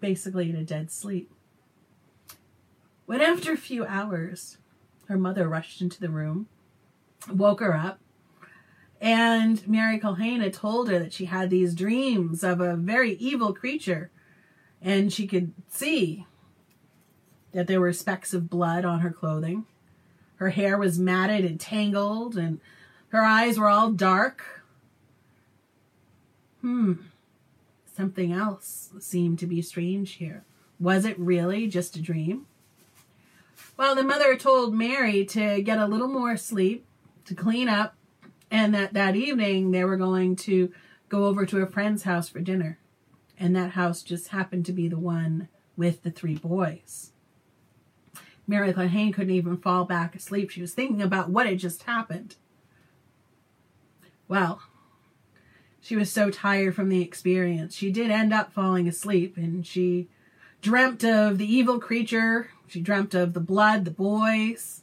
basically 0.00 0.50
in 0.50 0.56
a 0.56 0.64
dead 0.64 0.90
sleep. 0.90 1.30
When 3.06 3.20
after 3.20 3.52
a 3.52 3.56
few 3.56 3.86
hours, 3.86 4.58
her 5.08 5.16
mother 5.16 5.48
rushed 5.48 5.80
into 5.80 6.00
the 6.00 6.10
room, 6.10 6.48
woke 7.32 7.60
her 7.60 7.74
up, 7.74 8.00
and 9.00 9.66
Mary 9.68 9.98
Culhane 9.98 10.52
told 10.52 10.88
her 10.88 10.98
that 10.98 11.12
she 11.12 11.26
had 11.26 11.50
these 11.50 11.74
dreams 11.74 12.42
of 12.42 12.60
a 12.60 12.76
very 12.76 13.12
evil 13.14 13.52
creature, 13.52 14.10
and 14.80 15.12
she 15.12 15.26
could 15.26 15.52
see 15.68 16.26
that 17.52 17.66
there 17.66 17.80
were 17.80 17.92
specks 17.92 18.32
of 18.34 18.50
blood 18.50 18.84
on 18.84 19.00
her 19.00 19.10
clothing. 19.10 19.66
Her 20.36 20.50
hair 20.50 20.78
was 20.78 20.98
matted 20.98 21.44
and 21.44 21.58
tangled, 21.58 22.36
and 22.36 22.60
her 23.08 23.22
eyes 23.22 23.58
were 23.58 23.68
all 23.68 23.92
dark. 23.92 24.62
Hmm, 26.60 26.94
something 27.94 28.32
else 28.32 28.90
seemed 28.98 29.38
to 29.38 29.46
be 29.46 29.62
strange 29.62 30.12
here. 30.12 30.44
Was 30.78 31.04
it 31.04 31.18
really 31.18 31.66
just 31.66 31.96
a 31.96 32.02
dream? 32.02 32.46
Well, 33.76 33.94
the 33.94 34.02
mother 34.02 34.36
told 34.36 34.74
Mary 34.74 35.24
to 35.26 35.62
get 35.62 35.78
a 35.78 35.86
little 35.86 36.08
more 36.08 36.36
sleep, 36.36 36.84
to 37.26 37.34
clean 37.34 37.68
up, 37.68 37.94
and 38.50 38.74
that 38.74 38.92
that 38.94 39.16
evening 39.16 39.70
they 39.70 39.84
were 39.84 39.96
going 39.96 40.36
to 40.36 40.72
go 41.08 41.26
over 41.26 41.46
to 41.46 41.62
a 41.62 41.66
friend's 41.66 42.02
house 42.04 42.28
for 42.28 42.40
dinner. 42.40 42.78
And 43.38 43.54
that 43.54 43.72
house 43.72 44.02
just 44.02 44.28
happened 44.28 44.64
to 44.66 44.72
be 44.72 44.88
the 44.88 44.98
one 44.98 45.48
with 45.76 46.02
the 46.02 46.10
three 46.10 46.36
boys. 46.36 47.12
Mary 48.46 48.72
Culhane 48.72 49.12
couldn't 49.12 49.34
even 49.34 49.56
fall 49.56 49.84
back 49.84 50.14
asleep. 50.14 50.50
She 50.50 50.60
was 50.60 50.72
thinking 50.72 51.02
about 51.02 51.28
what 51.28 51.46
had 51.46 51.58
just 51.58 51.82
happened. 51.82 52.36
Well, 54.28 54.62
she 55.80 55.96
was 55.96 56.10
so 56.10 56.30
tired 56.30 56.74
from 56.74 56.88
the 56.88 57.02
experience. 57.02 57.74
She 57.74 57.90
did 57.90 58.10
end 58.10 58.32
up 58.32 58.52
falling 58.52 58.88
asleep 58.88 59.36
and 59.36 59.66
she 59.66 60.08
dreamt 60.62 61.04
of 61.04 61.38
the 61.38 61.52
evil 61.52 61.78
creature. 61.78 62.50
She 62.66 62.80
dreamt 62.80 63.14
of 63.14 63.34
the 63.34 63.40
blood, 63.40 63.84
the 63.84 63.90
boys. 63.90 64.82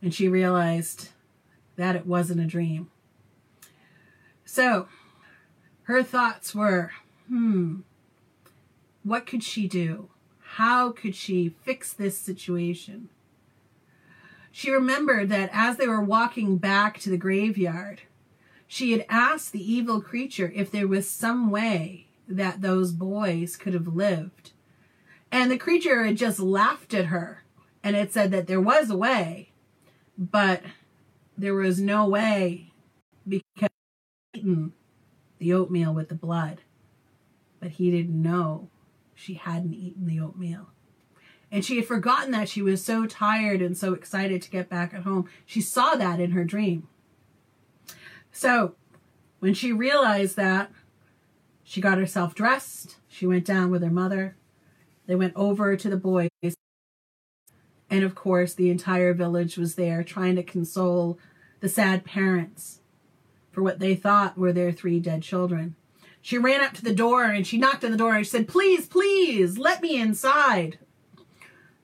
And 0.00 0.12
she 0.12 0.28
realized 0.28 1.08
that 1.76 1.96
it 1.96 2.06
wasn't 2.06 2.40
a 2.40 2.46
dream. 2.46 2.90
So 4.44 4.88
her 5.84 6.02
thoughts 6.02 6.54
were, 6.54 6.92
hmm, 7.28 7.80
what 9.02 9.26
could 9.26 9.42
she 9.42 9.66
do? 9.66 10.10
How 10.56 10.92
could 10.92 11.14
she 11.14 11.48
fix 11.48 11.92
this 11.92 12.18
situation? 12.18 13.08
She 14.50 14.70
remembered 14.70 15.30
that 15.30 15.48
as 15.52 15.78
they 15.78 15.88
were 15.88 16.02
walking 16.02 16.58
back 16.58 16.98
to 17.00 17.10
the 17.10 17.16
graveyard, 17.16 18.02
she 18.66 18.92
had 18.92 19.06
asked 19.08 19.52
the 19.52 19.72
evil 19.72 20.00
creature 20.00 20.52
if 20.54 20.70
there 20.70 20.88
was 20.88 21.08
some 21.08 21.50
way 21.50 22.06
that 22.28 22.60
those 22.60 22.92
boys 22.92 23.56
could 23.56 23.74
have 23.74 23.88
lived. 23.88 24.52
And 25.30 25.50
the 25.50 25.58
creature 25.58 26.04
had 26.04 26.16
just 26.16 26.38
laughed 26.38 26.92
at 26.92 27.06
her 27.06 27.42
and 27.82 27.96
it 27.96 28.12
said 28.12 28.30
that 28.30 28.46
there 28.46 28.60
was 28.60 28.90
a 28.90 28.96
way, 28.96 29.50
but 30.16 30.62
there 31.36 31.54
was 31.54 31.80
no 31.80 32.06
way 32.06 32.72
because 33.26 33.70
eaten 34.34 34.72
the 35.38 35.52
oatmeal 35.52 35.92
with 35.92 36.08
the 36.08 36.14
blood. 36.14 36.62
But 37.60 37.72
he 37.72 37.90
didn't 37.90 38.20
know 38.20 38.68
she 39.14 39.34
hadn't 39.34 39.74
eaten 39.74 40.06
the 40.06 40.20
oatmeal. 40.20 40.68
And 41.50 41.64
she 41.64 41.76
had 41.76 41.86
forgotten 41.86 42.30
that 42.32 42.48
she 42.48 42.62
was 42.62 42.82
so 42.82 43.06
tired 43.06 43.60
and 43.60 43.76
so 43.76 43.92
excited 43.92 44.40
to 44.42 44.50
get 44.50 44.70
back 44.70 44.94
at 44.94 45.02
home. 45.02 45.28
She 45.44 45.60
saw 45.60 45.94
that 45.94 46.18
in 46.18 46.30
her 46.30 46.44
dream. 46.44 46.88
So 48.32 48.74
when 49.38 49.52
she 49.52 49.72
realized 49.72 50.36
that, 50.36 50.70
she 51.62 51.80
got 51.80 51.98
herself 51.98 52.34
dressed. 52.34 52.96
She 53.06 53.26
went 53.26 53.44
down 53.44 53.70
with 53.70 53.82
her 53.82 53.90
mother. 53.90 54.36
They 55.06 55.14
went 55.14 55.34
over 55.36 55.76
to 55.76 55.90
the 55.90 55.96
boys. 55.96 56.30
And 57.92 58.04
of 58.04 58.14
course, 58.14 58.54
the 58.54 58.70
entire 58.70 59.12
village 59.12 59.58
was 59.58 59.74
there 59.74 60.02
trying 60.02 60.36
to 60.36 60.42
console 60.42 61.18
the 61.60 61.68
sad 61.68 62.06
parents 62.06 62.80
for 63.50 63.62
what 63.62 63.80
they 63.80 63.94
thought 63.94 64.38
were 64.38 64.50
their 64.50 64.72
three 64.72 64.98
dead 64.98 65.22
children. 65.22 65.76
She 66.22 66.38
ran 66.38 66.62
up 66.62 66.72
to 66.72 66.82
the 66.82 66.94
door 66.94 67.24
and 67.24 67.46
she 67.46 67.58
knocked 67.58 67.84
on 67.84 67.90
the 67.90 67.98
door 67.98 68.14
and 68.14 68.24
she 68.24 68.30
said, 68.30 68.48
Please, 68.48 68.86
please, 68.86 69.58
let 69.58 69.82
me 69.82 70.00
inside. 70.00 70.78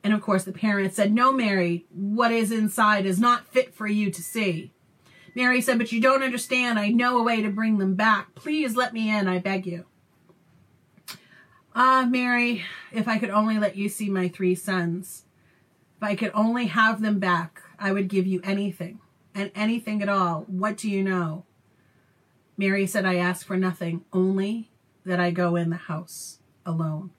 And 0.03 0.15
of 0.15 0.23
course, 0.23 0.45
the 0.45 0.53
parents 0.53 0.97
said, 0.97 1.13
No, 1.13 1.31
Mary, 1.31 1.85
what 1.91 2.33
is 2.33 2.51
inside 2.51 3.05
is 3.05 3.21
not 3.21 3.53
fit 3.53 3.75
for 3.75 3.87
you 3.87 4.11
to 4.11 4.23
see. 4.23 4.73
Mary 5.35 5.61
said, 5.61 5.77
But 5.77 5.93
you 5.93 6.01
don't 6.01 6.23
understand. 6.23 6.79
I 6.79 6.89
know 6.89 7.19
a 7.19 7.23
way 7.23 7.43
to 7.43 7.51
bring 7.51 7.77
them 7.77 7.97
back. 7.97 8.35
Please 8.35 8.77
let 8.77 8.95
me 8.95 9.15
in, 9.15 9.29
I 9.29 9.41
beg 9.41 9.67
you. 9.67 9.85
Ah, 11.75 12.07
Mary, 12.09 12.65
if 12.93 13.07
I 13.07 13.19
could 13.19 13.29
only 13.29 13.59
let 13.59 13.77
you 13.77 13.91
see 13.91 14.09
my 14.09 14.29
three 14.29 14.55
sons, 14.55 15.27
if 15.99 16.03
I 16.05 16.15
could 16.15 16.31
only 16.33 16.67
have 16.67 17.03
them 17.03 17.19
back, 17.19 17.61
I 17.77 17.91
would 17.91 18.07
give 18.07 18.25
you 18.25 18.41
anything 18.45 19.01
and 19.35 19.51
anything 19.53 20.01
at 20.01 20.09
all. 20.09 20.45
What 20.47 20.77
do 20.77 20.89
you 20.89 21.03
know? 21.03 21.45
Mary 22.57 22.87
said, 22.87 23.05
I 23.05 23.17
ask 23.17 23.45
for 23.45 23.57
nothing, 23.57 24.05
only 24.13 24.71
that 25.05 25.19
I 25.19 25.33
go 25.33 25.57
in 25.57 25.71
the 25.71 25.77
house 25.77 26.39
alone. 26.65 27.11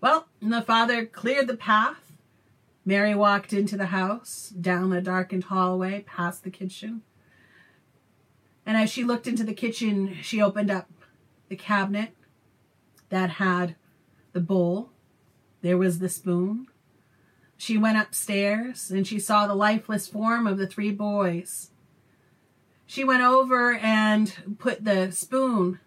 Well, 0.00 0.26
the 0.42 0.60
father 0.60 1.06
cleared 1.06 1.46
the 1.46 1.56
path. 1.56 2.16
Mary 2.84 3.14
walked 3.14 3.52
into 3.52 3.76
the 3.76 3.86
house, 3.86 4.48
down 4.48 4.90
the 4.90 5.00
darkened 5.00 5.44
hallway, 5.44 6.00
past 6.00 6.42
the 6.42 6.50
kitchen. 6.50 7.02
And 8.64 8.76
as 8.76 8.90
she 8.90 9.04
looked 9.04 9.28
into 9.28 9.44
the 9.44 9.54
kitchen, 9.54 10.16
she 10.20 10.42
opened 10.42 10.72
up 10.72 10.90
the 11.48 11.56
cabinet 11.56 12.10
that 13.08 13.30
had 13.30 13.76
the 14.32 14.40
bowl. 14.40 14.90
There 15.62 15.78
was 15.78 16.00
the 16.00 16.08
spoon. 16.08 16.66
She 17.56 17.78
went 17.78 17.98
upstairs 17.98 18.90
and 18.90 19.06
she 19.06 19.18
saw 19.18 19.46
the 19.46 19.54
lifeless 19.54 20.06
form 20.06 20.46
of 20.46 20.58
the 20.58 20.66
three 20.66 20.92
boys. 20.92 21.70
She 22.84 23.02
went 23.02 23.22
over 23.22 23.74
and 23.74 24.56
put 24.58 24.84
the 24.84 25.10
spoon 25.10 25.80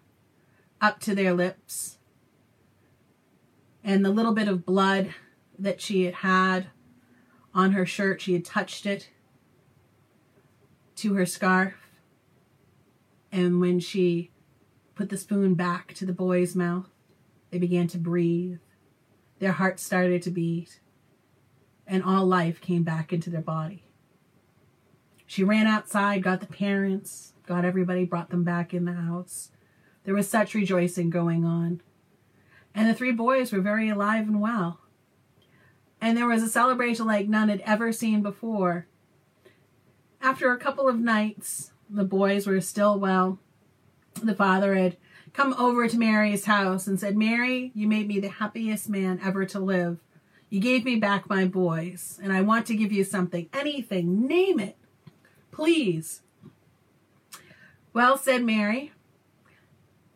up 0.80 1.00
to 1.00 1.14
their 1.14 1.32
lips. 1.32 1.98
And 3.82 4.04
the 4.04 4.10
little 4.10 4.34
bit 4.34 4.48
of 4.48 4.66
blood 4.66 5.14
that 5.58 5.80
she 5.80 6.04
had 6.04 6.14
had 6.14 6.66
on 7.54 7.72
her 7.72 7.86
shirt, 7.86 8.20
she 8.20 8.34
had 8.34 8.44
touched 8.44 8.84
it 8.84 9.10
to 10.96 11.14
her 11.14 11.26
scarf. 11.26 11.74
And 13.32 13.60
when 13.60 13.80
she 13.80 14.30
put 14.94 15.08
the 15.08 15.16
spoon 15.16 15.54
back 15.54 15.94
to 15.94 16.04
the 16.04 16.12
boy's 16.12 16.54
mouth, 16.54 16.90
they 17.50 17.58
began 17.58 17.88
to 17.88 17.98
breathe. 17.98 18.58
Their 19.38 19.52
hearts 19.52 19.82
started 19.82 20.20
to 20.22 20.30
beat. 20.30 20.80
And 21.92 22.04
all 22.04 22.24
life 22.24 22.60
came 22.60 22.84
back 22.84 23.12
into 23.12 23.30
their 23.30 23.40
body. 23.40 23.82
She 25.26 25.42
ran 25.42 25.66
outside, 25.66 26.22
got 26.22 26.38
the 26.38 26.46
parents, 26.46 27.32
got 27.46 27.64
everybody, 27.64 28.04
brought 28.04 28.30
them 28.30 28.44
back 28.44 28.72
in 28.72 28.84
the 28.84 28.92
house. 28.92 29.50
There 30.04 30.14
was 30.14 30.28
such 30.30 30.54
rejoicing 30.54 31.10
going 31.10 31.44
on. 31.44 31.82
And 32.76 32.88
the 32.88 32.94
three 32.94 33.10
boys 33.10 33.52
were 33.52 33.60
very 33.60 33.88
alive 33.88 34.28
and 34.28 34.40
well. 34.40 34.78
And 36.00 36.16
there 36.16 36.28
was 36.28 36.44
a 36.44 36.48
celebration 36.48 37.06
like 37.06 37.28
none 37.28 37.48
had 37.48 37.60
ever 37.66 37.92
seen 37.92 38.22
before. 38.22 38.86
After 40.22 40.52
a 40.52 40.58
couple 40.58 40.88
of 40.88 41.00
nights, 41.00 41.72
the 41.88 42.04
boys 42.04 42.46
were 42.46 42.60
still 42.60 43.00
well. 43.00 43.40
The 44.22 44.36
father 44.36 44.76
had 44.76 44.96
come 45.32 45.54
over 45.54 45.88
to 45.88 45.98
Mary's 45.98 46.44
house 46.44 46.86
and 46.86 47.00
said, 47.00 47.16
Mary, 47.16 47.72
you 47.74 47.88
made 47.88 48.06
me 48.06 48.20
the 48.20 48.28
happiest 48.28 48.88
man 48.88 49.18
ever 49.24 49.44
to 49.46 49.58
live. 49.58 49.98
You 50.50 50.58
gave 50.58 50.84
me 50.84 50.96
back 50.96 51.28
my 51.28 51.44
boys, 51.44 52.18
and 52.20 52.32
I 52.32 52.40
want 52.40 52.66
to 52.66 52.74
give 52.74 52.90
you 52.90 53.04
something, 53.04 53.48
anything, 53.52 54.26
name 54.26 54.58
it. 54.58 54.76
Please. 55.52 56.22
Well, 57.92 58.18
said 58.18 58.42
Mary, 58.42 58.90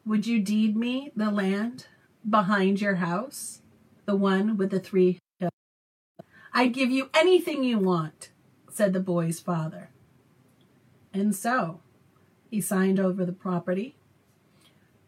would 0.04 0.26
you 0.26 0.40
deed 0.40 0.76
me 0.76 1.12
the 1.14 1.30
land 1.30 1.86
behind 2.28 2.80
your 2.80 2.96
house, 2.96 3.62
the 4.06 4.16
one 4.16 4.56
with 4.56 4.70
the 4.70 4.80
three 4.80 5.20
hills? 5.38 5.52
I'd 6.52 6.72
give 6.72 6.90
you 6.90 7.10
anything 7.14 7.62
you 7.62 7.78
want, 7.78 8.30
said 8.68 8.92
the 8.92 9.00
boy's 9.00 9.38
father. 9.38 9.90
And 11.12 11.32
so 11.32 11.80
He 12.50 12.60
signed 12.60 12.98
over 12.98 13.24
the 13.24 13.32
property. 13.32 13.94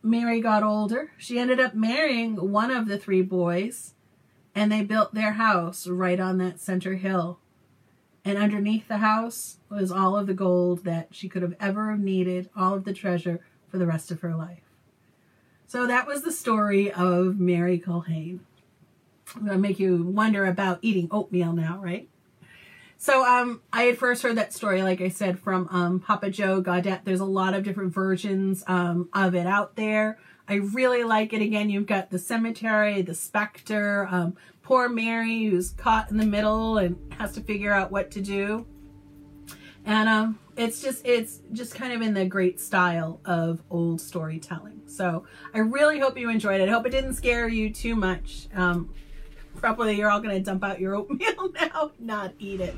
Mary 0.04 0.40
got 0.40 0.62
older. 0.62 1.10
She 1.18 1.40
ended 1.40 1.58
up 1.58 1.74
marrying 1.74 2.52
one 2.52 2.70
of 2.70 2.86
the 2.86 2.98
three 2.98 3.22
boys, 3.22 3.94
and 4.56 4.72
they 4.72 4.82
built 4.82 5.12
their 5.12 5.34
house 5.34 5.86
right 5.86 6.18
on 6.18 6.38
that 6.38 6.58
center 6.58 6.94
hill. 6.94 7.38
And 8.24 8.38
underneath 8.38 8.88
the 8.88 8.96
house 8.96 9.58
was 9.68 9.92
all 9.92 10.16
of 10.16 10.26
the 10.26 10.34
gold 10.34 10.82
that 10.84 11.08
she 11.12 11.28
could 11.28 11.42
have 11.42 11.54
ever 11.60 11.96
needed, 11.96 12.48
all 12.56 12.74
of 12.74 12.84
the 12.84 12.94
treasure 12.94 13.40
for 13.68 13.76
the 13.76 13.86
rest 13.86 14.10
of 14.10 14.22
her 14.22 14.34
life. 14.34 14.62
So 15.66 15.86
that 15.86 16.06
was 16.06 16.22
the 16.22 16.32
story 16.32 16.90
of 16.90 17.38
Mary 17.38 17.78
Culhane. 17.78 18.40
I'm 19.34 19.44
going 19.44 19.52
to 19.52 19.58
make 19.58 19.78
you 19.78 20.02
wonder 20.02 20.46
about 20.46 20.78
eating 20.80 21.08
oatmeal 21.10 21.52
now, 21.52 21.78
right? 21.82 22.08
So 22.96 23.26
um, 23.26 23.60
I 23.72 23.82
had 23.82 23.98
first 23.98 24.22
heard 24.22 24.38
that 24.38 24.54
story, 24.54 24.82
like 24.82 25.02
I 25.02 25.08
said, 25.08 25.38
from 25.38 25.68
um, 25.70 26.00
Papa 26.00 26.30
Joe 26.30 26.62
Gaudet. 26.62 27.04
There's 27.04 27.20
a 27.20 27.26
lot 27.26 27.52
of 27.52 27.62
different 27.62 27.92
versions 27.92 28.64
um, 28.66 29.10
of 29.12 29.34
it 29.34 29.46
out 29.46 29.76
there. 29.76 30.18
I 30.48 30.54
really 30.54 31.04
like 31.04 31.32
it. 31.32 31.42
Again, 31.42 31.70
you've 31.70 31.86
got 31.86 32.10
the 32.10 32.18
cemetery, 32.18 33.02
the 33.02 33.14
specter, 33.14 34.06
um, 34.10 34.36
poor 34.62 34.88
Mary 34.88 35.44
who's 35.46 35.70
caught 35.70 36.10
in 36.10 36.16
the 36.16 36.26
middle 36.26 36.78
and 36.78 36.96
has 37.18 37.32
to 37.32 37.40
figure 37.40 37.72
out 37.72 37.90
what 37.90 38.10
to 38.12 38.20
do. 38.20 38.66
And 39.84 40.08
um, 40.08 40.38
it's 40.56 40.82
just 40.82 41.06
it's 41.06 41.40
just 41.52 41.74
kind 41.74 41.92
of 41.92 42.02
in 42.02 42.14
the 42.14 42.24
great 42.24 42.60
style 42.60 43.20
of 43.24 43.62
old 43.70 44.00
storytelling. 44.00 44.82
So 44.86 45.24
I 45.54 45.58
really 45.58 46.00
hope 46.00 46.18
you 46.18 46.30
enjoyed 46.30 46.60
it. 46.60 46.68
I 46.68 46.72
hope 46.72 46.86
it 46.86 46.90
didn't 46.90 47.14
scare 47.14 47.48
you 47.48 47.70
too 47.70 47.94
much. 47.94 48.48
Um, 48.54 48.92
probably 49.56 49.96
you're 49.96 50.10
all 50.10 50.20
going 50.20 50.36
to 50.36 50.42
dump 50.42 50.64
out 50.64 50.80
your 50.80 50.94
oatmeal 50.96 51.52
now, 51.54 51.92
not 51.98 52.34
eat 52.38 52.60
it. 52.60 52.74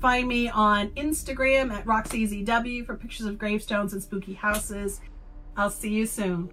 Find 0.00 0.26
me 0.26 0.48
on 0.48 0.88
Instagram 0.90 1.70
at 1.70 1.84
RoxyZW 1.84 2.86
for 2.86 2.96
pictures 2.96 3.26
of 3.26 3.38
gravestones 3.38 3.92
and 3.92 4.02
spooky 4.02 4.32
houses. 4.32 5.00
I'll 5.56 5.70
see 5.70 5.90
you 5.90 6.06
soon. 6.06 6.50